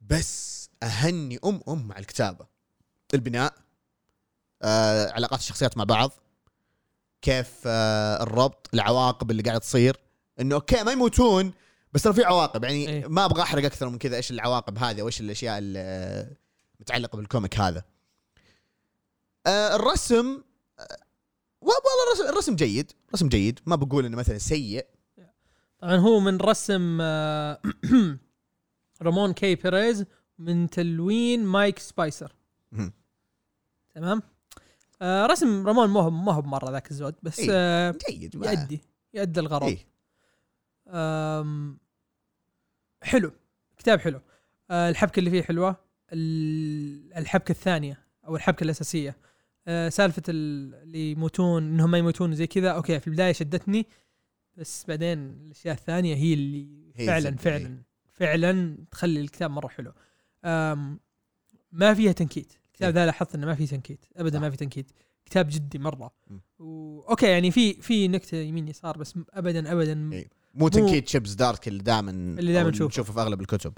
بس 0.00 0.70
أهني 0.82 1.38
أم 1.44 1.60
أم 1.68 1.88
مع 1.88 1.98
الكتابة. 1.98 2.46
البناء 3.14 3.54
آه 4.62 5.12
علاقات 5.12 5.38
الشخصيات 5.40 5.76
مع 5.76 5.84
بعض. 5.84 6.10
كيف 7.22 7.54
آه 7.66 8.22
الربط 8.22 8.68
العواقب 8.74 9.30
اللي 9.30 9.42
قاعد 9.42 9.60
تصير. 9.60 9.96
إنه 10.40 10.54
okay 10.54 10.82
ما 10.82 10.92
يموتون 10.92 11.52
بس 11.92 12.02
ترى 12.02 12.12
في 12.12 12.24
عواقب. 12.24 12.64
يعني 12.64 12.88
إيه. 12.88 13.06
ما 13.06 13.24
أبغى 13.24 13.42
أحرق 13.42 13.64
أكثر 13.64 13.88
من 13.88 13.98
كذا. 13.98 14.16
إيش 14.16 14.30
العواقب 14.30 14.78
هذه 14.78 15.02
وايش 15.02 15.20
الأشياء 15.20 15.58
اللي 15.58 16.36
متعلقة 16.80 17.16
بال 17.16 17.28
comic 17.28 17.58
هذا. 17.58 17.84
آه 19.46 19.76
الرسم 19.76 20.26
آه 20.26 20.47
والله 21.68 22.12
الرسم, 22.12 22.32
الرسم 22.32 22.54
جيد 22.56 22.92
رسم 23.14 23.28
جيد 23.28 23.60
ما 23.66 23.76
بقول 23.76 24.06
إنه 24.06 24.16
مثلا 24.16 24.38
سيء 24.38 24.86
طبعا 25.78 25.96
هو 25.96 26.20
من 26.20 26.36
رسم 26.36 26.98
آه، 27.00 27.60
Ramón 29.02 29.32
K. 29.32 29.54
Perez 29.54 30.04
من 30.38 30.70
تلوين 30.70 31.44
Mike 31.44 31.78
Spicer. 31.78 32.34
تمام 33.94 34.22
آه 35.02 35.26
رسم 35.26 35.66
رامون 35.66 35.88
ما 35.88 36.00
هو 36.00 36.10
ما 36.10 36.32
هو 36.32 36.42
مره 36.42 36.70
ذاك 36.70 36.90
الزود 36.90 37.14
بس 37.22 37.38
إيه. 37.40 37.48
آه 37.52 37.94
جيد 38.10 38.36
ما- 38.36 38.46
يؤدي 38.52 38.80
يؤدي 39.14 39.40
الغرض 39.40 39.62
إيه. 39.66 39.86
آم، 40.88 41.78
حلو 43.02 43.32
كتاب 43.78 44.00
حلو 44.00 44.20
آه 44.70 44.88
الحبكة 44.88 45.18
اللي 45.20 45.30
فيه 45.30 45.42
حلوة 45.42 45.76
ال- 46.12 47.14
الحبكة 47.14 47.52
الثانية 47.52 48.06
أو 48.26 48.36
الحبكة 48.36 48.64
الأساسية 48.64 49.16
آه 49.68 49.88
سالفة 49.88 50.22
ال- 50.28 50.74
اللي 50.74 51.10
يموتون 51.12 51.62
إنهم 51.62 51.90
ما 51.90 51.98
يموتون 51.98 52.34
زي 52.34 52.46
كذا 52.46 52.70
أوكي 52.70 53.00
في 53.00 53.06
البداية 53.06 53.32
شدتني 53.32 53.86
بس 54.56 54.84
بعدين 54.88 55.18
الأشياء 55.18 55.74
الثانية 55.74 56.14
هي 56.16 56.34
اللي 56.34 56.68
هي 56.96 57.06
فعلا 57.06 57.36
فعلا 57.36 57.82
فعلا 58.12 58.76
تخلي 58.90 59.20
الكتاب 59.20 59.50
مرة 59.50 59.68
حلو 59.68 59.92
ما 61.72 61.94
فيها 61.94 62.12
تنكيت 62.12 62.52
الكتاب 62.66 62.88
إيه. 62.88 62.94
ذا 62.94 63.06
لاحظت 63.06 63.34
إنه 63.34 63.46
ما 63.46 63.54
فيه 63.54 63.66
تنكيت 63.66 64.04
ابدا 64.16 64.36
صح. 64.38 64.42
ما 64.42 64.50
في 64.50 64.56
تنكيت 64.56 64.90
كتاب 65.24 65.48
جدي 65.48 65.78
مرة. 65.78 66.10
و... 66.58 67.00
okay 67.10 67.26
يعني 67.26 67.50
في 67.50 67.74
في 67.74 68.08
نكتة 68.08 68.36
يمين 68.36 68.68
يسار 68.68 68.98
بس 68.98 69.14
ابدا 69.30 69.72
ابدا 69.72 70.10
إيه. 70.12 70.28
مو 70.54 70.68
تنكيت 70.68 71.08
Chip 71.08 71.32
Zdarsky 71.32 71.68
اللي 71.68 71.82
دائما 71.82 72.10
اللي 72.10 72.62
نشوفه. 72.64 72.86
نشوفه 72.86 73.12
في 73.12 73.20
أغلب 73.20 73.40
الكتب 73.40 73.72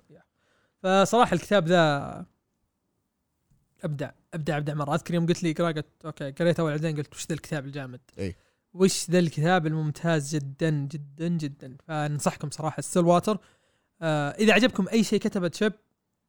فصراحة 0.82 1.34
الكتاب 1.34 1.66
ذا 1.66 2.26
ابدع 3.84 4.10
ابدع 4.34 4.56
ابدع 4.56 4.74
مرة. 4.74 4.94
أذكر 4.94 5.14
يوم 5.14 5.26
قلت 5.26 5.42
لي 5.42 5.50
اقرأ 5.50 5.70
قلت 5.72 5.86
okay 6.04 6.30
قريت 6.30 6.60
أول 6.60 6.72
عددين 6.72 6.96
قلت 6.96 7.14
وش 7.14 7.26
ذا 7.28 7.34
الكتاب 7.34 7.66
الجامد؟ 7.66 8.00
إيه. 8.18 8.36
وش 8.74 9.10
ذا 9.10 9.18
الكتاب 9.18 9.66
الممتاز 9.66 10.36
جدا 10.36 10.70
جدا 10.70 11.28
جدا. 11.28 11.76
فانصحكم 11.88 12.50
صراحة. 12.50 12.82
Stillwater 12.82 13.38
آه 14.02 14.30
إذا 14.30 14.52
عجبكم 14.52 14.88
أي 14.88 15.04
شيء 15.04 15.18
كتبه 15.18 15.48
Chip 15.48 15.72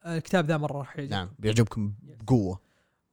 آه 0.04 0.18
الكتاب 0.18 0.46
ذا 0.46 0.58
مرة 0.58 0.78
راح 0.78 0.98
يعجبكم. 0.98 1.16
نعم 1.16 1.30
بيعجبكم 1.40 1.94
بقوة. 2.02 2.60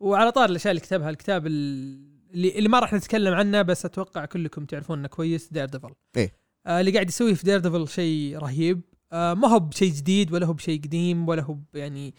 وعلى 0.00 0.32
طار 0.32 0.48
الأشياء 0.50 0.70
اللي 0.70 0.80
كتبها 0.80 1.10
الكتاب 1.10 1.46
ال- 1.46 2.08
اللي 2.34 2.58
اللي 2.58 2.68
ما 2.68 2.78
راح 2.78 2.92
نتكلم 2.92 3.34
عنه 3.34 3.62
بس 3.62 3.84
أتوقع 3.84 4.24
كلكم 4.24 4.64
تعرفون 4.64 4.98
إنه 4.98 5.08
كويس 5.08 5.52
Daredevil 5.52 5.94
إيه. 6.16 6.32
آه 6.66 6.80
اللي 6.80 6.90
قاعد 6.90 7.08
يسويه 7.08 7.34
في 7.34 7.44
Daredevil 7.44 7.88
شيء 7.88 8.38
رهيب. 8.38 8.80
آه 9.12 9.34
ما 9.34 9.48
هو 9.48 9.58
بشيء 9.58 9.92
جديد 9.92 10.32
ولا 10.32 10.46
هو 10.46 10.52
بشيء 10.52 10.82
قديم 10.82 11.28
ولا 11.28 11.42
هو 11.42 11.56
يعني 11.74 12.14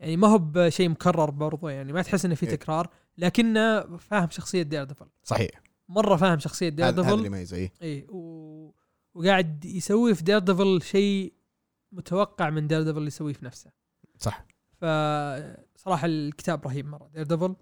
يعني 0.00 0.16
ما 0.16 0.28
هو 0.28 0.38
بشيء 0.38 0.88
مكرر 0.88 1.30
برضو 1.30 1.68
يعني 1.68 1.92
ما 1.92 2.02
تحس 2.02 2.24
إنه 2.24 2.34
في 2.34 2.46
إيه. 2.46 2.56
تكرار 2.56 2.90
لكنه 3.18 3.96
فاهم 3.96 4.30
شخصية 4.30 4.62
Daredevil 4.62 5.06
صحيح. 5.24 5.50
مرة 5.88 6.16
فاهم 6.16 6.38
شخصية 6.38 6.68
Dare 6.68 6.88
هذا 6.88 7.02
هذا 7.02 7.14
اللي 7.14 7.26
يميزه 7.26 7.56
إيه. 7.56 7.72
اي 7.82 8.06
و... 8.08 8.74
وقاعد 9.14 9.64
يسوي 9.64 10.14
في 10.14 10.22
Daredevil 10.22 10.82
شيء 10.82 11.32
متوقع 11.92 12.50
من 12.50 12.66
Daredevil 12.66 12.98
اللي 12.98 13.06
يسويه 13.06 13.32
في 13.32 13.44
نفسه. 13.44 13.70
صح. 14.18 14.46
فصراحه 14.72 16.06
الكتاب 16.06 16.66
رهيب 16.66 16.86
مرة. 16.86 17.10
Daredevil 17.14 17.56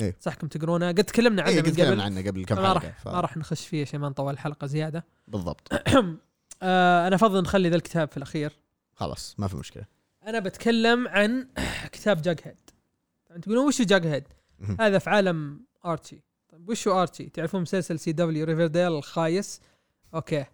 إيه. 0.00 0.16
أنصحكم 0.20 0.46
تقرونه؟ 0.46 0.88
قد 0.88 1.04
تكلمنا 1.04 1.42
عنه 1.42 1.50
إيه 1.50 1.62
من 1.62 1.70
قبل. 1.70 2.00
عنه 2.00 2.20
قبل 2.20 2.44
كم 2.44 2.56
ما 2.56 2.72
راح 2.72 3.02
ف... 3.02 3.08
ما 3.08 3.20
راح 3.20 3.36
نخش 3.36 3.66
فيه 3.66 3.82
عشان 3.82 4.00
ما 4.00 4.08
نطول 4.08 4.32
الحلقة 4.32 4.66
زيادة. 4.66 5.04
بالضبط. 5.28 5.68
آه 6.62 7.06
أنا 7.06 7.16
أفضل 7.16 7.42
نخلي 7.42 7.68
ذا 7.68 7.76
الكتاب 7.76 8.08
في 8.10 8.16
الأخير. 8.16 8.52
خلاص 8.94 9.34
ما 9.38 9.48
في 9.48 9.56
مشكلة. 9.56 9.84
أنا 10.26 10.38
بتكلم 10.38 11.08
عن 11.08 11.48
كتاب 11.92 12.22
Jughead 12.22 12.70
تقولون 13.42 13.66
وش 13.66 13.82
Jughead. 13.82 14.24
هذا 14.80 14.98
في 14.98 15.10
عالم 15.10 15.66
Archie 15.84 16.22
طيب 16.48 16.68
وش 16.68 16.88
هو 16.88 17.02
Archie 17.02 17.28
تعرفون 17.28 17.62
مسلسل 17.62 17.98
CW 17.98 18.12
Riverdale 18.12 18.92
الخايس؟ 18.92 19.60
okay. 20.14 20.44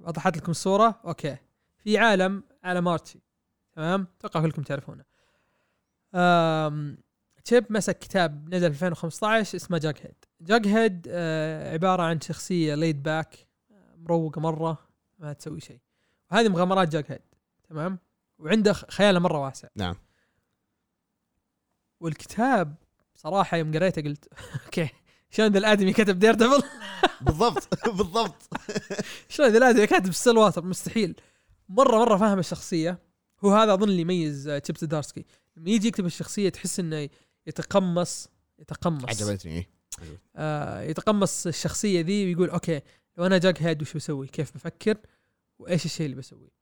وضحت 0.00 0.36
لكم 0.36 0.50
الصورة؟ 0.50 1.00
okay. 1.04 1.36
في 1.78 1.98
عالم 1.98 2.42
عالم 2.64 2.88
Archie 2.88 3.20
تمام؟ 3.72 4.06
أتوقع 4.18 4.40
كلكم 4.40 4.62
تعرفونه. 4.62 5.04
Chip 7.44 7.64
مسك 7.70 7.98
كتاب 7.98 8.54
نزل 8.54 8.74
في 8.74 8.86
2015 8.86 9.56
اسمه 9.56 9.78
Jughead 9.78 10.24
Jughead 10.40 11.06
آه 11.10 11.72
عبارة 11.72 12.02
عن 12.02 12.20
شخصية 12.20 12.74
laid 12.74 13.02
back 13.02 13.46
مروقة 13.96 14.40
مرة 14.40 14.78
ما 15.18 15.32
تسوي 15.32 15.60
شيء. 15.60 15.80
وهذه 16.30 16.48
مغامرات 16.48 16.88
Jughead 16.88 17.22
تمام؟ 17.68 17.98
وعنده 18.38 18.72
خياله 18.72 19.18
مره 19.18 19.38
واسع 19.38 19.68
نعم. 19.76 19.96
والكتاب 22.00 22.74
صراحة 23.14 23.56
يوم 23.56 23.74
قريته 23.74 24.02
قلت 24.02 24.28
okay 24.64 24.88
شلون 25.30 25.52
ذا 25.52 25.58
الآدمي 25.58 25.92
كتب 25.92 26.18
Daredevil 26.18 26.62
بالضبط 27.26 27.88
بالضبط. 27.88 28.48
شلون 29.28 29.48
ذا 29.48 29.58
الآدمي 29.58 29.86
كاتب 29.86 30.12
Stillwater 30.12 30.64
مستحيل. 30.64 31.14
مرة 31.68 31.98
مرة 31.98 32.16
فاهم 32.16 32.38
الشخصية. 32.38 32.98
هو 33.44 33.54
هذا 33.54 33.74
أظن 33.74 33.88
اللي 33.88 34.00
يميز 34.00 34.48
آه، 34.48 34.58
Chip 34.58 34.78
Zdarsky 34.78 35.24
لما 35.56 35.70
يجي 35.70 35.88
يكتب 35.88 36.06
الشخصية 36.06 36.48
تحس 36.48 36.80
إنه 36.80 37.08
يتقمص 37.46 38.28
يتقمص. 38.58 39.04
عجبتني 39.04 39.56
إيه. 39.56 39.68
آه 40.36 40.82
يتقمص 40.82 41.46
الشخصية 41.46 42.00
ذي 42.00 42.24
ويقول 42.24 42.50
okay 42.50 42.80
لو 43.18 43.26
أنا 43.26 43.38
Jughead 43.38 43.82
وش 43.82 43.94
بسوي؟ 43.94 44.26
كيف 44.26 44.54
بفكر؟ 44.54 44.98
وإيش 45.58 45.84
الشيء 45.84 46.06
اللي 46.06 46.16
بسويه؟ 46.16 46.55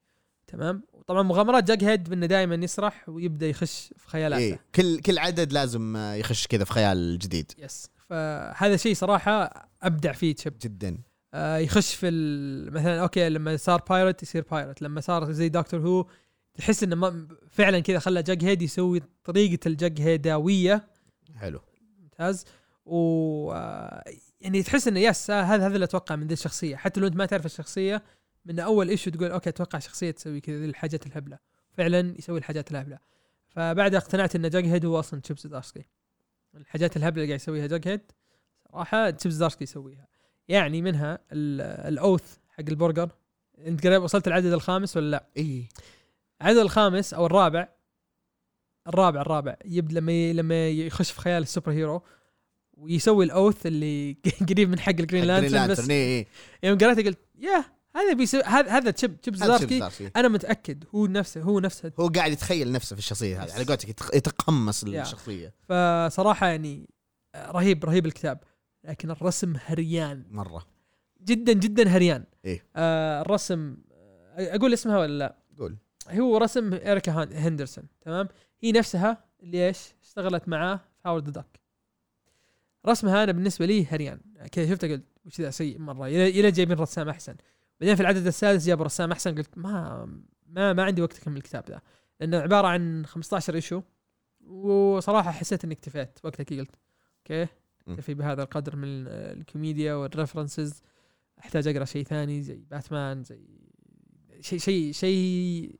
تمام؟ 0.47 0.83
وطبعا 0.93 1.23
مغامرات 1.23 1.65
Jughead 1.65 2.13
انه 2.13 2.27
دائما 2.27 2.55
يسرح 2.55 3.09
ويبدأ 3.09 3.47
يخش 3.47 3.95
في 3.97 4.09
خيالاته. 4.09 4.41
إيه 4.43 4.61
كل 4.75 4.99
كل 5.01 5.19
عدد 5.19 5.53
لازم 5.53 5.97
يخش 5.97 6.47
كذا 6.47 6.65
في 6.65 6.73
خيال 6.73 7.19
جديد. 7.19 7.53
yes. 7.59 7.91
فهذا 8.11 8.77
شيء 8.77 8.95
صراحة 8.95 9.51
أبدع 9.83 10.13
فيه 10.13 10.35
Chip 10.35 10.55
جدا. 10.63 10.99
آه 11.35 11.57
يخش 11.57 11.95
في 11.95 12.11
مثلا 12.73 13.01
okay 13.03 13.29
لما 13.29 13.57
صار 13.57 13.83
pirate 13.91 14.23
يصير 14.23 14.45
pirate 14.51 14.83
لما 14.83 15.01
صار 15.01 15.33
زي 15.33 15.49
Doctor 15.49 15.81
Who 15.81 16.07
تحس 16.55 16.83
إنه 16.83 16.97
ما- 16.97 17.29
فعلا 17.51 17.81
كذا 17.81 17.99
خلى 17.99 18.23
Jughead 18.23 18.63
يسوي 18.63 19.03
طريقة 19.25 19.69
ال 19.69 19.73
Jughead 19.73 20.01
اوية. 20.01 20.89
حلو. 21.37 21.61
ممتاز. 22.03 22.45
و 22.87 23.53
آه، 23.53 24.05
يعني 24.41 24.63
تحس 24.63 24.89
إنه 24.89 25.01
yes 25.01 25.31
آه، 25.31 25.43
هذا 25.43 25.67
هذا 25.67 25.75
اللي 25.75 25.85
أتوقع 25.85 26.17
من 26.17 26.27
ذي 26.27 26.33
الشخصية. 26.33 26.77
حتى 26.77 27.01
لو 27.01 27.07
أنت 27.07 27.17
ما 27.17 27.27
تعرف 27.27 27.47
الشخصية 27.47 28.03
من 28.45 28.61
أول 28.61 28.89
issue 28.89 29.11
تقول 29.11 29.31
okay 29.31 29.49
أتوقع 29.51 29.79
شخصية 29.79 30.11
تسوي 30.11 30.41
كذا 30.41 30.65
الحاجات 30.65 31.07
الهبلة. 31.07 31.39
فعلا 31.73 32.15
يسوي 32.19 32.39
الحاجات 32.39 32.71
الهبلة. 32.71 32.99
فبعد 33.49 33.95
اقتنعت 33.95 34.37
إن 34.37 34.51
Jughead 34.51 34.85
هو 34.85 34.99
أصلا 34.99 35.21
Chip 35.21 35.47
Zdarsky 35.47 35.85
الحاجات 36.57 36.97
الهبلة 36.97 37.23
اللي 37.23 37.33
قاعد 37.33 37.41
يسويها 37.41 37.67
Jughead 37.67 38.01
صراحة 38.73 39.11
Chip 39.11 39.35
Zdarsky 39.35 39.65
يسويها. 39.65 40.07
يعني 40.49 40.83
منها 40.83 41.15
ال- 41.33 41.61
ال 41.93 42.01
oath 42.01 42.37
حق 42.49 42.65
البرجر. 42.69 43.11
أنت 43.59 43.87
قريب 43.87 44.03
وصلت 44.03 44.29
العدد 44.29 44.53
الخامس 44.53 44.97
ولا 44.97 45.11
لا؟ 45.11 45.27
إي. 45.37 45.69
العدد 46.43 46.59
الخامس 46.59 47.15
أو 47.15 47.27
الرابع 47.27 47.69
الرابع 48.89 49.21
الرابع. 49.21 49.57
يبدا 49.65 50.01
لما 50.01 50.33
لما 50.33 50.69
يخش 50.69 51.11
في 51.11 51.21
خيال 51.21 51.43
ال 51.43 51.73
superhero 51.73 52.03
ويسوي 52.73 53.25
ال 53.25 53.33
oath 53.33 53.67
اللي 53.67 54.17
قريب 54.51 54.69
من 54.69 54.79
حق 54.79 54.91
ال 54.91 54.96
Green 54.96 55.25
Lantern 55.25 55.69
بس 55.69 55.79
يوم 56.63 56.79
قريته 56.79 57.03
قلت 57.03 57.19
يا 57.39 57.65
هذا 57.97 58.13
بيسوي 58.13 58.43
هذا 58.43 58.71
هذا 58.71 58.91
Chip 58.91 59.21
Chip 59.21 59.37
Zdarsky 59.37 60.11
أنا 60.17 60.29
متأكد 60.29 60.85
هو 60.95 61.07
نفسه 61.07 61.41
هو 61.43 61.61
نفسه 61.61 61.93
هو 62.01 62.09
قاعد 62.09 62.33
يتخيل 62.33 62.73
نفسه 62.73 62.95
في 62.97 63.01
الشخصية 63.01 63.43
هذه 63.45 63.53
على 63.53 63.65
قولتك 63.65 63.89
يتق- 63.89 64.15
يتقمص. 64.17 64.85
الشخصية. 64.85 65.55
فصراحة 65.69 66.47
يعني 66.47 66.89
رهيب 67.37 67.85
رهيب 67.85 68.07
الكتاب 68.07 68.39
لكن 68.85 69.11
الرسم 69.11 69.55
هريان. 69.67 70.25
مرة. 70.31 70.67
جدا 71.25 71.53
جدا 71.53 71.89
هريان. 71.89 72.25
إيه. 72.45 72.65
آه 72.77 73.21
الرسم 73.21 73.77
آه، 73.93 74.57
أقول 74.57 74.73
اسمها 74.73 74.99
ولا 74.99 75.19
لا؟ 75.19 75.37
قول. 75.59 75.77
هو 76.11 76.37
رسم 76.39 76.75
Erica 76.75 77.13
Henderson 77.33 77.85
تمام؟ 78.01 78.29
هي 78.63 78.73
نفسها 78.73 79.25
اللي 79.43 79.67
إيش 79.69 79.79
اشتغلت 80.03 80.49
معاه 80.49 80.77
في 80.77 81.09
Howard 81.09 81.31
Duck 81.33 81.47
رسمها 82.87 83.25
أنا 83.25 83.33
بالنسبة 83.33 83.67
لي 83.67 83.87
هريان. 83.87 84.21
كذا 84.53 84.71
شفته 84.71 84.89
قلت 84.89 85.05
وش 85.27 85.41
ذا 85.41 85.51
سيء 85.51 85.79
مرة 85.79 86.07
إلى 86.07 86.51
جايبين 86.51 86.79
رسام 86.79 87.09
أحسن. 87.09 87.35
بعدين 87.81 87.95
في 87.95 88.01
العدد 88.01 88.27
السادس 88.27 88.67
جابوا 88.67 88.85
رسام 88.85 89.13
أحسن 89.13 89.35
قلت 89.35 89.59
ما 89.59 90.05
ما 90.47 90.73
ما 90.73 90.83
عندي 90.85 91.03
وقت 91.03 91.19
أكمل 91.19 91.37
الكتاب 91.37 91.65
ذا 91.71 91.81
لأنه 92.21 92.39
عبارة 92.39 92.67
عن 92.67 93.07
15 93.07 93.55
issue 93.55 93.83
وصراحة 94.47 95.31
حسيت 95.31 95.65
إني 95.65 95.75
اكتفيت 95.75 96.19
وقتها 96.25 96.45
قلت 96.59 96.71
okay. 97.19 97.47
اكتفي 97.89 98.15
بهذا 98.15 98.43
القدر 98.43 98.77
من 98.77 98.85
ال- 98.89 99.09
الكوميديا 99.39 99.95
وال 99.95 100.09
references 100.09 100.83
أحتاج 101.39 101.67
أقرأ 101.69 101.85
شيء 101.85 102.05
ثاني 102.05 102.43
زي 102.43 102.65
باتمان 102.71 103.25
زي 103.25 103.41
شيء 104.41 104.59
شيء 104.59 104.93
شيء 104.93 105.75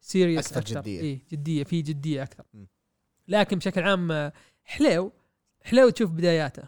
serious 0.00 0.46
أكثر 0.46 0.60
أكثر 0.60 0.80
جدية. 0.80 1.00
اي 1.00 1.20
جدية 1.32 1.64
في 1.64 1.82
جدية 1.82 2.22
أكثر 2.22 2.44
م. 2.54 2.64
لكن 3.28 3.58
بشكل 3.58 3.82
عام 3.82 4.30
حلو 4.64 5.12
حلو 5.62 5.88
تشوف 5.90 6.10
بداياته 6.10 6.62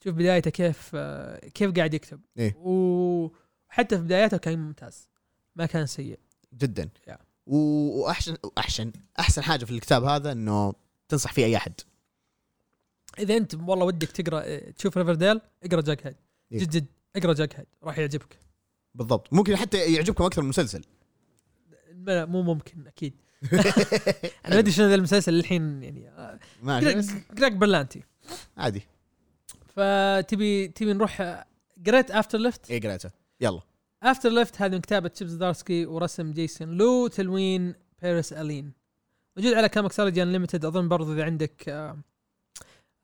تشوف 0.00 0.14
بدايته 0.14 0.50
كيف 0.50 0.96
كيف 1.54 1.72
قاعد 1.76 1.94
يكتب 1.94 2.20
إيه. 2.38 2.54
وحتى 3.70 3.96
في 3.96 4.02
بداياته 4.02 4.36
كان 4.36 4.58
ممتاز. 4.58 5.08
ما 5.56 5.66
كان 5.66 5.86
سيء. 5.86 6.18
جدا. 6.54 6.88
و- 7.46 8.00
واحسن 8.02 8.36
احسن 8.58 8.92
أحسن 9.18 9.42
حاجة 9.42 9.64
في 9.64 9.70
الكتاب 9.70 10.04
هذا 10.04 10.32
إنه 10.32 10.74
تنصح 11.08 11.32
فيه 11.32 11.44
أي 11.44 11.56
أحد. 11.56 11.72
إذا 13.18 13.36
أنت 13.36 13.54
والله 13.54 13.84
ودك 13.84 14.10
تقرأ 14.10 14.42
آه، 14.44 14.70
تشوف 14.70 14.98
ريفرديل 14.98 15.40
اقرأ 15.62 15.80
جاك 15.80 16.06
هيد 16.06 16.16
إيه. 16.52 16.58
جد 16.58 16.70
جد 16.70 16.86
اقرأ 17.16 17.32
جاك 17.32 17.56
هيد 17.56 17.66
راح 17.82 17.98
يعجبك. 17.98 18.38
بالضبط. 18.94 19.32
ممكن 19.32 19.56
حتى 19.56 19.92
يعجبكم 19.94 20.24
أكثر 20.24 20.40
من 20.42 20.44
المسلسل 20.44 20.84
لا 21.94 22.24
مو 22.24 22.42
ممكن 22.42 22.86
أكيد. 22.86 23.14
أنا 24.46 24.54
ما 24.54 24.58
أدري 24.58 24.72
شنو 24.72 24.86
ذا 24.88 24.94
المسلسل 24.94 25.34
الحين 25.34 25.82
يعني 25.82 26.08
آه، 26.08 26.38
بس. 26.62 27.10
Greg 27.32 27.52
Berlanti 27.52 28.02
عادي. 28.56 28.82
فتبي 29.76 30.68
تبي 30.68 30.92
نروح 30.92 31.20
آه، 31.20 31.44
قريت 31.86 32.10
Afterlift 32.10 32.70
اي 32.70 32.78
قريته. 32.78 33.10
يلا. 33.40 33.60
Afterlift 34.02 34.62
هذه 34.62 34.72
من 34.72 34.80
كتابة 34.80 35.08
Chip 35.08 35.32
Zdarsky 35.32 35.86
ورسم 35.86 36.32
Jason 36.32 36.68
Loo 36.68 37.06
تلوين 37.06 37.74
Paris 38.02 38.32
Alleyne 38.32 38.72
موجود 39.36 39.54
على 39.54 39.68
ComiXology 39.68 40.22
Unlimited 40.22 40.64
أظن 40.64 40.88
برضو 40.88 41.12
إذا 41.12 41.24
عندك 41.24 41.68
آه، 41.68 41.98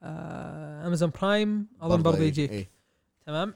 آه، 0.02 0.86
Amazon 0.86 1.10
Prime 1.10 1.68
أظن 1.80 2.02
برضو 2.02 2.16
إيه، 2.16 2.28
يجيك. 2.28 2.50
إيه. 2.50 2.70
تمام؟ 3.26 3.54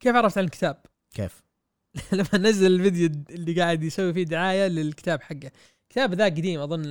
كيف 0.00 0.16
عرفت 0.16 0.38
عن 0.38 0.44
الكتاب؟ 0.44 0.86
كيف؟ 1.14 1.42
لما 2.12 2.48
نزل 2.48 2.66
الفيديو 2.74 3.24
اللي 3.30 3.60
قاعد 3.60 3.82
يسوي 3.82 4.12
فيه 4.12 4.22
دعاية 4.24 4.66
للكتاب 4.68 5.22
حقه. 5.22 5.50
الكتاب 5.82 6.14
ذا 6.14 6.24
قديم 6.24 6.60
أظن 6.60 6.84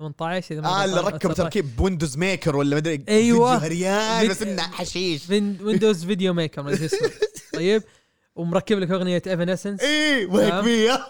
2018 0.00 0.54
إذا 0.54 0.60
ما 0.60 0.68
آه 0.68 0.84
اللي 0.84 1.00
ركب 1.00 1.18
19. 1.18 1.34
تركيب 1.42 1.80
Windows 1.80 2.16
Maker 2.16 2.56
ولا 2.56 2.76
مدري 2.76 3.04
أيوة. 3.08 3.58
فيديو 3.58 3.66
هريان 3.66 4.20
فيد- 4.20 4.30
بس 4.30 4.42
إنه 4.42 4.62
حشيش. 4.62 5.30
Windows 5.30 6.04
Video 6.04 6.34
Maker 6.34 6.62
ما 6.62 6.70
أدري 6.72 6.84
اسمه. 6.86 7.10
طيب 7.54 7.82
ومركب 8.36 8.78
لك 8.78 8.90
أغنية 8.90 9.22
Evanescence 9.26 9.80
اي 9.80 10.24
وهيك 10.24 10.52
نعم. 10.52 10.64
فيه 10.64 10.92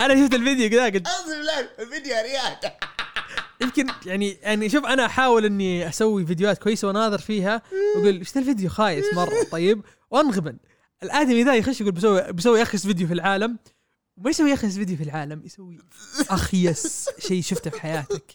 أنا 0.00 0.24
شفت 0.24 0.34
الفيديو 0.34 0.70
كذا 0.70 0.84
قلت 0.84 1.06
أقسم 1.06 1.28
بالله 1.38 1.68
الفيديو 1.78 2.14
هريان. 2.14 2.56
يمكن 3.62 3.86
يعني 4.06 4.38
يعني 4.42 4.68
شوف 4.68 4.86
أنا 4.86 5.06
أحاول 5.06 5.44
إني 5.44 5.88
أسوي 5.88 6.26
فيديوهات 6.26 6.58
كويسة 6.58 6.88
واناظر 6.88 7.18
فيها 7.18 7.62
وأقول 7.96 8.18
إيش 8.18 8.36
الفيديو؟ 8.36 8.68
خايس 8.70 9.04
مرة. 9.14 9.46
طيب 9.50 9.82
وانغبن 10.10 10.56
الآدمي 11.02 11.42
ذا 11.44 11.54
يخش 11.54 11.80
يقول 11.80 11.92
بسوي 11.92 12.32
بسوي 12.32 12.62
أخس 12.62 12.86
فيديو 12.86 13.06
في 13.06 13.12
العالم. 13.14 13.58
وما 14.16 14.30
يسوي 14.30 14.54
اخس 14.54 14.74
فيديو 14.74 14.96
في 14.96 15.02
العالم 15.02 15.42
يسوي 15.44 15.78
اخيس 16.30 17.08
شيء 17.18 17.42
شفته 17.42 17.70
في 17.70 17.80
حياتك. 17.80 18.34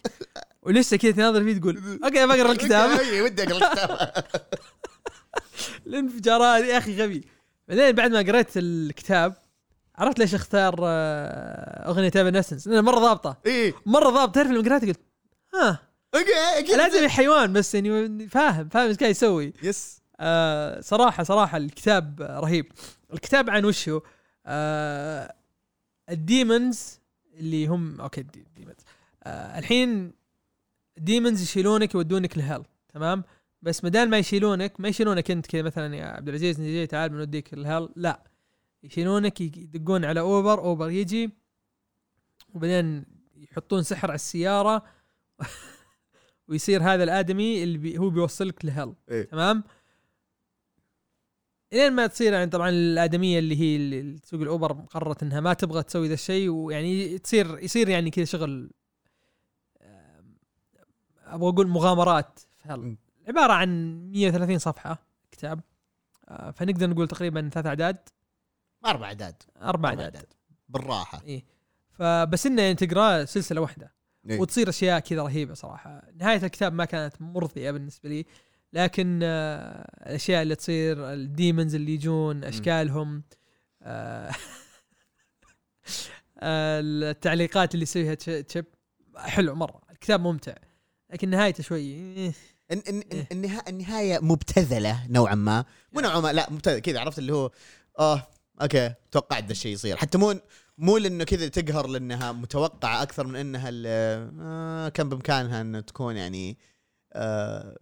ولسه 0.62 0.96
كذا 0.96 1.10
تناظر 1.10 1.44
فيه 1.44 1.58
تقول 1.58 2.00
okay 2.04 2.26
بقرا 2.26 2.52
الكتاب. 2.52 3.00
ودي 3.24 3.42
أقرأ 3.42 3.72
الكتاب. 3.72 4.24
الانفجارات 5.86 6.64
يا 6.64 6.78
أخي 6.78 7.02
غبي. 7.02 7.24
بعدين 7.68 7.92
بعد 7.92 8.10
ما 8.10 8.18
قريت 8.18 8.48
الكتاب 8.56 9.34
عرفت 9.96 10.18
ليش 10.18 10.34
أختار 10.34 10.76
آه، 10.82 11.88
أغنية 11.88 12.10
Evanescence 12.16 12.66
لأنها 12.66 12.80
مرة 12.80 12.98
ضابطة. 12.98 13.36
إي. 13.46 13.74
مرة 13.86 14.10
ضابطة. 14.10 14.32
تعرف 14.32 14.48
لما 14.50 14.58
قريتها 14.70 14.86
قلت 14.86 15.00
ها. 15.54 15.78
okay. 16.14 16.74
الادمي 16.74 17.08
حيوان 17.08 17.52
بس 17.52 17.74
يعني 17.74 18.28
فاهم 18.28 18.68
فاهم 18.68 18.88
إيش 18.88 18.96
قاعد 18.96 19.10
يسوي. 19.10 19.52
yes. 19.62 20.02
آه 20.20 20.80
صراحة 20.80 21.22
صراحة 21.22 21.56
الكتاب 21.56 22.22
رهيب. 22.22 22.72
الكتاب 23.12 23.50
عن 23.50 23.64
وش 23.64 23.88
هو؟ 23.88 24.02
آه 24.46 25.34
ال 26.10 26.23
demons 26.23 27.00
اللي 27.34 27.66
هم 27.66 28.00
okay 28.00 28.20
الدي- 28.20 28.40
ال 28.48 28.53
demons 28.53 28.80
آه 29.22 29.58
الحين 29.58 30.12
ال 30.98 31.04
demons 31.04 31.42
يشيلونك 31.42 31.94
يودونك 31.94 32.38
لل 32.38 32.46
hell 32.46 32.62
تمام؟ 32.88 33.24
بس 33.62 33.80
بدال 33.84 34.10
ما 34.10 34.18
يشيلونك 34.18 34.80
ما 34.80 34.88
يشيلونك 34.88 35.30
أنت 35.30 35.46
كذا 35.46 35.62
مثلا 35.62 35.96
يا 35.96 36.04
عبد 36.04 36.28
العزيز 36.28 36.60
نجي 36.60 36.86
تعال 36.86 37.08
بنوديك 37.10 37.54
ال 37.54 37.61
hell 37.61 37.88
لا 37.96 38.22
يشيلونك 38.82 39.40
يدقون 39.40 40.04
على 40.04 40.20
Uber 40.20 40.58
Uber 40.58 40.90
يجي 40.90 41.30
وبعدين 42.54 43.04
يحطون 43.36 43.82
سحر 43.82 44.08
على 44.08 44.14
السيارة 44.14 44.82
ويصير 46.48 46.82
هذا 46.82 47.04
الآدمي 47.04 47.62
اللي 47.62 47.78
بي 47.78 47.98
هو 47.98 48.10
بيوصلك 48.10 48.64
لهل 48.64 48.94
إيه. 49.10 49.22
تمام؟ 49.22 49.64
إلين 51.72 51.92
ما 51.92 52.06
تصير 52.06 52.32
يعني 52.32 52.50
طبعا 52.50 52.70
الآدمية 52.70 53.38
اللي 53.38 53.60
هي 53.60 54.02
تسوق 54.18 54.40
الأوبر 54.40 54.72
قررت 54.72 55.22
إنها 55.22 55.40
ما 55.40 55.52
تبغى 55.52 55.82
تسوي 55.82 56.08
ذا 56.08 56.14
الشيء 56.14 56.48
ويعني 56.48 57.18
تصير 57.18 57.58
يصير 57.58 57.88
يعني 57.88 58.10
كذا 58.10 58.24
شغل 58.24 58.70
أبغى 61.26 61.48
أقول 61.48 61.68
مغامرات. 61.68 62.40
في. 62.58 62.96
عبارة 63.28 63.52
عن 63.52 63.98
130 64.12 64.58
صفحة 64.58 65.06
كتاب 65.30 65.60
آه، 66.28 66.50
فنقدر 66.50 66.90
نقول 66.90 67.08
تقريبا 67.08 67.50
ثلاث 67.52 67.66
أعداد. 67.66 67.96
أربع 68.86 69.06
أعداد. 69.06 69.42
أربع 69.62 69.88
أعداد. 69.88 70.26
بالراحة. 70.68 71.22
إيه. 71.24 71.44
فبس 71.90 72.46
إنه 72.46 72.62
يعني 72.62 72.74
تقراه 72.74 73.24
سلسلة 73.24 73.60
واحدة. 73.60 73.92
إيه. 74.30 74.40
وتصير 74.40 74.68
أشياء 74.68 75.00
كذا 75.00 75.22
رهيبة 75.22 75.54
صراحة. 75.54 76.02
نهاية 76.16 76.42
الكتاب 76.42 76.72
ما 76.72 76.84
كانت 76.84 77.22
مرضية 77.22 77.70
بالنسبة 77.70 78.08
لي. 78.08 78.26
لكن 78.72 79.20
آه، 79.22 79.86
الأشياء 80.06 80.42
اللي 80.42 80.54
تصير 80.54 81.12
ال 81.12 81.21
demons 81.21 81.74
اللي 81.74 81.94
يجون 81.94 82.44
أشكالهم 82.44 83.22
آه، 83.82 84.32
التعليقات 86.42 87.74
اللي 87.74 87.82
يسويها 87.82 88.14
تش- 88.14 88.24
Chip 88.48 88.64
حلو 89.16 89.54
مرة. 89.54 89.80
الكتاب 89.90 90.20
ممتع 90.20 90.54
لكن 91.12 91.30
نهايته 91.30 91.62
شوي 91.62 91.80
إيه. 91.80 92.32
إيه. 92.70 93.28
النهاية 93.68 94.18
مبتذلة 94.22 95.06
نوعا 95.08 95.34
ما. 95.34 95.64
مو 95.92 96.00
نوعا 96.00 96.20
ما 96.20 96.32
لا 96.32 96.50
مبتذلة. 96.50 96.78
كذا 96.78 97.00
عرفت 97.00 97.18
اللي 97.18 97.32
هو 97.34 97.50
آه 97.98 98.26
okay 98.62 98.94
توقعت 99.10 99.44
ذا 99.44 99.52
الشيء 99.52 99.72
يصير. 99.72 99.96
حتى 99.96 100.18
مو 100.18 100.40
مو 100.78 100.96
لأنه 100.98 101.24
كذا 101.24 101.48
تقهر 101.48 101.86
لأنها 101.86 102.32
متوقعة 102.32 103.02
أكثر 103.02 103.26
من 103.26 103.36
إنها 103.36 103.70
آه 103.86 104.88
كان 104.88 105.08
بإمكانها 105.08 105.60
ان 105.60 105.84
تكون 105.84 106.16
يعني 106.16 106.58
آه 107.12 107.76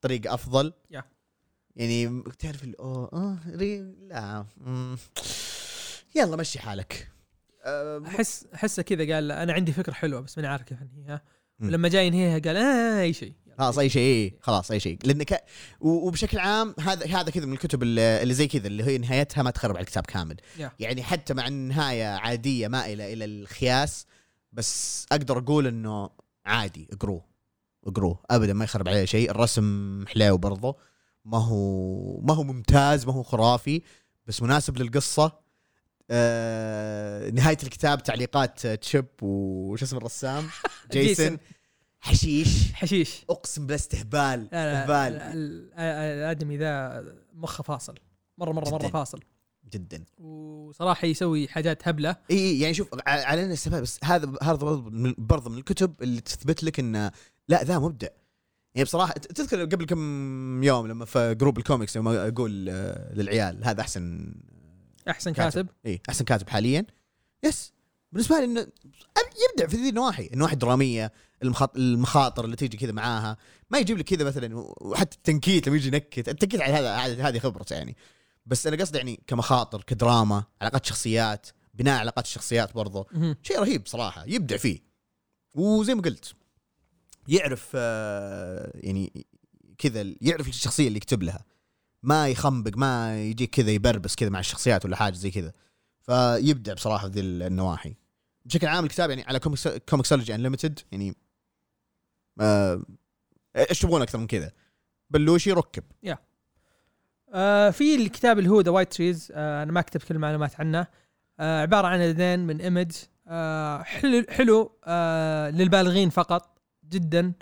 طريق 0.00 0.32
أفضل 0.32 0.72
يا. 0.90 1.04
يعني 1.76 2.22
تعرف 2.38 2.64
ال- 2.64 2.80
أوه 2.80 3.38
ري 3.54 3.78
لا 4.08 4.44
مم. 4.56 4.96
يلا 6.16 6.36
مشي 6.36 6.58
حالك 6.58 7.08
أحس 8.06 8.46
أحسه 8.54 8.82
كذا 8.82 9.14
قال 9.14 9.32
أنا 9.32 9.52
عندي 9.52 9.72
فكرة 9.72 9.92
حلوة 9.92 10.20
بس 10.20 10.38
ماني 10.38 10.48
عارف 10.48 10.62
كيف 10.62 10.78
أنهيها. 10.82 11.22
ولما 11.60 11.88
جاي 11.88 12.06
ينهيها 12.06 12.38
قال 12.38 12.56
آه 12.56 13.00
أي 13.02 13.12
شيء 13.12 13.32
خلاص 13.58 13.78
أي 13.78 13.88
شيء 13.88 14.02
إيه، 14.02 14.38
خلاص 14.40 14.70
أي 14.70 14.80
شيء 14.80 14.98
لأن 15.04 15.22
ك... 15.22 15.44
وبشكل 15.80 16.38
عام 16.38 16.74
هذا 16.80 17.06
هذا 17.06 17.30
كذا 17.30 17.46
من 17.46 17.52
الكتب 17.52 17.82
اللي 17.82 18.22
اللي 18.22 18.34
زي 18.34 18.48
كذا 18.48 18.66
اللي 18.66 18.84
هي 18.84 18.98
نهايتها 18.98 19.42
ما 19.42 19.50
تخرب 19.50 19.76
على 19.76 19.82
الكتاب 19.84 20.06
كامل 20.06 20.36
يا. 20.58 20.72
يعني 20.80 21.02
حتى 21.02 21.34
مع 21.34 21.46
النهاية 21.46 22.04
عادية 22.06 22.68
مائله 22.68 23.12
إلى 23.12 23.24
الخياس 23.24 24.06
بس 24.52 25.06
أقدر 25.12 25.38
أقول 25.38 25.66
إنه 25.66 26.10
عادي 26.46 26.88
اقروه 26.92 27.24
اقروه 27.86 28.18
ابدا 28.30 28.52
ما 28.52 28.64
يخرب 28.64 28.88
عليه 28.88 29.04
شيء. 29.04 29.30
الرسم 29.30 30.04
حليو 30.08 30.36
برضه 30.36 30.76
ما 31.24 31.38
هو 31.38 32.20
ما 32.20 32.34
هو 32.34 32.42
ممتاز 32.42 33.06
ما 33.06 33.12
هو 33.12 33.22
خرافي. 33.22 33.82
بس 34.26 34.42
مناسب 34.42 34.78
للقصة. 34.78 35.32
آه 36.10 37.30
نهاية 37.30 37.56
الكتاب 37.62 38.02
تعليقات 38.02 38.66
تشيب 38.66 39.06
وش 39.22 39.82
اسم 39.82 39.96
الرسام؟ 39.96 40.48
جيسون. 40.92 41.38
حشيش. 42.00 42.72
حشيش. 42.72 43.24
أقسم 43.30 43.62
بالله 43.62 43.74
استهبال 43.74 44.44
استهبال. 44.44 44.92
ال- 45.16 45.72
ال- 45.72 46.18
الأدمي 46.18 46.56
ذا 46.56 47.04
مخه 47.34 47.62
فاصل. 47.62 47.94
مرة 48.38 48.52
مرة 48.52 48.70
مرة. 48.70 48.88
فاصل. 48.88 49.20
جدا. 49.72 50.04
وصراحة 50.18 51.06
يسوي 51.06 51.48
حاجات 51.48 51.88
هبلة. 51.88 52.16
إي 52.30 52.60
يعني 52.60 52.74
شوف 52.74 52.88
على 53.06 53.44
ان 53.44 53.50
السبب 53.50 53.82
بس 53.82 53.98
هذا 54.04 54.32
هذا 54.42 54.52
برضه 54.56 54.90
من- 54.90 55.14
برضه 55.18 55.50
من 55.50 55.58
الكتب 55.58 55.94
اللي 56.02 56.20
تثبت 56.20 56.64
لك 56.64 56.78
إنه 56.80 57.12
لا 57.50 57.64
ذا 57.64 57.78
مبدع. 57.78 58.08
يعني 58.74 58.84
بصراحة 58.84 59.12
تذكر 59.12 59.64
قبل 59.64 59.84
كم 59.86 60.62
يوم 60.64 60.86
لما 60.86 61.04
في 61.04 61.34
group 61.34 61.58
ال 61.58 61.63
comics 61.63 61.96
يوم 61.96 62.08
أقول 62.08 62.68
آه، 62.70 63.14
للعيال 63.14 63.64
هذا 63.64 63.80
أحسن 63.80 64.34
أحسن 65.08 65.32
كاتب. 65.32 65.68
اي 65.86 66.00
أحسن 66.08 66.24
كاتب 66.24 66.48
حاليا. 66.48 66.86
يس. 67.44 67.72
بالنسبة 68.12 68.38
لي 68.38 68.44
إنه 68.44 68.60
يبدع 69.50 69.66
في 69.66 69.76
ذي 69.76 69.88
النواحي. 69.88 70.30
النواحي 70.32 70.52
الدرامية 70.52 71.12
المخاط- 71.44 71.76
المخاطر 71.76 72.44
اللي 72.44 72.56
تيجي 72.56 72.76
كذا 72.76 72.92
معاها. 72.92 73.36
ما 73.70 73.78
يجيب 73.78 73.98
لك 73.98 74.04
كذا 74.04 74.24
مثلا 74.24 74.54
وحتى 74.56 75.16
التنكيت 75.16 75.66
لما 75.68 75.76
يجي 75.76 75.88
ينكت. 75.88 76.28
التنكيت 76.28 76.60
على 76.60 76.72
هذا 76.72 76.96
هذه 77.28 77.38
خبرته 77.38 77.74
يعني. 77.74 77.96
بس 78.46 78.66
أنا 78.66 78.76
قصدي 78.76 78.98
يعني 78.98 79.20
كمخاطر 79.26 79.82
كدراما 79.82 80.44
علاقات 80.60 80.86
شخصيات 80.86 81.46
بناء 81.74 82.00
علاقات 82.00 82.24
الشخصيات 82.24 82.74
برضه. 82.74 83.06
شيء 83.42 83.58
رهيب 83.60 83.86
صراحة 83.86 84.24
يبدع 84.26 84.56
فيه. 84.56 84.78
وزي 85.54 85.94
ما 85.94 86.02
قلت. 86.02 86.34
يعرف 87.30 87.72
آه، 87.74 88.70
يعني 88.74 89.26
كذا 89.78 90.14
يعرف 90.20 90.48
الشخصية 90.48 90.88
اللي 90.88 90.96
يكتب 90.96 91.22
لها. 91.22 91.44
ما 92.02 92.28
يخنبق 92.28 92.76
ما 92.76 93.22
يجيك 93.22 93.50
كذا 93.50 93.70
يبربس 93.70 94.14
كذا 94.14 94.28
مع 94.28 94.40
الشخصيات 94.40 94.84
ولا 94.84 94.96
حاجة 94.96 95.14
زي 95.14 95.30
كذا. 95.30 95.52
فيبدع 96.00 96.74
بصراحة 96.74 97.08
في 97.08 97.14
ذي 97.14 97.20
النواحي. 97.20 97.94
بشكل 98.44 98.66
عام 98.66 98.84
الكتاب 98.84 99.10
يعني 99.10 99.22
على 99.22 99.40
ComiXology 99.88 100.34
Unlimited 100.34 100.80
يعني 100.92 101.16
آه، 102.40 102.82
إيش 103.56 103.78
تبغون 103.78 104.02
أكثر 104.02 104.18
من 104.18 104.26
كذا؟ 104.26 104.52
بلوشي 105.10 105.52
ركب. 105.52 105.84
آه 107.32 107.70
في 107.70 107.94
الكتاب 107.94 108.38
اللي 108.38 108.50
هو 108.50 108.60
ذا 108.60 108.70
White 108.70 108.92
Trees 108.92 109.32
أنا 109.34 109.72
ما 109.72 109.80
كتبت 109.80 110.02
كل 110.04 110.14
المعلومات 110.14 110.60
عنه. 110.60 110.86
آه 111.40 111.62
عبارة 111.62 111.86
عن 111.86 112.00
عددين 112.00 112.46
من 112.46 112.60
Image 112.60 112.92
آه 113.28 113.82
حلو 113.82 114.24
حلو 114.28 114.78
آه 114.84 115.50
للبالغين 115.50 116.10
فقط. 116.10 116.59
جدا. 116.90 117.32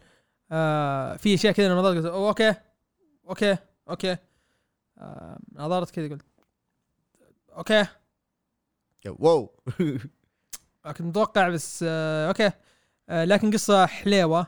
آه 0.53 1.17
في 1.17 1.35
أشياء 1.35 1.53
كذا 1.53 1.75
نظرت 1.75 1.97
قلت 1.97 2.07
okay 2.07 2.55
okay 3.29 3.57
okay. 3.89 4.17
آه 4.99 5.39
نظرت 5.53 5.91
كذا 5.91 6.09
قلت 6.09 6.23
okay. 7.57 7.87
wow. 9.07 9.51
كنت 10.87 11.03
متوقع 11.03 11.49
بس 11.49 11.85
آه 11.89 12.29
okay. 12.29 12.51
آه 13.09 13.25
لكن 13.25 13.51
قصة 13.51 13.87
حليوة. 13.87 14.47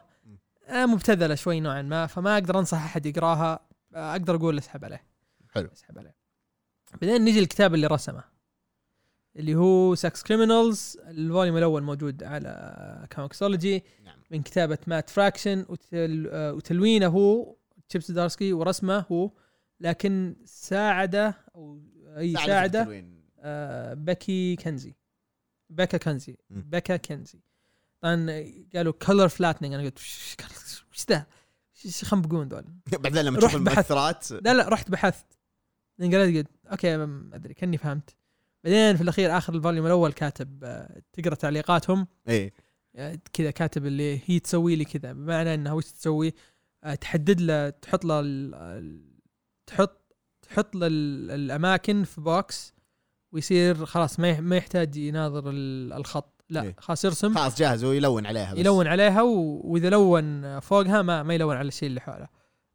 آه 0.68 0.86
مبتذلة 0.86 1.34
شوي 1.34 1.61
نوعا 1.61 1.82
ما 1.82 2.07
فما 2.07 2.34
أقدر 2.34 2.59
أنصح 2.59 2.84
أحد 2.84 3.07
يقراها. 3.07 3.61
آه 3.94 4.12
أقدر 4.12 4.34
أقول 4.34 4.59
أسحب 4.59 4.84
عليه. 4.84 5.07
حلو. 5.51 5.68
أسحب 5.72 5.98
عليه. 5.98 6.14
بعدين 7.03 7.24
نجي 7.24 7.38
الكتاب 7.38 7.74
اللي 7.74 7.86
رسمه 7.86 8.24
اللي 9.36 9.55
هو 9.55 9.94
Sex 9.94 10.22
Criminals 10.22 10.98
ال 11.07 11.14
volume 11.14 11.57
الأول 11.57 11.82
موجود 11.82 12.22
على 12.22 13.09
ComiXology 13.14 13.84
من 14.31 14.43
كتابة 14.43 14.78
Matt 14.86 15.11
Fraction 15.11 15.66
وتل 15.68 16.28
آه، 16.33 16.53
وتلوينه 16.53 17.07
هو 17.07 17.57
تشيب 17.88 18.11
زدارسكي 18.11 18.53
ورسمه 18.53 19.05
هو 19.12 19.31
لكن 19.81 20.37
ساعده 20.45 21.35
أو 21.55 21.81
أي 22.16 22.35
ساعده. 22.35 23.05
آه، 23.39 23.95
بيكا 23.94 24.57
كينزي 24.57 24.94
بيكا 25.70 25.98
كينزي. 25.98 26.36
بيكا 26.51 26.96
كينزي 26.96 27.40
طبعا 28.01 28.45
قالوا 28.74 28.93
color 28.92 29.28
flattening 29.28 29.74
أنا 29.74 29.83
قلت 29.83 29.99
وش 30.93 31.05
ذا؟ 31.11 31.26
إيش 31.85 32.03
يخنبقون 32.03 32.49
ذول؟ 32.49 32.64
بعدين 32.93 33.24
لما 33.24 33.39
تشوف. 33.39 33.57
المؤثرات 33.57 34.31
لا 34.31 34.55
لا 34.55 34.68
رحت 34.68 34.91
بحثت 34.91 35.26
قريت 36.01 36.37
قلت 36.37 36.51
okay 36.70 36.96
ما 36.97 37.37
أدري 37.37 37.55
كأني 37.55 37.78
فهمت 37.78 38.16
بعدين 38.64 38.97
في 38.97 39.03
الأخير 39.03 39.39
آخر 39.39 39.55
ال 39.55 39.59
volume 39.59 39.86
الأول 39.87 40.12
كاتب 40.12 40.64
آه، 40.64 41.03
تقرأ 41.12 41.35
تعليقاتهم 41.35 42.07
إيه 42.28 42.53
كذا 43.32 43.51
كاتب 43.51 43.86
اللي 43.86 44.20
هي 44.26 44.38
تسوي 44.38 44.76
لي 44.76 44.84
كذا 44.84 45.12
بمعنى 45.12 45.55
انها 45.55 45.72
وش 45.72 45.84
تسوي؟ 45.93 46.32
آه، 46.84 46.95
تحدد 46.95 47.41
له 47.41 47.70
تحط 47.70 48.05
له 48.05 48.22
تحط 49.66 50.01
تحط 50.43 50.74
له 50.76 50.86
ال- 50.86 51.30
الأماكن 51.30 52.05
في 52.05 52.20
box 52.20 52.74
ويصير 53.32 53.86
خلاص 53.86 54.20
ما 54.20 54.41
ما 54.41 54.57
يحتاج 54.57 54.97
يناظر 54.97 55.51
ال- 55.51 55.93
الخط 55.93 56.45
لا 56.51 56.62
إيه. 56.62 56.76
خلاص 56.78 57.05
يرسم. 57.05 57.34
خلاص 57.34 57.59
جاهز 57.59 57.84
ويلون 57.84 58.26
عليها 58.26 58.53
بس. 58.53 58.59
يلون 58.59 58.86
عليها 58.86 59.22
وإذا 59.22 59.91
لون 59.91 60.61
فوقها 60.61 61.03
ما 61.03 61.22
ما 61.22 61.34
يلون 61.34 61.57
على 61.57 61.68
الشيء 61.68 61.88
اللي 61.88 62.01
حوله. 62.01 62.28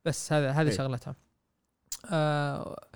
بس 0.05 0.33
هذا 0.33 0.51
هذه 0.51 0.69
إيه. 0.69 0.77
شغلتها. 0.77 1.15
آه 2.11 2.87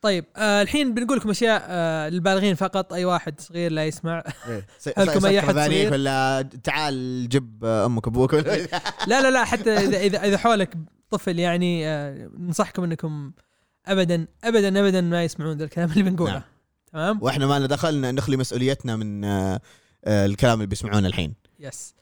طيب 0.00 0.24
آه 0.36 0.62
الحين 0.62 0.94
بنقول 0.94 1.18
لكم 1.18 1.30
أشياء 1.30 1.62
آه 1.68 2.08
للبالغين 2.08 2.54
فقط. 2.54 2.92
أي 2.92 3.04
واحد 3.04 3.40
صغير 3.40 3.72
لا 3.72 3.86
يسمع. 3.86 4.24
إيه. 4.48 4.66
هلكم 4.98 5.20
سكر 5.20 5.38
أحد 5.38 5.54
ذانيك 5.54 5.78
صغير؟ 5.78 5.92
ولا 5.92 6.48
تعال 6.64 7.28
جيب 7.28 7.64
أمك 7.64 8.06
أبوك. 8.06 8.32
ولا 8.32 8.68
لا 9.06 9.22
لا 9.22 9.30
لا 9.30 9.44
حتى 9.44 9.76
إذا 9.76 9.98
إذا, 9.98 10.24
إذا 10.24 10.38
حولك 10.38 10.74
طفل 11.10 11.38
يعني 11.38 11.88
آه 11.88 12.30
ننصحكم 12.38 12.84
إنكم 12.84 13.32
ابدا 13.86 14.26
ابدا 14.44 14.80
ابدا 14.80 15.00
ما 15.00 15.24
يسمعون 15.24 15.56
ذا 15.56 15.64
الكلام 15.64 15.90
اللي 15.90 16.02
بنقوله. 16.02 16.32
نعم. 16.32 16.42
تمام؟ 16.92 17.22
وإحنا 17.22 17.46
ما 17.46 17.58
لنا 17.58 17.66
دخلنا 17.66 18.12
نخلي 18.12 18.36
مسؤوليتنا 18.36 18.96
من 18.96 19.24
آه، 19.24 19.60
آه، 20.04 20.26
الكلام 20.26 20.54
اللي 20.54 20.66
بيسمعونه 20.66 21.08
الحين. 21.08 21.34
yes 21.60 21.94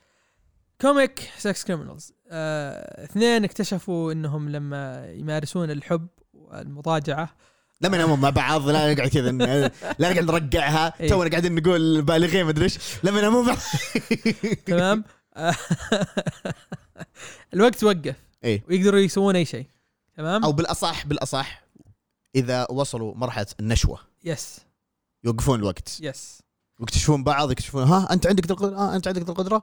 comic 0.80 1.30
Sex 1.38 1.64
Criminals 1.64 2.12
آه 2.30 3.04
اثنين 3.04 3.44
اكتشفوا 3.44 4.12
إنهم 4.12 4.48
لما 4.48 5.12
يمارسون 5.12 5.70
الحب 5.70 6.06
والمضاجعة 6.34 7.36
لما 7.80 7.96
ننام 7.96 8.20
مع 8.20 8.30
بعض 8.30 8.68
لا 8.68 8.92
نقعد 8.94 9.08
كذا 9.08 9.30
لا 9.98 10.12
نقعد 10.12 10.24
نرقعها. 10.24 10.94
إيه. 11.00 11.08
تونا 11.08 11.30
قاعدين 11.30 11.54
نقول 11.54 12.02
بالغين 12.02 12.44
ما 12.44 12.50
أدري 12.50 12.64
إيش. 12.64 12.78
لما 13.04 13.20
ننام 13.20 13.46
مع 13.46 13.56
تمام؟ 14.66 15.04
آه، 15.36 15.54
الوقت 17.54 17.84
وقف. 17.84 18.16
إيه. 18.44 18.64
ويقدروا 18.68 19.00
يسوون 19.00 19.36
أي 19.36 19.44
شيء. 19.44 19.66
تمام؟ 20.16 20.44
أو 20.44 20.52
بالاصح 20.52 21.06
بالأصح 21.06 21.64
إذا 22.34 22.66
وصلوا 22.70 23.14
مرحلة 23.14 23.46
النشوة. 23.60 23.98
yes 24.24 24.58
يوقفون 25.24 25.58
الوقت. 25.58 26.00
yes 26.00 26.42
ويكتشفون 26.80 27.24
بعض 27.24 27.50
يكتشفون 27.50 27.82
ها 27.82 28.12
أنت 28.12 28.26
عندك 28.26 28.50
القدرة؟ 28.50 28.76
ها 28.76 28.96
أنت 28.96 29.08
عندك 29.08 29.28
القدرة؟ 29.28 29.62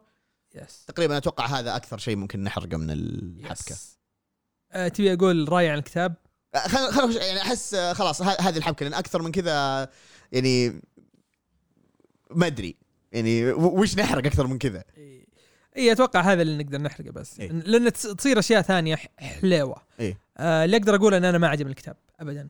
yes 0.56 0.86
تقريبا 0.86 1.18
أتوقع 1.18 1.46
هذا 1.46 1.76
أكثر 1.76 1.98
شيء 1.98 2.16
ممكن 2.16 2.44
نحرقه 2.44 2.78
من 2.78 2.92
الحبكة. 2.92 3.76
آه 4.72 4.88
تبي 4.88 5.14
أقول 5.14 5.52
راي 5.52 5.70
عن 5.70 5.78
الكتاب؟ 5.78 6.16
خل 6.58 6.92
خل 6.92 7.16
يعني 7.18 7.42
أحس 7.42 7.74
آه، 7.74 7.94
خلاص 7.94 8.22
ه- 8.22 8.38
هذه 8.42 8.58
الحبكة 8.58 8.84
لأن 8.84 8.94
أكثر 8.94 9.22
من 9.22 9.32
كذا 9.32 9.90
يعني 10.32 10.82
ما 12.32 12.48
أدري. 12.48 12.76
يعني 13.12 13.52
وش 13.52 13.98
نحرق 13.98 14.26
أكثر 14.26 14.48
من 14.48 14.58
كذا؟ 14.58 14.84
إي. 15.78 15.92
أتوقع 15.92 16.22
هذا 16.22 16.42
اللي 16.42 16.64
نقدر 16.64 16.82
نحرقه 16.82 17.12
بس. 17.12 17.40
إيه. 17.40 17.52
لأن 17.52 17.90
تص- 17.92 18.16
تصير 18.16 18.40
أشياء 18.40 18.62
ثانية 18.62 18.96
حليوة. 19.18 19.76
إيه. 20.00 20.18
آه 20.38 20.66
اللي 20.66 20.78
أقدر 20.78 20.96
أقول 20.96 21.14
إن 21.14 21.26
أنا 21.26 21.38
ما 21.38 21.48
عجبني 21.48 21.70
الكتاب 21.72 21.96
ابدا. 22.20 22.48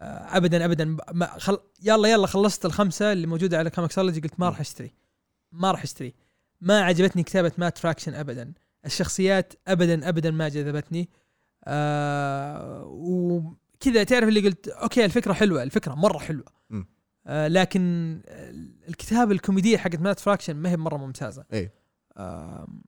آه 0.00 0.36
ابدا 0.36 0.64
ابدا. 0.64 0.96
ما 1.12 1.26
خل... 1.38 1.58
يلا 1.82 2.08
يلا 2.08 2.26
خلصت 2.26 2.64
الخمسة 2.66 3.12
اللي 3.12 3.26
موجودة 3.26 3.58
على 3.58 3.70
كوميكسولوجي 3.70 4.20
قلت 4.20 4.40
ما 4.40 4.48
راح 4.48 4.60
أشتري. 4.60 4.92
ما 5.52 5.70
راح 5.70 5.82
أشتري. 5.82 6.14
ما 6.60 6.80
عجبتني 6.84 7.22
كتابة 7.22 7.52
مات 7.58 7.78
فراكشن 7.78 8.14
ابدا. 8.14 8.52
الشخصيات 8.86 9.52
ابدا 9.68 10.08
ابدا 10.08 10.30
ما 10.30 10.48
جذبتني 10.48 11.08
آه 11.66 12.84
وكذا 12.86 14.04
تعرف 14.04 14.28
اللي 14.28 14.40
قلت 14.40 14.68
okay 14.68 15.04
الفكرة 15.04 15.32
حلوة 15.32 15.62
الفكرة 15.62 15.94
مرة 15.94 16.18
حلوة. 16.18 16.44
آه 17.26 17.48
لكن 17.48 18.20
الكتابة 18.88 19.32
الكوميدية 19.32 19.76
حقت 19.76 20.00
مات 20.00 20.20
فراكشن 20.20 20.56
ما 20.56 20.70
هي 20.70 20.76
مرة 20.76 20.96
ممتازة 20.96 21.44
إيه. 21.52 21.72
آم، 22.18 22.82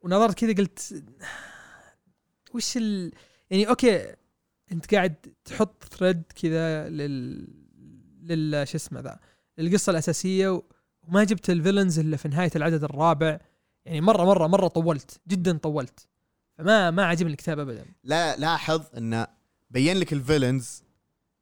ونظرت 0.00 0.34
كذا 0.38 0.52
قلت 0.52 1.04
وش 2.54 2.76
ال 2.76 3.12
يعني 3.50 3.68
okay 3.68 4.14
أنت 4.72 4.94
قاعد 4.94 5.14
تحط 5.44 5.84
thread 5.84 6.22
كذا 6.42 6.88
لل 6.88 7.48
لل 8.22 8.68
شو 8.68 8.76
اسمه 8.76 9.00
ذا 9.00 9.18
للقصة 9.58 9.90
الأساسية 9.90 10.62
وما 11.02 11.24
جبت 11.24 11.50
ال 11.50 11.55
villains 11.55 11.98
إلا 11.98 12.16
في 12.16 12.28
نهاية 12.28 12.50
العدد 12.56 12.84
الرابع 12.84 13.38
يعني 13.84 14.00
مرة 14.00 14.24
مرة 14.24 14.46
مرة 14.46 14.68
طولت 14.68 15.20
جدا 15.28 15.58
طولت 15.58 16.06
فما 16.58 16.90
ما 16.90 17.04
عجبني 17.04 17.32
الكتاب 17.32 17.58
ابدا. 17.58 17.86
لا 18.04 18.36
لاحظ 18.36 18.82
انه 18.96 19.26
بين 19.70 19.96
لك 19.96 20.12
ال 20.12 20.20
villains 20.20 20.82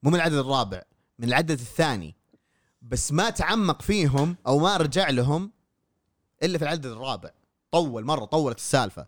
مو 0.03 0.11
من 0.11 0.17
العدد 0.17 0.35
الرابع 0.35 0.83
من 1.19 1.29
العدد 1.29 1.51
الثاني. 1.51 2.15
بس 2.83 3.13
ما 3.13 3.31
تعمق 3.31 3.83
فيهم 3.83 4.37
أو 4.47 4.59
ما 4.59 4.77
رجع 4.77 5.11
لهم 5.11 5.53
إلا 6.43 6.59
في 6.59 6.65
العدد 6.65 6.87
الرابع. 6.87 7.31
طول 7.71 8.05
مرة 8.05 8.25
طولت 8.25 8.59
السالفة. 8.59 9.07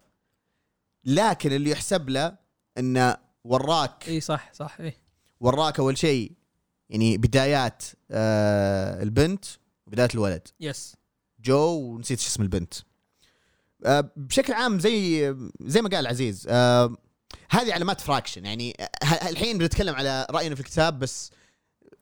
لكن 1.04 1.52
اللي 1.52 1.70
يحسب 1.70 2.08
له 2.08 2.36
انه 2.78 3.16
وراك 3.44 4.08
إي 4.08 4.20
صح 4.20 4.52
صح 4.52 4.80
إي. 4.80 4.96
وراك 5.40 5.78
أول 5.78 5.98
شيء 5.98 6.32
يعني 6.90 7.16
بدايات 7.16 7.82
آه 8.10 9.02
البنت 9.02 9.44
وبداية 9.86 10.08
الولد. 10.14 10.48
yes 10.60 10.96
جو 11.40 11.58
ونسيت 11.58 12.20
شو 12.20 12.28
اسم 12.28 12.42
البنت. 12.42 12.74
بشكل 14.16 14.52
عام 14.52 14.78
زي 14.78 15.34
زي 15.60 15.82
ما 15.82 15.88
قال 15.88 16.06
عزيز 16.06 16.46
آه 16.48 16.96
هذه 17.50 17.72
علامات 17.74 18.00
فراكشن 18.00 18.44
يعني 18.44 18.76
ه- 19.04 19.28
الحين 19.28 19.58
بنتكلم 19.58 19.94
على 19.94 20.26
رأينا 20.30 20.54
في 20.54 20.60
الكتاب 20.60 20.98
بس 20.98 21.30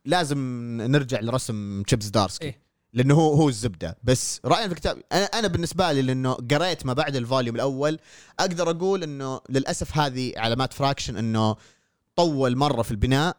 لازم 0.05 0.39
نرجع 0.81 1.21
لرسم 1.21 1.83
تشيب 1.83 2.07
زدارسكي 2.07 2.45
إيه. 2.45 2.63
لأنه 2.93 3.15
هو 3.15 3.35
هو 3.35 3.49
الزبدة. 3.49 3.99
بس 4.05 4.41
رأينا 4.45 4.67
في 4.67 4.73
الكتاب 4.73 5.03
أنا 5.13 5.25
أنا 5.25 5.49
بالنسبة 5.49 5.93
لي 5.93 6.03
لأنه 6.03 6.33
قريت 6.33 6.87
ما 6.87 6.93
بعد 6.93 7.17
ال 7.17 7.22
volume 7.22 7.55
الأول 7.57 7.99
أقدر 8.41 8.71
أقول 8.71 9.03
إنه 9.03 9.41
للأسف 9.49 9.97
هذه 9.99 10.33
علامات 10.37 10.73
فراكشن 10.73 11.17
إنه 11.17 11.57
طول 12.17 12.57
مرة 12.57 12.83
في 12.83 12.91
البناء 12.91 13.37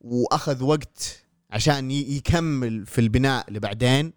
وأخذ 0.00 0.62
وقت 0.62 1.22
عشان 1.50 1.90
يكمل 1.90 2.86
في 2.86 3.00
البناء 3.00 3.48
اللي 3.48 3.60
بعدين 3.60 4.12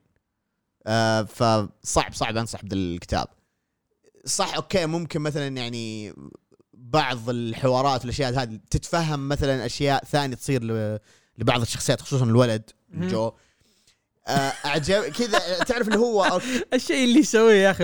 آه 0.88 1.22
فصعب 1.24 2.14
صعب 2.14 2.38
أنصح 2.38 2.66
بالكتاب. 2.66 3.28
صح 4.26 4.56
أوكي 4.56 4.86
ممكن 4.86 5.22
مثلا 5.22 5.48
يعني 5.48 6.14
بعض 6.74 7.30
الحوارات 7.30 8.02
والاشياء 8.02 8.34
هذه 8.42 8.60
تتفهم 8.72 9.30
مثلا 9.30 9.66
أشياء 9.66 10.04
ثانية 10.04 10.36
تصير 10.36 10.64
لبعض 11.38 11.62
الشخصيات 11.62 12.02
خصوصا 12.02 12.26
الولد. 12.26 12.72
جو. 12.94 13.32
آه 14.28 14.32
اعجب 14.66 15.02
كذا 15.04 15.40
تعرف 15.64 15.88
اللي 15.88 16.00
هو 16.00 16.42
الشيء 16.74 17.04
اللي 17.04 17.20
يسويه 17.20 17.64
يا 17.64 17.72
أخي 17.72 17.84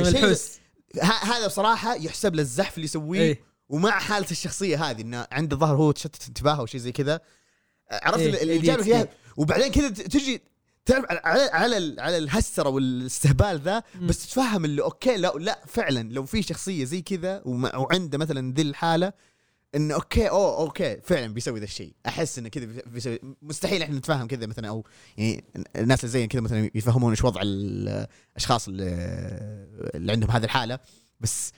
ه- 1.02 1.04
هذا 1.04 1.48
بصراحة 1.48 1.96
يحسب 1.96 2.36
له 2.36 2.42
الزحف 2.42 2.76
اللي 2.76 2.86
يسويه 2.86 3.22
اي 3.22 3.44
ومع 3.70 3.92
حالة 4.00 4.32
الشخصية 4.32 4.84
هذه 4.90 5.02
إنه 5.02 5.28
عنده 5.32 5.58
ظهر 5.58 5.76
هو 5.76 5.92
تشتت 5.92 6.28
انتباهه 6.28 6.62
وشيء 6.62 6.80
زي 6.82 6.92
كذا. 6.92 7.20
عرفت 7.92 8.20
إيه، 8.20 8.42
اللي 8.44 8.78
ADHD. 8.78 8.82
فيها 8.84 9.08
وبعدين 9.38 9.72
كذا 9.72 9.90
تجي 9.90 10.42
تعرف 10.86 11.06
على 11.10 11.20
على 11.24 11.42
على, 11.52 11.78
ال- 11.78 12.00
على 12.00 12.18
الهسرة 12.18 12.70
والاستهبال 12.70 13.60
ذا. 13.60 13.84
بس 14.02 14.26
تتفهم 14.28 14.66
اللي 14.66 14.82
okay 14.82 15.18
لا 15.18 15.28
لا 15.40 15.60
فعلا 15.68 16.14
لو 16.14 16.26
في 16.26 16.42
شخصية 16.42 16.86
زي 16.86 17.02
كذا 17.02 17.42
وعنده 17.46 18.18
مثلا 18.18 18.54
ذي 18.54 18.62
الحالة 18.62 19.14
انه 19.76 19.94
okay 19.96 20.30
اوه 20.30 20.58
okay 20.58 21.02
فعلا 21.04 21.34
بيسوي 21.34 21.60
ذا 21.60 21.66
الشيء. 21.66 21.94
أحس 22.08 22.40
انه 22.40 22.50
كذا 22.50 22.66
بي- 22.66 22.82
بيسوي 22.86 23.20
مستحيل 23.42 23.82
إحنا 23.82 23.98
نتفهم 23.98 24.28
كذا 24.28 24.46
مثلا 24.46 24.68
أو 24.70 24.86
يعني 25.18 25.44
الناس 25.76 26.00
اللي 26.00 26.12
زينا 26.12 26.26
كذا 26.26 26.42
مثلا 26.42 26.70
يفهمون 26.76 27.10
إيش 27.12 27.24
وضع 27.24 27.42
الأشخاص 27.44 28.68
اللي, 28.68 28.86
اللي 29.96 30.12
عندهم 30.12 30.32
هذه 30.32 30.44
الحالة 30.44 30.80
بس 31.20 31.52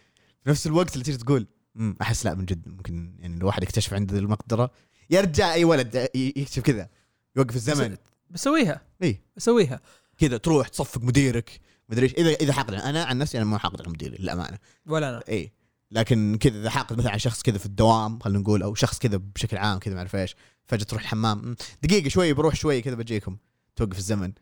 في 0.44 0.50
نفس 0.50 0.68
الوقت 0.68 0.94
اللي 0.94 1.04
تيجي 1.04 1.18
تقول 1.18 1.48
"أمم، 1.78 1.96
أحس 2.02 2.26
لا 2.26 2.34
من 2.34 2.46
جد 2.46 2.68
ممكن 2.68 3.16
يعني 3.20 3.40
لو 3.40 3.48
واحد 3.48 3.64
يكتشف 3.64 3.94
عنده 3.94 4.18
المقدرة. 4.18 4.72
يرجع 5.10 5.54
أي 5.54 5.64
ولد 5.64 6.08
يكتشف 6.16 6.64
كذا 6.64 6.90
يوقف 7.36 7.56
الزمن. 7.56 7.98
بسويها. 8.34 8.82
إي. 9.04 9.22
بسويها. 9.38 9.80
كذا 10.18 10.38
تروح 10.38 10.68
تصفق 10.68 11.02
مديرك 11.02 11.60
مدري 11.90 12.04
إيش. 12.06 12.14
اذا 12.14 12.30
إذا 12.30 12.54
حاقد 12.54 12.74
أنا 12.74 13.04
عن 13.04 13.18
نفسي 13.18 13.38
أنا 13.38 13.46
ما 13.46 13.58
حاقد 13.58 13.82
على 13.82 13.90
مديري 13.90 14.18
للأمانة. 14.18 14.58
ولا 14.86 15.10
أنا. 15.10 15.24
إي. 15.30 15.52
لكن 15.92 16.38
كذا 16.42 16.60
إذا 16.60 16.70
حاقد 16.70 16.98
مثلا 16.98 17.10
على 17.12 17.20
شخص 17.20 17.42
كذا 17.42 17.58
في 17.58 17.66
الدوام 17.66 18.20
خلينا 18.20 18.40
نقول 18.40 18.64
أو 18.64 18.76
شخص 18.76 19.00
كذا 19.00 19.18
بشكل 19.18 19.58
عام 19.58 19.80
كذا 19.80 19.94
ما 19.94 20.00
أعرف 20.00 20.16
إيش 20.16 20.36
فجأة 20.66 20.84
تروح 20.84 21.02
الحمام 21.02 21.40
"أمم، 21.40 21.56
دقيقة 21.84 22.10
شوي 22.10 22.34
بروح 22.34 22.56
شوي 22.56 22.82
كذا 22.82 22.96
بجيكم. 22.96 23.38
توقف 23.76 23.98
الزمن. 23.98 24.34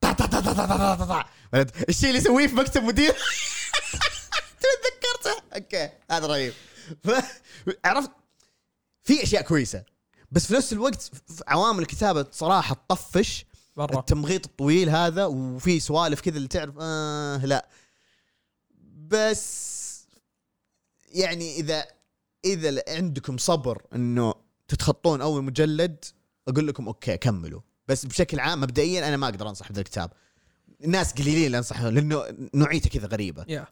طع 0.00 0.12
طع 0.12 0.26
طع 0.26 0.40
طع 0.40 0.52
طع 0.52 0.66
طع 0.66 0.94
طع 0.94 1.04
طع. 1.04 1.26
بعد 1.52 1.70
الشيء 1.88 2.08
اللي 2.08 2.20
يسويه 2.20 2.46
في 2.46 2.54
مكتب 2.54 2.82
مدير؟ 2.82 3.12
تذكرته. 4.62 5.42
أوكي 5.56 5.90
هذا 6.10 6.26
رهيب. 6.26 6.52
عرفت؟ 7.84 8.10
في 9.04 9.22
أشياء 9.22 9.42
كويسة. 9.42 9.84
بس 10.32 10.46
في 10.46 10.54
نفس 10.54 10.72
الوقت 10.72 11.02
في 11.02 11.44
عوامل 11.48 11.82
الكتابة 11.82 12.26
صراحة 12.30 12.74
تطفش. 12.74 13.46
برا 13.76 13.98
التمغيط 13.98 14.46
الطويل 14.46 14.90
هذا 14.90 15.24
وفي 15.24 15.80
سوالف 15.80 16.20
كذا 16.20 16.36
اللي 16.36 16.48
تعرف 16.48 16.74
آه 16.80 17.46
لا. 17.46 17.68
بس 19.08 20.06
يعني 21.08 21.56
إذا 21.56 21.86
إذا 22.44 22.82
عندكم 22.88 23.38
صبر 23.38 23.82
إنه 23.94 24.34
تتخطون 24.68 25.20
أول 25.20 25.44
مجلد 25.44 26.04
أقول 26.48 26.66
لكم 26.66 26.86
okay 26.86 27.16
كملوا. 27.16 27.60
بس 27.88 28.06
بشكل 28.06 28.40
عام 28.40 28.60
مبدئيا 28.60 29.08
أنا 29.08 29.16
ما 29.16 29.28
أقدر 29.28 29.48
أنصح 29.48 29.68
بهذا 29.68 29.80
الكتاب. 29.80 30.12
الناس 30.84 31.12
قليلين 31.12 31.46
اللي 31.46 31.58
انصحهم 31.58 31.94
لأنه 31.94 32.24
نوعيته 32.54 32.90
كذا 32.90 33.06
غريبة. 33.06 33.44
يا 33.48 33.66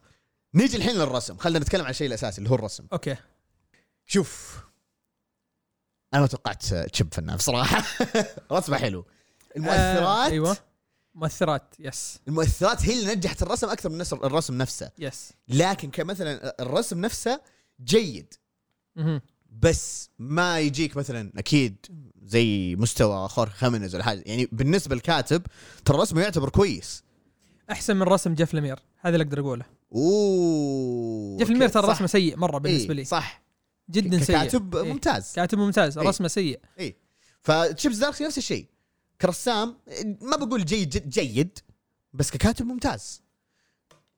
نيجي 0.53 0.77
الحين 0.77 0.95
للرسم. 0.95 1.37
خلينا 1.37 1.59
نتكلم 1.59 1.83
عن 1.83 1.89
الشيء 1.89 2.07
الأساسي 2.07 2.37
اللي 2.37 2.49
هو 2.49 2.55
الرسم. 2.55 2.85
okay. 2.93 3.15
شوف. 4.05 4.59
أنا 6.13 6.21
ما 6.21 6.27
توقعت 6.27 6.65
تشيب 6.65 7.13
فنان 7.13 7.35
بصراحة. 7.35 7.83
رسمه 8.51 8.77
حلو. 8.77 9.05
المؤثرات؟ 9.57 9.97
آه 9.97 10.25
أيوه. 10.25 10.57
مؤثرات 11.15 11.75
yes 11.79 12.19
المؤثرات 12.27 12.85
هي 12.85 12.99
اللي 12.99 13.15
نجحت 13.15 13.41
الرسم 13.41 13.69
أكثر 13.69 13.89
من 13.89 14.01
الرسم 14.13 14.57
نفسه. 14.57 14.91
yes 14.99 15.33
لكن 15.47 15.91
كمثلا 15.91 16.61
الرسم 16.61 17.01
نفسه 17.01 17.41
جيد. 17.83 18.33
مهم. 18.95 19.21
بس 19.59 20.09
ما 20.19 20.59
يجيك 20.59 20.97
مثلا 20.97 21.31
أكيد 21.37 21.75
زي 22.23 22.75
مستوى 22.75 23.27
خورخي 23.27 23.53
خيمينيز 23.53 23.95
ولا 23.95 24.03
حاجة. 24.03 24.23
يعني 24.25 24.49
بالنسبة 24.51 24.95
للكاتب 24.95 25.41
ترى 25.85 25.97
رسمه 25.97 26.21
يعتبر 26.21 26.49
كويس. 26.49 27.03
أحسن 27.71 27.95
من 27.95 28.03
رسم 28.03 28.33
جيف 28.33 28.53
لمير. 28.53 28.79
هذا 28.99 29.15
اللي 29.15 29.23
أقدر 29.23 29.39
أقوله. 29.39 29.65
أوه 29.95 31.37
جيف 31.37 31.49
لمير 31.49 31.69
ترى. 31.69 31.87
رسمه 31.87 32.07
سيء 32.07 32.37
مرة 32.37 32.57
بالنسبة 32.57 32.89
إيه، 32.89 32.95
لي. 32.95 33.05
صح. 33.05 33.41
جدا 33.91 34.23
سيء. 34.23 34.35
كاتب 34.35 34.75
إيه. 34.75 34.83
ممتاز. 34.83 35.33
كاتب 35.35 35.57
ممتاز 35.57 35.97
إيه. 35.97 36.07
رسمه 36.07 36.27
سيء. 36.27 36.59
اي 36.79 36.95
فتشيب 37.41 37.97
زدارسكي 37.97 38.23
نفس 38.23 38.37
الشيء. 38.37 38.65
كرسام 39.21 39.77
ما 40.21 40.37
بقول 40.37 40.65
جيد 40.65 40.89
جد 40.89 41.09
جيد 41.09 41.59
بس 42.13 42.31
ككاتب 42.31 42.65
ممتاز. 42.65 43.21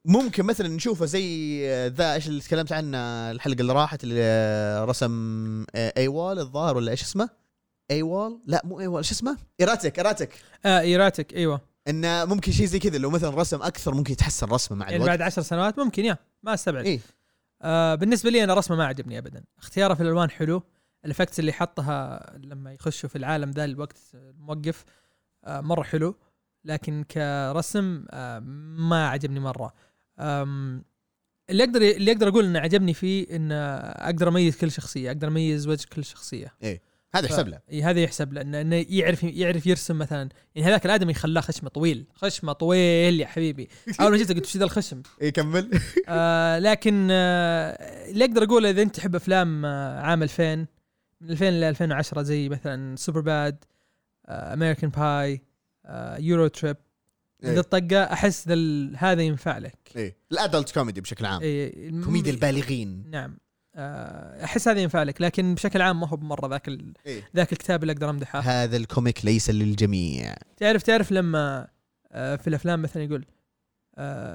ممكن 0.06 0.44
مثلا 0.44 0.68
نشوفه 0.68 1.06
زي 1.06 1.88
ذا 1.88 2.14
إيش 2.14 2.28
اللي 2.28 2.42
تكلمت 2.42 2.72
عنه؟ 2.72 2.98
الحلقة 3.32 3.62
اللي 3.62 3.74
راحت 3.74 4.04
اللي 4.04 4.86
رسم 4.86 5.66
اي 5.76 6.08
وول 6.08 6.40
الظاهر 6.40 6.78
ولا 6.78 6.92
إيش 6.92 7.02
اسمه؟ 7.02 7.30
اي 7.92 8.02
وول 8.02 8.40
لا 8.46 8.62
مو 8.66 8.80
اي 8.80 8.88
وول 8.88 8.98
إيش 8.98 9.12
اسمه؟ 9.12 9.38
إيراتيك 9.60 9.98
إيراتيك. 9.98 10.30
آه 10.66 10.80
ايراتك 10.80 11.34
إيوه. 11.34 11.62
إنه 11.88 12.26
ممكن 12.26 12.52
شيء 12.52 12.66
زي 12.66 12.80
كذا 12.80 12.98
لو 12.98 13.10
مثلا 13.10 13.30
رسم 13.30 13.62
أكثر 13.62 13.94
ممكن 13.94 14.14
يتحسن 14.14 14.48
رسمه 14.48 14.78
مع 14.78 14.86
يعني 14.86 14.96
الوقت. 14.96 15.10
بعد 15.10 15.22
عشر 15.22 15.42
سنوات 15.42 15.80
ممكن 15.80 16.06
يا 16.06 16.18
ما 16.44 16.54
أستبعد. 16.54 16.86
اي 16.86 17.00
آه 17.64 17.96
بالنسبة 17.96 18.30
لي 18.30 18.44
أنا 18.44 18.54
رسمة 18.54 18.78
ما 18.78 18.86
عجبني 18.86 19.18
ابدا. 19.18 19.44
اختياره 19.60 19.94
في 19.94 20.04
الألوان 20.04 20.30
حلو. 20.30 20.64
ال 21.06 21.10
effects 21.10 21.40
اللي 21.40 21.54
حطها 21.54 22.26
لما 22.38 22.74
يخشوا 22.74 23.10
في 23.10 23.18
العالم 23.18 23.52
ذا 23.52 23.66
الوقت 23.66 23.98
الموقف 24.14 24.86
آه 25.46 25.62
مرة 25.62 25.84
حلو. 25.84 26.16
لكن 26.66 27.04
كرسم 27.04 28.06
آه 28.12 28.40
ما 28.78 29.08
عجبني 29.08 29.40
مرة. 29.40 29.74
اللي 31.50 31.64
أقدر 31.64 31.82
اللي 31.82 32.12
أقدر 32.12 32.28
أقول 32.28 32.46
إنه 32.46 32.60
عجبني 32.60 32.94
فيه 32.94 33.36
إنه 33.36 33.56
أقدر 33.56 34.28
أميز 34.28 34.58
كل 34.58 34.72
شخصية 34.72 35.12
أقدر 35.12 35.28
أميز 35.28 35.68
وجه 35.68 35.88
كل 35.96 36.04
شخصية. 36.06 36.54
هذا 37.16 37.26
يحسب 37.26 37.48
له. 37.48 37.60
إي 37.72 37.84
هذا 37.84 38.00
يحسب 38.00 38.34
له 38.34 38.42
انه 38.42 38.86
يعرف 38.90 39.24
يعرف 39.24 39.68
يرسم 39.68 39.98
مثلا. 39.98 40.30
يعني 40.56 40.68
هذاك 40.68 40.86
الآدمي 40.86 41.14
خلاه 41.14 41.42
خشمة 41.42 41.70
طويل. 41.70 42.06
خشمة 42.16 42.54
طويل 42.54 43.20
يا 43.20 43.28
حبيبي. 43.28 43.70
أول 44.02 44.12
ما 44.12 44.18
جيت 44.18 44.32
قلت 44.32 44.46
وش 44.46 44.58
ذا 44.58 44.64
الخشم؟ 44.64 45.02
إي 45.22 45.32
كمل. 45.32 45.70
آه 46.08 46.60
لكن 46.60 47.08
آه 47.12 47.72
اللي 48.12 48.26
أقدر 48.26 48.44
أقوله 48.44 48.70
إذا 48.70 48.82
أنت 48.82 48.96
تحب 48.96 49.16
أفلام 49.16 49.66
آه 49.66 50.02
عام 50.02 50.24
2000 50.24 50.56
من 51.22 51.30
2000 51.30 51.50
ل 51.50 51.64
2010 51.64 52.22
زي 52.22 52.50
مثلا 52.50 52.96
Superbad 52.96 53.64
American 54.30 54.90
Pie 54.90 55.42
EuroTrip 56.20 56.78
ذا 57.46 57.52
إيه. 57.52 57.60
الطقه 57.60 58.04
أحس 58.04 58.48
هذا 58.98 59.22
ينفع 59.22 59.58
لك. 59.58 59.78
إي 59.98 60.16
ال 60.32 60.38
adult 60.38 60.72
comedy 60.72 61.02
بشكل 61.02 61.26
عام. 61.26 61.42
إيه 61.42 61.90
كوميديا 62.04 62.32
البالغين. 62.32 63.04
نعم. 63.12 63.38
أحس 63.76 64.68
هذا 64.68 64.80
ينفع 64.80 65.04
لك 65.04 65.22
لكن 65.22 65.56
بشكل 65.56 65.82
عام 65.82 66.00
ما 66.00 66.08
هو 66.08 66.16
بمرة 66.18 66.48
ذاك 66.48 66.68
ال... 66.68 66.94
إيه. 67.06 67.30
ذاك 67.36 67.52
الكتاب 67.54 67.82
اللي 67.84 67.94
أقدر 67.94 68.10
أمدحه. 68.10 68.40
هذا 68.40 68.78
ال 68.78 68.86
comic 68.86 69.26
ليس 69.26 69.50
للجميع. 69.50 70.36
تعرف 70.58 70.84
تعرف 70.84 71.12
لما 71.12 71.68
آه 72.12 72.36
في 72.36 72.48
الأفلام 72.48 72.82
مثلا 72.82 73.04
يقول 73.04 73.26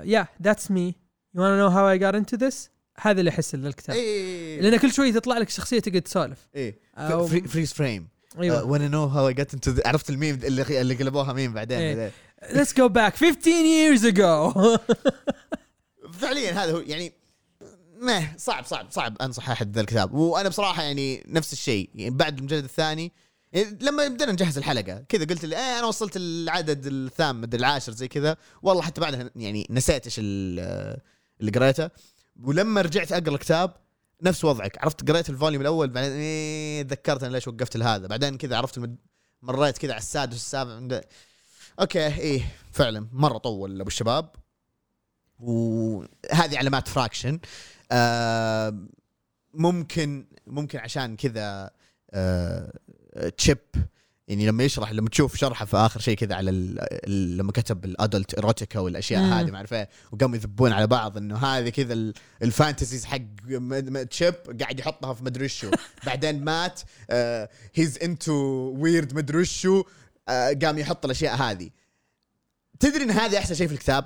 yeah 0.05 0.27
that's 0.43 0.71
me 0.71 0.95
you 1.35 1.43
wanna 1.43 1.59
know 1.59 1.67
how 1.67 1.91
I 1.91 1.99
got 2.01 2.15
into 2.15 2.39
this? 2.39 2.55
هذا 3.01 3.21
اللي 3.21 3.31
احس 3.31 3.55
للكتاب. 3.55 3.97
اي 3.97 4.61
لأن 4.61 4.77
كل 4.77 4.93
شوي 4.93 5.13
تطلع 5.13 5.39
لك 5.39 5.49
شخصية 5.49 5.79
تقعد 5.81 6.03
تسولف. 6.03 6.49
إيه. 6.55 6.79
أو- 6.97 7.47
freeze 7.47 7.73
frame 7.73 8.09
أيوه. 8.41 8.65
wanna 8.65 8.89
know 8.89 9.05
how 9.05 9.29
I 9.29 9.35
get 9.35 9.55
into 9.55 9.75
عرفت 9.87 10.11
الميم 10.11 10.35
اللي 10.45 10.81
اللي 10.81 10.95
قلبوها 10.95 11.33
ميم 11.33 11.55
بعدين. 11.55 11.79
إيه. 11.79 12.13
let's 12.43 12.69
go 12.73 12.89
back 12.89 13.15
15 13.17 13.43
years 13.45 14.03
ago. 14.15 14.59
فعليا 16.21 16.53
هذا 16.53 16.73
هو 16.73 16.79
يعني 16.79 17.13
ما 18.01 18.29
صعب 18.37 18.65
صعب 18.65 18.87
صعب 18.91 19.17
أنصح 19.23 19.51
أحد 19.51 19.75
ذا 19.75 19.81
الكتاب. 19.81 20.15
وأنا 20.15 20.49
بصراحة 20.49 20.83
يعني 20.83 21.25
نفس 21.29 21.53
الشيء 21.53 21.91
يعني 21.95 22.11
بعد 22.11 22.39
المجلد 22.39 22.65
الثاني 22.65 23.13
يعني 23.53 23.79
لما 23.81 24.09
بدينا 24.09 24.33
نجهز 24.33 24.59
الحلقة 24.59 25.05
كذا 25.09 25.25
قلت 25.25 25.45
لي 25.45 25.57
إيه 25.57 25.79
أنا 25.79 25.87
وصلت 25.87 26.17
العدد 26.17 26.87
الثامن 26.87 27.41
مدري 27.41 27.61
العاشر 27.61 27.93
زي 27.93 28.09
كذا. 28.09 28.37
والله 28.63 28.83
حتى 28.83 29.01
بعدها 29.01 29.31
يعني 29.37 29.67
نسيت 29.71 30.05
إيش 30.05 30.17
ال- 30.19 31.01
اللي 31.41 31.51
قريته. 31.51 31.91
ولما 32.43 32.81
رجعت 32.81 33.13
أقرأ 33.13 33.35
الكتاب 33.35 33.77
نفس 34.23 34.45
وضعك. 34.45 34.79
عرفت 34.85 35.11
قريت 35.11 35.31
ال 35.31 35.36
volume 35.36 35.63
الأول 35.63 35.89
بعدين 35.89 36.13
إيه 36.13 36.83
تذكرت 36.83 37.23
أنا 37.23 37.33
ليش 37.33 37.49
وقفت 37.49 37.77
لهذا. 37.77 38.07
بعدين 38.07 38.37
كذا 38.37 38.57
عرفت 38.57 38.77
المد... 38.79 38.97
مريت 39.43 39.79
كذا 39.79 39.93
على 39.93 40.01
السادس 40.01 40.33
والسابع 40.35 41.01
okay 41.81 42.07
إيه 42.07 42.55
فعلا 42.73 43.09
مرة 43.13 43.39
طول 43.39 43.81
أبو 43.81 43.89
الشباب. 43.89 44.31
وهذه 45.39 46.59
علامات 46.59 46.89
Fraction 46.89 47.41
ممكن 49.55 50.27
ممكن 50.47 50.79
عشان 50.79 51.17
كذا 51.17 51.71
آه 52.11 52.73
Chip 53.37 53.59
يعني 54.29 54.47
لما 54.47 54.65
يشرح 54.65 54.93
لما 54.93 55.09
تشوف 55.09 55.37
شرحه 55.37 55.65
في 55.65 55.77
آخر 55.77 56.01
شيء 56.01 56.17
كذا 56.17 56.35
على 56.35 56.51
ال- 56.51 56.79
ال- 56.81 57.37
لما 57.37 57.53
كتب 57.53 57.85
ال 57.85 57.93
adult 57.93 58.35
erotica 58.35 58.79
والأشياء 58.81 59.23
مم. 59.23 59.33
هذه 59.33 59.51
ما 59.51 59.57
اعرف 59.57 59.75
إيه 59.75 59.89
وقاموا 60.13 60.37
يذبون 60.37 60.73
على 60.73 60.87
بعض 60.87 61.17
إنه 61.17 61.37
هذه 61.37 61.69
كذا 61.69 61.93
ال- 61.93 62.15
fantasies 62.43 63.05
حق 63.05 63.19
Chip 64.11 64.35
قاعد 64.61 64.79
يحطها 64.81 65.15
في 65.15 65.25
مدري 65.25 65.49
شو. 65.49 65.71
بعدين 66.07 66.45
Matt 66.45 66.81
he's 67.75 67.99
into 67.99 68.33
weird 68.79 69.15
مدري 69.15 69.45
شو 69.45 69.85
آه، 70.29 70.53
قام 70.63 70.79
يحط 70.79 71.05
الأشياء 71.05 71.37
هذه. 71.37 71.71
تدري 72.81 73.05
إن 73.05 73.11
هذه 73.11 73.39
أحسن 73.39 73.55
شيء 73.55 73.67
في 73.69 73.75
الكتاب. 73.75 74.05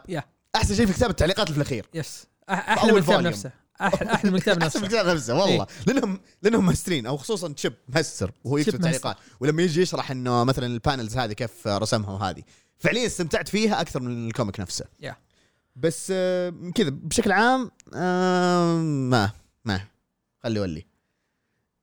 أحسن 0.54 0.74
شيء 0.74 0.86
في 0.86 0.92
الكتاب 0.92 1.10
التعليقات 1.10 1.50
اللي 1.50 1.54
في 1.54 1.60
الأخير. 1.60 1.86
yes 1.94 2.26
أحلى 2.50 2.92
من 2.92 2.98
الكتاب. 2.98 3.20
نفسه. 3.20 3.50
أحلى 3.86 4.30
من 4.30 4.36
الكتاب 4.36 4.58
احسن 4.62 4.78
من 4.80 4.84
نفسه. 4.84 4.98
الكتاب 4.98 5.16
نفسه 5.16 5.34
والله. 5.34 5.66
لانهم 5.86 6.20
لأنهم 6.42 6.66
مهسترين 6.66 7.06
أو 7.06 7.16
خصوصا 7.16 7.52
Chip 7.52 7.74
مهستر 7.88 8.32
وهو 8.44 8.58
يكتب. 8.58 8.80
تعليقات. 8.80 9.16
ولما 9.40 9.62
يجي 9.62 9.82
يشرح 9.82 10.10
إنه 10.10 10.44
مثلا 10.44 10.66
ال 10.66 10.73
panels 10.73 11.16
هذه 11.16 11.32
كيف 11.32 11.66
رسمها 11.66 12.10
وهذه. 12.10 12.42
فعليا 12.78 13.06
استمتعت 13.06 13.48
فيها 13.48 13.80
أكثر 13.80 14.00
من 14.00 14.28
ال 14.28 14.34
comic 14.34 14.60
نفسه. 14.60 14.84
بس 15.76 16.12
آه، 16.14 16.52
كذا 16.74 16.90
بشكل 16.90 17.32
عام 17.32 17.70
آه، 17.94 18.76
ما 18.82 19.30
ما. 19.64 19.80
خلي 20.42 20.60
ولي. 20.60 20.86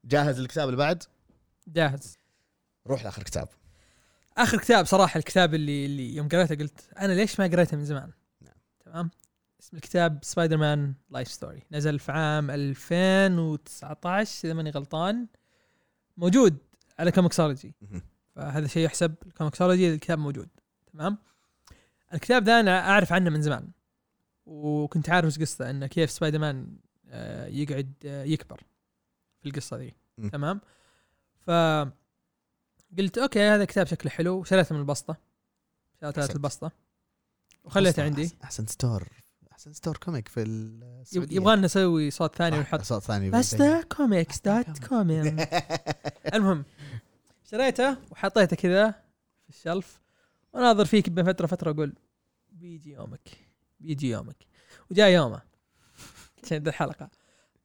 جاهز 0.06 0.40
الكتاب 0.40 0.68
اللي 0.70 0.78
بعد؟ 0.78 1.04
جاهز. 1.68 2.18
روح 2.88 3.04
لآخر 3.04 3.24
كتاب. 3.24 3.48
آخر 4.38 4.58
كتاب 4.58 4.86
صراحة 4.86 5.18
الكتاب 5.18 5.54
اللي 5.54 5.86
اللي 5.86 6.16
يوم 6.16 6.28
قريته 6.28 6.56
قلت 6.56 6.80
أنا 7.00 7.14
ليش 7.14 7.40
ما 7.40 7.48
قريته 7.48 7.78
من 7.78 7.86
زمان؟ 7.86 8.10
نعم. 8.42 8.54
تمام؟ 8.86 9.10
اسم 9.60 9.78
الكتاب 9.78 10.20
Spider-Man 10.22 10.94
Life 11.10 11.28
Story 11.28 11.64
نزل 11.72 12.00
في 12.00 12.12
عام 12.12 12.52
2019 12.52 14.48
إذا 14.48 14.54
ماني 14.54 14.70
غلطان. 14.70 15.28
موجود 16.18 16.58
على 17.00 17.12
Comixology. 17.12 17.74
فهذا 18.36 18.68
شيء 18.68 18.86
يحسب 18.86 19.16
ل 19.26 19.32
Comixology 19.32 19.94
الكتاب 19.94 20.20
موجود. 20.20 20.50
تمام؟ 20.94 21.18
الكتاب 22.14 22.44
ذا 22.44 22.60
أنا 22.60 22.90
أعرف 22.90 23.14
عنه 23.14 23.30
من 23.30 23.42
زمان. 23.42 23.70
وكنت 24.46 25.10
عارف 25.10 25.26
إيش 25.26 25.40
قصته 25.40 25.70
إنه 25.70 25.88
كيف 25.88 26.12
سبايدر 26.12 26.40
مان 26.40 26.78
آه، 27.08 27.48
يقعد 27.48 27.94
آه، 28.06 28.24
يكبر 28.24 28.64
في 29.42 29.50
القصة 29.50 29.78
ذي. 29.78 29.96
تمام؟ 30.32 30.62
ف 31.40 31.52
قلت 32.98 33.18
okay 33.18 33.42
هذا 33.42 33.66
كتاب 33.66 33.88
شكله 33.88 34.12
حلو. 34.12 34.40
وشريته 34.40 34.76
من 34.76 34.82
البسطة. 34.82 35.18
شريته. 36.02 36.32
البسطة. 36.32 36.72
وخليته 37.64 38.04
عندي. 38.04 38.32
احسن 38.44 38.66
store 38.66 39.10
أحسن 39.60 39.74
store 39.74 39.98
comic 39.98 40.28
في 40.28 40.42
السعودية. 40.42 41.36
يبغى 41.36 41.56
نسوي 41.56 42.12
صوت 42.12 42.36
ثاني 42.36 42.58
ونحط 42.58 42.82
صوت 42.82 43.04
ثاني 43.04 43.30
بس 43.30 43.56
the 43.56 43.82
comics 43.82 44.40
dot 44.40 44.86
com 44.88 45.12
المهم 46.34 46.66
شريته 47.52 47.98
وحطيته 48.12 48.56
كذا 48.56 48.92
في 49.44 49.50
ال 49.50 49.58
shelf 49.58 50.00
وأناظر 50.54 50.86
فيك 50.86 51.10
بين 51.10 51.26
فترة 51.26 51.48
فتره 51.48 51.72
أقول 51.72 51.94
بيجي 52.52 52.92
يومك 52.92 53.30
بيجي 53.80 54.10
يومك. 54.10 54.36
وجاء 54.92 55.10
يومه. 55.10 55.42
عشان 56.44 56.68
الحلقة. 56.68 57.10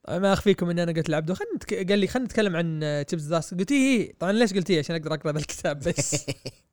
طبعا 0.03 0.19
ما 0.19 0.33
أخفيكم 0.33 0.69
إني 0.69 0.83
أنا 0.83 0.91
قلت 0.91 1.09
لعبدو 1.09 1.33
خلينا 1.33 1.55
نتك... 1.55 1.89
قال 1.89 1.99
لي 1.99 2.07
خلينا 2.07 2.25
نتكلم 2.25 2.55
عن 2.55 3.03
Chip 3.07 3.23
Zdarsky 3.23 3.53
قلت 3.53 3.71
إيه 3.71 3.77
إيه. 3.77 4.13
طبعا 4.19 4.31
ليش 4.31 4.53
قلت 4.53 4.69
إيه؟ 4.69 4.79
عشان 4.79 4.95
أقدر 4.95 5.13
أقرأ 5.13 5.31
ذا 5.31 5.39
الكتاب 5.39 5.79
بس. 5.79 6.25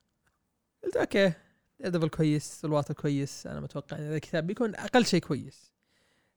قلت 0.83 0.97
okay. 0.97 1.33
دبل 1.79 2.09
كويس 2.09 2.65
ال 2.65 2.69
writer 2.69 2.93
كويس 2.93 3.47
أنا 3.47 3.59
متوقع 3.59 3.97
إن 3.97 4.03
هذا 4.03 4.15
الكتاب 4.15 4.47
بيكون 4.47 4.75
أقل 4.75 5.05
شيء 5.05 5.19
كويس. 5.19 5.73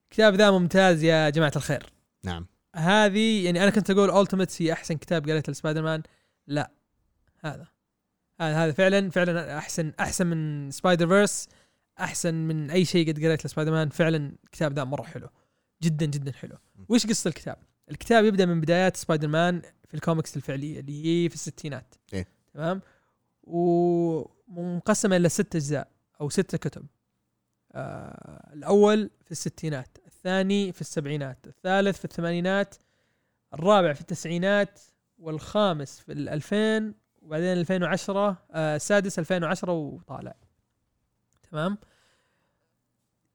الكتاب 0.04 0.34
ذا 0.34 0.50
ممتاز 0.50 1.02
يا 1.02 1.30
جماعة 1.30 1.52
الخير. 1.56 1.86
نعم. 2.24 2.46
هذه 2.76 3.44
يعني 3.44 3.62
أنا 3.62 3.70
كنت 3.70 3.90
أقول 3.90 4.10
Ultimates 4.10 4.62
هي 4.62 4.72
أحسن 4.72 4.94
كتاب 4.94 5.30
قريته 5.30 5.50
لسبايدر 5.50 5.82
مان 5.82 6.02
لا 6.46 6.70
هذا. 7.40 7.66
هذا 8.40 8.64
هذا 8.64 8.72
فعلا 8.72 9.10
فعلا 9.10 9.58
أحسن 9.58 9.92
أحسن 10.00 10.26
من 10.26 10.70
Spider-Verse 10.70 11.48
أحسن 12.00 12.34
من 12.34 12.70
أي 12.70 12.84
شيء 12.84 13.08
قد 13.08 13.24
قريته 13.24 13.46
لسبايدر 13.46 13.72
مان 13.72 13.88
فعلا 13.88 14.32
الكتاب 14.44 14.72
ذا 14.72 14.84
مرة 14.84 15.02
حلو. 15.02 15.28
جدا 15.82 16.06
جدا 16.06 16.32
حلو. 16.32 16.56
وش 16.88 17.06
قصة 17.06 17.28
الكتاب؟ 17.28 17.56
الكتاب 17.90 18.24
يبدأ 18.24 18.46
من 18.46 18.60
بدايات 18.60 18.96
سبايدر 18.96 19.28
مان 19.28 19.62
في 19.88 19.94
الكوميكس 19.94 20.36
الفعلية 20.36 20.80
اللي 20.80 21.24
هي 21.24 21.28
في 21.28 21.34
الستينات. 21.34 21.94
إيه. 22.12 22.26
تمام؟ 22.54 22.80
ومقسمه 23.46 25.16
إلى 25.16 25.28
ست 25.28 25.56
أجزاء 25.56 25.88
أو 26.20 26.28
ستة 26.28 26.58
كتب. 26.58 26.86
آه 27.72 28.50
الأول 28.52 29.10
في 29.24 29.30
الستينات 29.32 29.98
الثاني 30.06 30.72
في 30.72 30.80
السبعينات 30.80 31.46
الثالث 31.46 31.98
في 31.98 32.04
الثمانينات 32.04 32.74
الرابع 33.54 33.92
في 33.92 34.00
التسعينات 34.00 34.80
والخامس 35.18 36.00
في 36.00 36.12
الألفين 36.12 36.94
وبعدين 37.22 37.52
2010 37.58 38.36
آه 38.50 38.76
السادس 38.76 39.18
2010 39.18 39.72
وطالع. 39.72 40.34
تمام؟ 41.50 41.78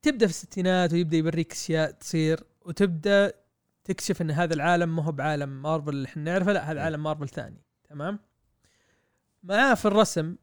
تبدأ 0.02 0.26
في 0.26 0.32
الستينات 0.32 0.92
ويبدأ 0.92 1.16
يوريك 1.16 1.52
أشياء 1.52 1.90
تصير 1.90 2.44
وتبدأ 2.62 3.32
تكشف 3.84 4.22
إن 4.22 4.30
هذا 4.30 4.54
العالم 4.54 4.96
ما 4.96 5.02
هو 5.04 5.12
بعالم 5.12 5.62
مارفل 5.62 5.88
اللي 5.88 6.06
إحنا 6.08 6.22
نعرفه 6.22 6.52
لا 6.52 6.72
هذا 6.72 6.80
عالم 6.80 7.02
مارفل 7.02 7.28
ثاني. 7.28 7.62
تمام؟ 7.88 8.18
معاه 9.42 9.74
في 9.74 9.84
الرسم 9.84 10.36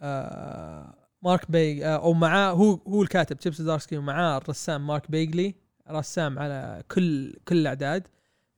آه 0.00 0.94
Mark 1.22 1.50
Bagley 1.50 1.82
آه 1.82 1.96
أو 1.96 2.12
معاه 2.12 2.50
هو 2.52 2.74
هو 2.74 3.02
الكاتب 3.02 3.36
Chip 3.36 3.60
Zdarsky 3.60 3.96
ومعاه 3.98 4.38
الرسام 4.38 4.86
Mark 4.86 5.10
Bagley 5.10 5.54
رسام 5.90 6.38
على 6.38 6.82
كل 6.90 7.32
كل 7.48 7.56
الأعداد. 7.56 8.08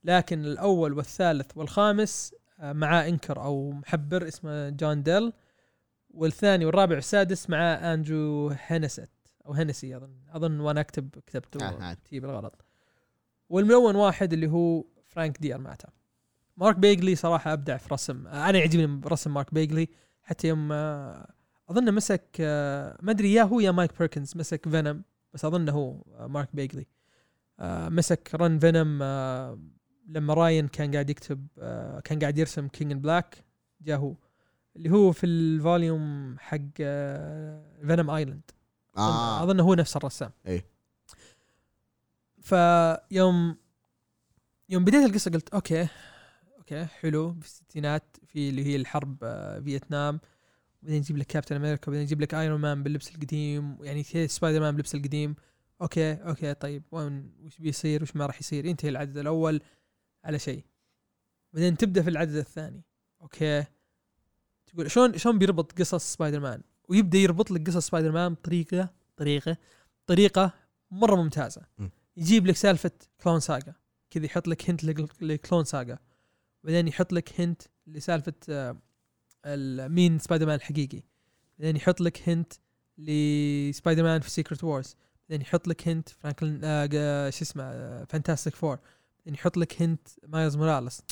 لكن 0.04 0.44
الأول 0.44 0.92
والثالث 0.92 1.56
والخامس 1.56 2.34
آه، 2.60 2.72
معاه 2.72 3.08
inker 3.08 3.42
أو 3.42 3.70
محبر 3.70 4.28
اسمه 4.28 4.68
John 4.68 5.02
Dell. 5.02 5.32
والثاني 6.10 6.64
والرابع 6.64 6.94
والسادس 6.94 7.50
معاه 7.50 7.94
اندرو 7.94 8.48
هينست 8.66 9.10
أو 9.46 9.52
Hennessy 9.52 9.96
أظن. 9.96 10.16
أظن 10.32 10.60
وأنا 10.60 10.80
أكتب 10.80 11.10
كتبته 11.26 11.66
آه، 11.68 11.96
بالغلط 12.20 12.64
والملون 13.48 13.96
واحد 13.96 14.32
اللي 14.32 14.46
هو 14.46 14.84
Frank 15.04 15.38
D'Armata 15.38 15.88
Mark 16.56 16.76
Bagley 16.76 17.14
صراحة 17.14 17.52
أبدع 17.52 17.76
في 17.76 17.94
رسم. 17.94 18.26
آه، 18.26 18.48
أنا 18.50 18.58
يعجبني 18.58 19.00
رسم 19.06 19.34
Mark 19.34 19.54
Bagley. 19.54 19.88
حتى 20.22 20.48
يوم 20.48 20.72
آه، 20.72 21.32
أظن 21.70 21.94
مسك 21.94 22.24
آه، 22.40 22.98
ما 23.02 23.10
أدري 23.12 23.32
يا 23.34 23.42
هو 23.42 23.60
يا 23.60 23.70
Mike 23.70 23.98
Perkins. 23.98 24.36
مسك 24.36 24.68
Venom 24.68 25.02
بس 25.34 25.44
أظنه 25.44 25.72
هو 25.72 26.02
آه، 26.18 26.26
Mark 26.26 26.48
Bagley. 26.54 26.86
آه، 27.60 27.88
مسك 27.88 28.30
run 28.34 28.58
Venom 28.58 28.98
لما 30.08 30.34
راين 30.34 30.68
كان 30.68 30.92
قاعد 30.92 31.10
يكتب 31.10 31.46
آه، 31.58 32.00
كان 32.00 32.18
قاعد 32.18 32.38
يرسم 32.38 32.68
King 32.68 32.92
in 32.92 33.00
Black 33.00 33.44
جاء 33.80 33.98
هو. 33.98 34.14
اللي 34.76 34.90
هو 34.90 35.12
في 35.12 35.26
ال 35.26 35.42
volume 35.42 36.36
حق 36.38 36.58
Venom 37.86 38.10
Island. 38.10 38.50
آه. 38.96 39.42
أظن 39.42 39.60
هو 39.60 39.74
نفس 39.74 39.96
الرسام. 39.96 40.30
إيه. 40.46 40.66
فيوم 42.40 43.56
يوم 44.68 44.84
بديت 44.84 45.04
القصة 45.10 45.30
قلت 45.30 45.48
okay. 45.54 45.88
okay 46.72 46.84
حلو. 46.86 47.34
في 47.40 47.46
الستينات 47.46 48.16
في 48.26 48.48
اللي 48.48 48.64
هي 48.64 48.76
الحرب 48.76 49.16
آه، 49.22 49.60
فيتنام 49.60 50.20
بعدين 50.82 50.96
يجيب 50.98 51.16
لك 51.16 51.26
Captain 51.26 51.56
America 51.56 51.86
بعدين 51.90 52.02
يجيب 52.02 52.20
لك 52.20 52.34
Iron 52.34 52.60
Man 52.60 52.82
باللبس 52.82 53.10
القديم 53.14 53.78
يعني 53.80 54.02
سبايدر 54.28 54.60
مان 54.60 54.70
باللبس 54.70 54.94
القديم. 54.94 55.34
okay 55.82 56.12
okay 56.14 56.54
طيب. 56.54 56.82
وين 56.92 57.32
وش 57.44 57.58
بيصير؟ 57.58 58.02
وش 58.02 58.16
ما 58.16 58.26
راح 58.26 58.40
يصير؟ 58.40 58.66
ينتهي 58.66 58.88
العدد 58.88 59.16
الأول 59.16 59.60
على 60.24 60.38
شيء. 60.38 60.64
بعدين 61.52 61.76
تبدأ 61.76 62.02
في 62.02 62.10
العدد 62.10 62.34
الثاني. 62.36 62.82
okay. 63.22 63.64
تقول 64.66 64.90
شلون 64.90 65.18
شلون 65.18 65.38
بيربط 65.38 65.78
قصص 65.78 66.12
سبايدر 66.12 66.40
مان 66.40 66.62
ويبدأ 66.88 67.18
يربط 67.18 67.50
لك 67.50 67.66
قصص 67.66 67.86
سبايدر 67.86 68.12
مان 68.12 68.34
بطريقة 68.34 68.90
طريقة 69.16 69.56
طريقة 70.06 70.52
مرة 70.90 71.16
ممتازة. 71.16 71.62
يجيب 72.16 72.46
لك 72.46 72.56
سالفة 72.56 72.90
Clone 73.24 73.40
Saga 73.40 73.74
كذا 74.10 74.24
يحط 74.26 74.48
لك 74.48 74.70
hint 74.70 74.84
لك- 74.84 75.22
ل 75.22 75.29
Clone 75.29 75.64
Saga 75.64 75.98
بعدين 76.66 76.88
يحط 76.88 77.12
لك 77.12 77.40
hint 77.40 77.62
لسالفة 77.86 78.32
آه، 78.48 78.76
مين 79.88 80.18
سبايدر 80.18 80.46
مان 80.46 80.54
الحقيقي. 80.54 81.02
بعدين 81.58 81.76
يحط 81.76 82.00
لك 82.00 82.28
hint 82.28 82.52
لسبايدر 82.98 84.02
مان 84.02 84.20
في 84.20 84.30
Secret 84.30 84.64
Wars 84.64 84.96
بعدين 85.28 85.46
يحط 85.46 85.68
لك 85.68 85.88
hint 85.88 86.08
Franklin 86.08 86.60
آه 86.64 87.30
شو 87.30 87.42
اسمه 87.42 88.04
Fantastic 88.04 88.54
Four 88.54 88.78
بعدين 89.18 89.34
يحط 89.34 89.56
لك 89.56 89.82
hint 89.82 90.08
Miles 90.26 90.56
Morales 90.56 91.02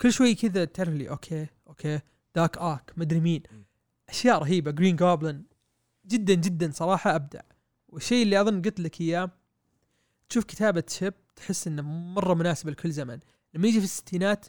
كل 0.00 0.12
شوي 0.12 0.34
كذا 0.34 0.64
تعرف 0.64 0.88
لي 0.88 1.10
okay 1.10 1.46
okay 1.66 2.00
Doc 2.34 2.58
Ock 2.58 2.92
مدري 2.96 3.20
مين. 3.20 3.42
أشياء 4.08 4.38
رهيبة 4.38 4.70
Green 4.70 4.96
Goblin 4.96 5.42
جدا 6.06 6.34
جدا 6.34 6.70
صراحة 6.70 7.14
أبدع. 7.14 7.40
والشيء 7.88 8.22
اللي 8.22 8.40
أظن 8.40 8.62
قلت 8.62 8.80
لك 8.80 9.00
إياه 9.00 9.30
تشوف 10.28 10.44
كتابة 10.44 10.84
Chip 10.88 11.14
تحس 11.36 11.66
إنه 11.66 11.82
مرة 11.82 12.34
مناسب 12.34 12.68
لكل 12.68 12.90
زمن. 12.92 13.18
لما 13.54 13.68
يجي 13.68 13.78
في 13.78 13.84
الستينات 13.84 14.46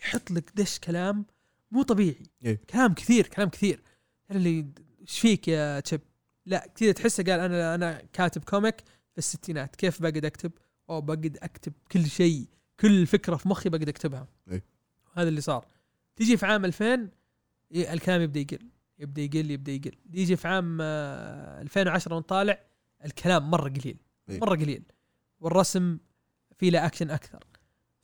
يحط 0.00 0.30
لك 0.30 0.50
دش 0.54 0.78
كلام 0.78 1.26
مو 1.70 1.82
طبيعي. 1.82 2.22
إيه. 2.44 2.60
كلام 2.70 2.94
كثير 2.94 3.26
كلام 3.26 3.48
كثير. 3.48 3.82
اللي 4.30 4.66
إيش 5.00 5.18
فيك 5.20 5.48
يا 5.48 5.80
Chip 5.80 6.00
لا 6.46 6.66
كذا 6.74 6.92
تحسه 6.92 7.24
قال 7.24 7.40
أنا 7.40 7.74
أنا 7.74 8.02
كاتب 8.12 8.44
comic 8.44 8.80
في 9.12 9.18
الستينات. 9.18 9.76
كيف 9.76 10.02
بقعد 10.02 10.24
أكتب؟ 10.24 10.52
أو 10.90 11.00
بقعد 11.00 11.38
أكتب 11.42 11.72
كل 11.92 12.06
شيء 12.06 12.46
كل 12.80 13.06
فكرة 13.06 13.36
في 13.36 13.48
مخي 13.48 13.68
بقعد 13.68 13.88
أكتبها. 13.88 14.28
إيه. 14.50 14.64
هذا 15.14 15.28
اللي 15.28 15.40
صار. 15.40 15.66
تيجي 16.16 16.36
في 16.36 16.46
عام 16.46 16.64
2000 16.64 17.08
ي- 17.70 17.92
الكلام 17.92 18.20
يبدأ 18.22 18.40
يقل 18.40 18.58
يبدأ 18.98 19.22
يقل 19.22 19.50
يبدأ 19.50 19.72
يقل. 19.72 19.92
يجي 20.12 20.36
في 20.36 20.48
عام 20.48 20.78
آه، 20.80 21.62
2010 21.62 22.14
ونطالع 22.14 22.58
الكلام 23.04 23.50
مرة 23.50 23.68
قليل 23.68 23.96
إيه. 24.30 24.40
مرة 24.40 24.56
قليل. 24.56 24.82
والرسم 25.40 25.98
في 26.58 26.70
له 26.70 26.86
اكشن 26.86 27.10
أكثر. 27.10 27.44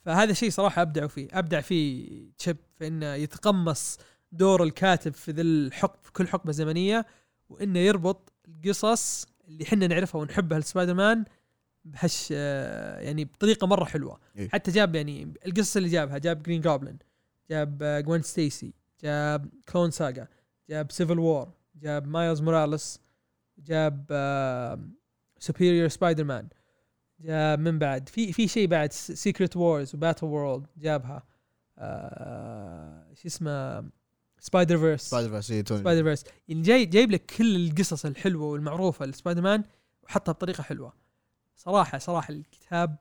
فهذا 0.06 0.32
شيء 0.32 0.50
صراحة 0.50 0.82
ابدعوا 0.82 1.08
فيه 1.08 1.28
أبدع 1.32 1.60
فيه 1.60 2.08
Chip 2.38 2.56
في 2.78 2.86
إنه 2.86 3.14
يتقمص 3.14 3.98
دور 4.32 4.62
الكاتب 4.62 5.14
في 5.14 5.32
ذي 5.32 5.42
الحقب 5.42 5.98
في 6.02 6.12
كل 6.12 6.28
حقبة 6.28 6.52
زمنية 6.52 7.06
وإنه 7.48 7.78
يربط 7.78 8.32
القصص 8.48 9.26
اللي 9.48 9.64
إحنا 9.64 9.86
نعرفها 9.86 10.20
ونحبها 10.20 10.58
لسبايدر 10.58 10.94
مان 10.94 11.24
بهش 11.84 12.28
آه، 12.32 13.00
يعني 13.00 13.24
بطريقة 13.24 13.66
مرة 13.66 13.84
حلوة 13.84 14.20
إيه. 14.36 14.48
حتى 14.48 14.70
جاب 14.70 14.94
يعني 14.94 15.34
القصص 15.46 15.76
اللي 15.76 15.88
جابها 15.88 16.18
جاب 16.18 16.42
Green 16.42 16.62
Goblin 16.62 16.96
جاب 17.50 17.82
آه، 17.82 18.00
Gwen 18.00 18.22
Stacy 18.22 18.74
جاب 19.02 19.48
Clone 19.68 19.90
Saga 19.90 20.28
جاب 20.70 20.92
Civil 20.92 21.18
War 21.18 21.48
جاب 21.76 22.08
Miles 22.08 22.40
Morales 22.40 23.00
جاب 23.58 24.06
Superior 25.38 25.88
Spider-Man 25.88 26.48
جاب 27.20 27.58
من 27.58 27.78
بعد. 27.78 28.08
في 28.08 28.32
في 28.32 28.48
شيء 28.48 28.66
بعد 28.68 28.92
Secret 28.92 29.56
Wars 29.56 29.94
و 29.94 30.26
Battleworld 30.26 30.66
جابها. 30.76 31.22
آه، 31.78 33.06
شو 33.14 33.28
اسمه؟ 33.28 33.84
Spider-Verse 34.38 35.02
Spider-Verse. 35.10 35.68
Spider-Verse 35.68 36.24
يعني 36.48 36.62
جاي 36.62 36.84
جايب 36.86 37.10
لك 37.10 37.26
كل 37.38 37.56
القصص 37.56 38.04
الحلوة 38.06 38.46
والمعروفة 38.46 39.06
لسبايدر 39.06 39.42
مان 39.42 39.64
وحطها 40.02 40.32
بطريقة 40.32 40.62
حلوة. 40.62 40.92
صراحة 41.56 41.98
صراحة 41.98 42.32
الكتاب 42.32 42.96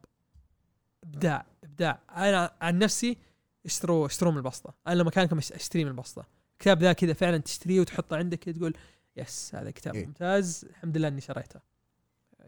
إبداع 1.03 1.45
إبداع. 1.63 1.99
أنا 2.15 2.51
عن 2.61 2.79
نفسي 2.79 3.17
اشتروا 3.65 4.05
اشتروا 4.05 4.31
من 4.31 4.37
البسطة. 4.37 4.73
أنا 4.87 4.93
لما 4.95 5.09
كانكم 5.09 5.41
أش- 5.41 5.53
اشتري 5.55 5.83
من 5.83 5.91
البسطة. 5.91 6.25
الكتاب 6.53 6.81
ذا 6.81 6.93
كذا 6.93 7.13
فعلا 7.13 7.37
تشتريه 7.37 7.79
وتحطه 7.79 8.17
عندك 8.17 8.43
تقول 8.43 8.73
yes 9.17 9.55
هذا 9.55 9.71
كتاب 9.71 9.95
إيه. 9.95 10.05
ممتاز 10.05 10.65
الحمد 10.69 10.97
لله 10.97 11.07
إني 11.07 11.21
شريته. 11.21 11.59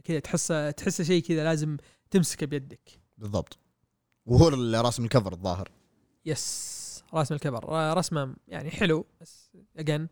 كذا 0.04 0.20
تحسه 0.20 0.72
تحسه 0.72 1.04
شيء 1.04 1.24
كذا 1.24 1.44
لازم 1.44 1.78
تمسكه 2.12 2.46
بيدك. 2.46 3.00
بالضبط. 3.18 3.58
وهو 4.26 4.48
راسم 4.82 5.04
ال 5.04 5.09
cover 5.09 5.34
الظاهر. 5.34 5.72
yes. 6.26 6.78
رسم 7.14 7.36
ال 7.36 7.42
cover 7.42 7.70
آه، 7.70 7.94
رسمه 7.94 8.36
يعني 8.48 8.72
حلو 8.72 9.06
بس 9.22 9.50
again 9.78 10.08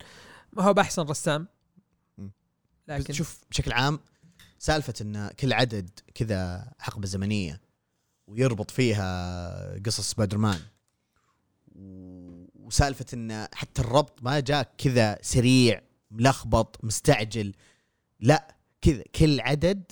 ما 0.54 0.64
هو 0.64 0.74
بأحسن 0.74 1.02
رسام. 1.02 1.48
لكن 2.88 3.14
شوف 3.14 3.40
بشكل 3.50 3.72
عام 3.72 4.00
سالفة 4.58 4.94
إن 5.02 5.30
كل 5.40 5.54
عدد 5.54 5.90
كذا 6.16 6.72
حقبة 6.80 7.08
زمنية 7.08 7.62
ويربط 8.28 8.72
فيها 8.72 9.80
قصص 9.86 10.12
سبايدر 10.12 10.38
مان 10.38 10.60
وسالفة 12.56 13.06
إن 13.14 13.48
حتى 13.54 13.82
الربط 13.82 14.24
ما 14.24 14.40
جاك 14.40 14.70
كذا 14.78 15.20
سريع 15.22 15.82
ملخبط 16.12 16.84
مستعجل 16.84 17.54
لا. 18.20 18.55
كذا 18.86 19.04
كل 19.16 19.40
عدد 19.40 19.92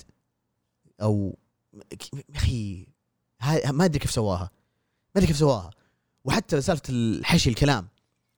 أو 1.02 1.38
يا 1.74 2.36
أخي 2.36 2.86
ما 3.70 3.84
أدري 3.84 3.98
كيف 3.98 4.10
سواها 4.10 4.50
ما 5.14 5.16
أدري 5.16 5.26
كيف 5.26 5.36
سواها. 5.36 5.70
وحتى 6.24 6.60
سالفة 6.60 6.82
الحشي 6.88 7.50
الكلام 7.50 7.88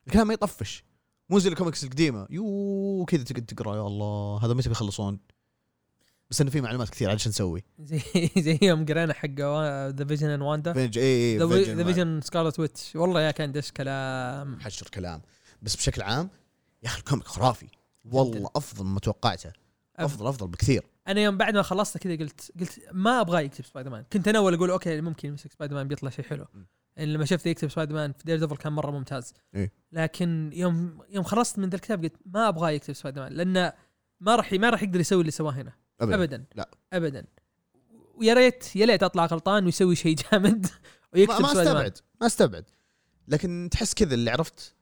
الكلام 0.06 0.26
ما 0.26 0.34
يطفش. 0.34 0.84
مو 1.30 1.38
زي 1.38 1.48
الكوميكس 1.48 1.84
القديمة. 1.84 2.26
يو 2.30 3.04
كذا 3.08 3.22
تقعد 3.22 3.46
تقرأ 3.46 3.76
يا 3.76 3.86
الله 3.86 4.44
هذا 4.44 4.54
متى 4.54 4.68
بيخلصون؟ 4.68 5.18
بس 6.30 6.40
إنه 6.40 6.50
في 6.50 6.60
معلومات 6.60 6.88
كثير 6.88 7.10
عاد 7.10 7.18
شو 7.18 7.28
نسوي؟ 7.28 7.64
زي 7.78 8.00
زي 8.38 8.58
يوم 8.62 8.86
قرينا 8.86 9.14
حق 9.14 9.40
ذا 9.90 10.04
Vision 10.04 10.28
and 10.28 10.42
Wanda 10.42 10.72
the 10.72 11.84
Vision 11.84 12.20
Scarlet 12.20 12.60
Witch 12.60 12.96
والله 12.96 13.20
يا 13.20 13.30
كان 13.30 13.52
دش 13.52 13.72
كلام. 13.72 14.60
حشر 14.60 14.88
كلام. 14.88 15.22
بس 15.62 15.76
بشكل 15.76 16.02
عام 16.02 16.30
يا 16.82 16.88
أخي 16.88 16.98
ال 16.98 17.03
comic 17.03 17.26
خرافي. 17.26 17.68
والله. 18.04 18.50
أفضل 18.56 18.84
مما 18.84 19.00
توقعته. 19.00 19.52
أفضل 20.04 20.26
أفضل 20.26 20.48
بكثير. 20.48 20.84
أنا 21.08 21.20
يوم 21.20 21.36
بعد 21.36 21.54
ما 21.54 21.62
خلصت 21.62 21.98
كذا 21.98 22.16
قلت 22.16 22.52
قلت 22.60 22.80
ما 22.92 23.20
أبغى 23.20 23.44
يكتب 23.44 23.64
سبايدر 23.64 23.90
مان 23.90 24.04
كنت 24.12 24.28
أنا 24.28 24.38
أول 24.38 24.54
أقول 24.54 24.70
okay 24.70 25.00
ممكن 25.00 25.28
يمسك 25.28 25.52
سبايدر 25.52 25.74
مان 25.74 25.88
بيطلع 25.88 26.10
شيء 26.10 26.24
حلو. 26.24 26.46
يعني 26.96 27.12
لما 27.12 27.24
شفته 27.24 27.48
يكتب 27.48 27.68
سبايدر 27.70 27.94
مان 27.94 28.12
في 28.12 28.24
Daredevil 28.24 28.56
كان 28.56 28.72
مرة 28.72 28.90
ممتاز. 28.90 29.34
إيه. 29.54 29.72
لكن 29.92 30.50
يوم 30.54 30.98
يوم 31.08 31.24
خلصت 31.24 31.58
من 31.58 31.68
ذا 31.68 31.76
الكتاب 31.76 32.02
قلت 32.02 32.16
ما 32.26 32.48
أبغى 32.48 32.74
يكتب 32.74 32.94
سبايدر 32.94 33.22
مان 33.22 33.32
لأنه 33.32 33.72
ما 34.20 34.36
راح 34.36 34.52
ما 34.52 34.70
راح 34.70 34.82
يقدر 34.82 35.00
يسوي 35.00 35.20
اللي 35.20 35.30
سواه 35.30 35.52
هنا. 35.52 35.72
ابدا, 36.00 36.14
ابدا. 36.14 36.44
لا. 36.54 36.70
ابدا. 36.92 37.26
ويا 38.14 38.34
ريت 38.34 38.76
يا 38.76 38.86
ليت 38.86 39.02
أطلع 39.02 39.26
غلطان 39.26 39.64
ويسوي 39.64 39.96
شيء 39.96 40.16
جامد 40.32 40.62
ما, 40.62 40.70
ويكتب 41.14 41.42
ما 41.42 41.52
أستبعد 41.52 41.98
ما 42.20 42.26
أستبعد. 42.26 42.64
لكن 43.28 43.68
تحس 43.70 43.94
كذا 43.94 44.14
اللي 44.14 44.30
عرفت 44.30 44.74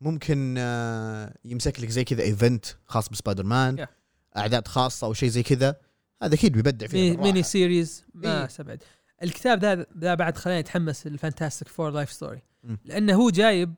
ممكن 0.00 0.54
آه، 0.58 1.34
يمسك 1.44 1.80
لك 1.80 1.88
زي 1.88 2.04
كذا 2.04 2.22
event 2.22 2.66
خاص 2.86 3.08
ب 3.08 3.44
Spider-Man 3.44 3.86
Yeah. 3.86 3.99
أعداد 4.36 4.68
خاصة 4.68 5.06
أو 5.06 5.12
شيء 5.12 5.28
زي 5.28 5.42
كذا 5.42 5.76
هذا 6.22 6.34
أكيد 6.34 6.52
بيبدع 6.52 6.86
فيه. 6.86 7.16
ميني 7.16 7.42
series 7.42 8.04
ما 8.14 8.38
إيه. 8.38 8.44
استبعد 8.44 8.82
الكتاب 9.22 9.60
ذا 9.64 9.86
ذا 9.98 10.14
بعد 10.14 10.36
خلاني 10.36 10.60
اتحمس 10.60 11.06
لل 11.06 11.17
Fantastic 11.17 11.68
Four 11.68 11.90
Life 11.90 12.12
Story. 12.12 12.42
لأنه 12.84 13.14
هو 13.14 13.30
جايب 13.30 13.74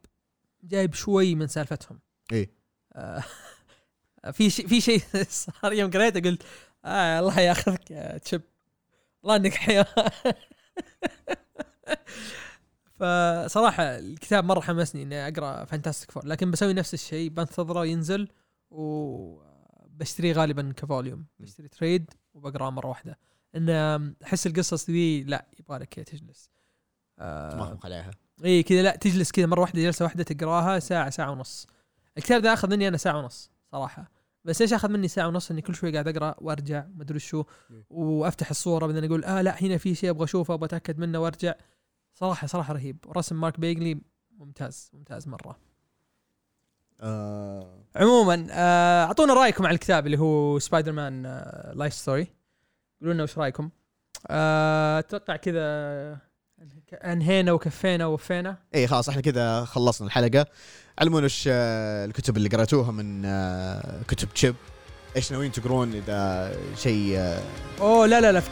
جايب 0.64 0.94
شوي 0.94 1.34
من 1.34 1.46
سالفتهم 1.46 1.98
إيه. 2.32 2.50
آه 2.92 3.24
في 4.32 4.50
شيء 4.50 4.66
في 4.66 4.80
شيء 4.88 5.02
صار 5.28 5.72
يوم 5.72 5.90
قريته 5.90 6.30
قلت 6.30 6.42
آه 6.84 7.20
الله 7.20 7.40
ياخذك 7.40 7.90
يا 7.90 8.18
Chip 8.18 8.42
الله 9.24 9.36
إنك 9.36 9.54
حيوان 9.54 9.86
فصراحة 12.98 13.82
الكتاب 13.82 14.44
مرة 14.44 14.60
حمسني 14.60 15.02
إني 15.02 15.28
أقرأ 15.28 15.64
Fantastic 15.64 16.10
Four 16.10 16.26
لكن 16.26 16.50
بسوي 16.50 16.72
نفس 16.72 16.94
الشيء 16.94 17.30
بنتظره 17.30 17.86
ينزل 17.86 18.28
وبشتريه 19.92 20.32
غالبا 20.32 20.72
كفوليوم. 20.76 21.26
بشتري 21.38 21.68
تريد 21.68 22.10
وبقراه 22.34 22.70
مرة 22.70 22.86
واحدة. 22.86 23.18
إن 23.56 23.70
أحس 24.24 24.46
القصص 24.46 24.90
ذي 24.90 25.22
لا 25.22 25.46
يبغى 25.58 25.78
لك 25.78 25.94
تجلس. 25.94 26.50
آه 27.18 27.78
عليها 27.84 28.10
إي 28.44 28.62
كذا 28.62 28.82
لا 28.82 28.96
تجلس 28.96 29.30
كذا 29.30 29.46
مرة 29.46 29.60
واحدة 29.60 29.82
جلسة 29.82 30.04
واحدة 30.04 30.24
تقراها 30.24 30.78
ساعة 30.78 31.10
ساعة 31.10 31.30
ونص. 31.30 31.66
الكتاب 32.18 32.42
ذا 32.42 32.52
أخذ 32.52 32.70
مني 32.70 32.88
أنا 32.88 32.96
ساعة 32.96 33.18
ونص 33.18 33.50
صراحة. 33.72 34.10
بس 34.44 34.62
إيش 34.62 34.72
أخذ 34.72 34.88
مني 34.88 35.08
ساعة 35.08 35.28
ونص؟ 35.28 35.50
إني 35.50 35.60
كل 35.60 35.74
شوي 35.74 35.92
قاعد 35.92 36.08
أقرأ 36.08 36.34
وأرجع 36.38 36.86
ما 36.94 37.02
أدري 37.02 37.18
شو. 37.18 37.44
وأفتح 37.90 38.50
الصورة 38.50 38.86
بعدين 38.86 39.04
أقول 39.04 39.24
آه 39.24 39.42
لا 39.42 39.62
هنا 39.62 39.78
في 39.78 39.94
شيء 39.94 40.10
أبغى 40.10 40.24
أشوفه 40.24 40.54
أبغى 40.54 40.66
أتأكد 40.66 40.98
منه 40.98 41.18
وأرجع. 41.18 41.54
صراحة 42.14 42.46
صراحة 42.46 42.74
رهيب. 42.74 42.96
ورسم 43.06 43.40
مارك 43.40 43.60
بيجلي 43.60 44.00
ممتاز 44.30 44.90
ممتاز 44.92 45.28
مرة. 45.28 45.58
آه 47.02 47.66
عموما 47.96 48.46
آه، 48.50 49.04
أعطونا 49.04 49.34
رأيكم 49.34 49.66
على 49.66 49.74
الكتاب 49.74 50.06
اللي 50.06 50.18
هو 50.18 50.58
Spider-Man 50.58 51.22
Life 51.74 51.94
Story 51.94 52.26
قولوا 53.00 53.14
لنا 53.14 53.22
وش 53.22 53.38
رأيكم. 53.38 53.70
آه، 54.26 54.98
أتوقع 54.98 55.36
كذا 55.36 56.18
أنهينا 56.92 57.52
وكفينا 57.52 58.06
ووفينا. 58.06 58.56
اي 58.74 58.86
خلاص 58.86 59.08
إحنا 59.08 59.22
كذا 59.22 59.64
خلصنا 59.64 60.06
الحلقة. 60.06 60.46
علمونا 60.98 61.28
آه، 61.48 62.04
الكتب 62.04 62.36
اللي 62.36 62.48
قرأتوها 62.48 62.92
من 62.92 63.24
آه، 63.24 64.02
كتب 64.08 64.28
Chip 64.34 64.54
إيش 65.16 65.32
ناويين 65.32 65.52
تقرون 65.52 65.92
إذا 65.94 66.52
شيء 66.76 67.14
آه، 67.16 67.42
أوه 67.80 68.06
لا 68.06 68.20
لا 68.20 68.32
لا 68.32 68.40
في 68.40 68.50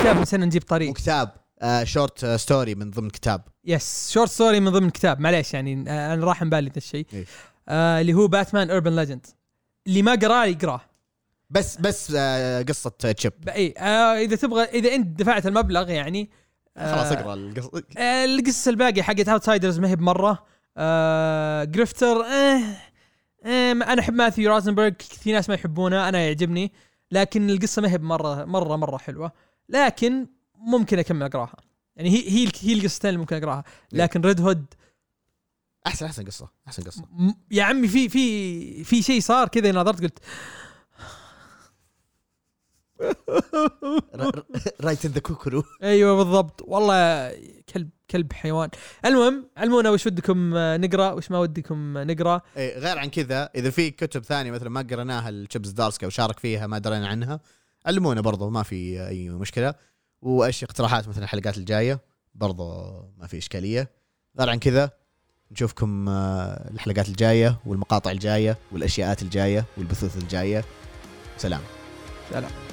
كتاب 0.00 0.16
نسينا 0.16 0.46
نجيب 0.46 0.62
طاريه. 0.62 0.90
وكتاب 0.90 1.30
short 1.82 2.26
story 2.26 2.74
من 2.74 2.90
ضمن 2.90 3.10
كتاب. 3.10 3.40
yes 3.64 4.10
short 4.12 4.30
story 4.30 4.60
من 4.60 4.70
ضمن 4.70 4.90
كتاب 4.90 5.20
معليش 5.20 5.54
يعني 5.54 5.84
آه، 5.88 6.14
أنا 6.14 6.24
راح 6.26 6.44
بالي 6.44 6.68
ذا 6.70 6.76
الشيء. 6.76 7.06
إيه. 7.12 7.24
آه 7.68 8.00
اللي 8.00 8.14
هو 8.14 8.28
Batman 8.28 8.70
Urban 8.70 8.96
Legend 8.96 9.26
اللي 9.86 10.02
ما 10.02 10.14
قراه 10.14 10.44
يقراه. 10.44 10.80
بس 11.50 11.76
بس 11.76 12.12
آه، 12.16 12.62
قصة 12.62 12.90
Chip 12.98 13.32
إي 13.48 13.74
آه 13.78 14.18
إذا 14.18 14.36
تبغى 14.36 14.64
إذا 14.64 14.94
أنت 14.94 15.20
دفعت 15.20 15.46
المبلغ 15.46 15.90
يعني 15.90 16.30
آه، 16.76 16.94
خلاص 16.94 17.12
أقرأ 17.12 17.34
القصة. 17.34 17.82
آه، 17.98 18.24
القصص 18.24 18.68
الباقية 18.68 19.02
حقت 19.02 19.28
Outsiders 19.28 19.78
ما 19.78 19.88
هي 19.88 19.96
بمرة. 19.96 20.46
آه 20.76 21.64
Grifter 21.64 22.24
آه 22.24 22.60
آه 23.44 23.72
أنا 23.72 24.00
أحب 24.00 24.14
Matthew 24.14 24.52
Rosenberg 24.52 24.90
في 25.00 25.32
ناس 25.32 25.48
ما 25.48 25.54
يحبونه 25.54 26.08
أنا 26.08 26.18
يعجبني. 26.20 26.72
لكن 27.10 27.50
القصة 27.50 27.82
ما 27.82 27.92
هي 27.92 27.98
بمرة 27.98 28.44
مرة 28.44 28.76
مرة 28.76 28.96
حلوة. 28.98 29.32
لكن 29.68 30.26
ممكن 30.58 30.98
أكمل 30.98 31.22
أقراها. 31.22 31.56
يعني 31.96 32.10
هي 32.10 32.30
هي 32.30 32.48
هي 32.60 32.72
القصتين 32.72 33.08
اللي 33.08 33.18
ممكن 33.20 33.36
أقراها. 33.36 33.64
لكن 33.92 34.20
Red 34.20 34.40
Hood 34.40 34.64
احسن 35.86 36.06
أحسن 36.06 36.24
قصة. 36.24 36.48
أحسن 36.68 36.82
قصة. 36.82 37.02
م- 37.12 37.34
يا 37.50 37.62
عمي 37.64 37.88
في 37.88 38.08
في 38.08 38.84
في 38.84 39.02
شيء 39.02 39.20
صار 39.20 39.48
كذا 39.48 39.72
نظرت 39.72 40.00
قلت 40.02 40.18
what 44.80 45.06
the 45.06 45.20
fuck 45.20 45.45
bro 45.45 45.64
أيوه 45.82 46.16
بالضبط. 46.16 46.62
والله 46.62 47.30
كلب 47.74 47.90
كلب 48.10 48.32
حيوان. 48.32 48.68
المهم 49.04 49.48
علمونا 49.56 49.90
وش 49.90 50.06
ودكم 50.06 50.50
نقرأ؟ 50.56 51.12
وش 51.12 51.30
ما 51.30 51.38
ودكم 51.38 51.98
نقرأ؟ 51.98 52.40
إيه 52.56 52.78
غير 52.78 52.98
عن 52.98 53.10
كذا 53.10 53.50
إذا 53.54 53.70
في 53.70 53.90
كتب 53.90 54.24
ثانية 54.24 54.50
مثلا 54.50 54.68
ما 54.70 54.80
قريناها 54.90 55.28
ال 55.28 55.36
Chip 55.36 55.68
Zdarsky 55.68 56.06
وشارك 56.06 56.38
فيها 56.38 56.66
ما 56.66 56.78
درينا 56.78 57.08
عنها 57.08 57.40
علمونا 57.86 58.20
برضو 58.20 58.50
ما 58.50 58.62
في 58.62 59.08
أي 59.08 59.28
مشكلة. 59.28 59.74
وأيش 60.22 60.64
اقتراحات 60.64 61.08
مثلا 61.08 61.24
الحلقات 61.24 61.58
الجاية؟ 61.58 62.00
برضو 62.34 62.64
ما 63.18 63.26
في 63.26 63.38
إشكالية. 63.38 63.90
غير 64.38 64.50
عن 64.50 64.58
كذا 64.58 64.90
نشوفكم 65.50 66.08
آه، 66.08 66.70
الحلقات 66.70 67.08
الجاية 67.08 67.60
والمقاطع 67.66 68.10
الجاية 68.10 68.58
والأشياءات 68.72 69.22
الجاية 69.22 69.64
والبثوث 69.76 70.16
الجاية. 70.16 70.64
سلام. 71.36 71.60
سلام. 72.30 72.71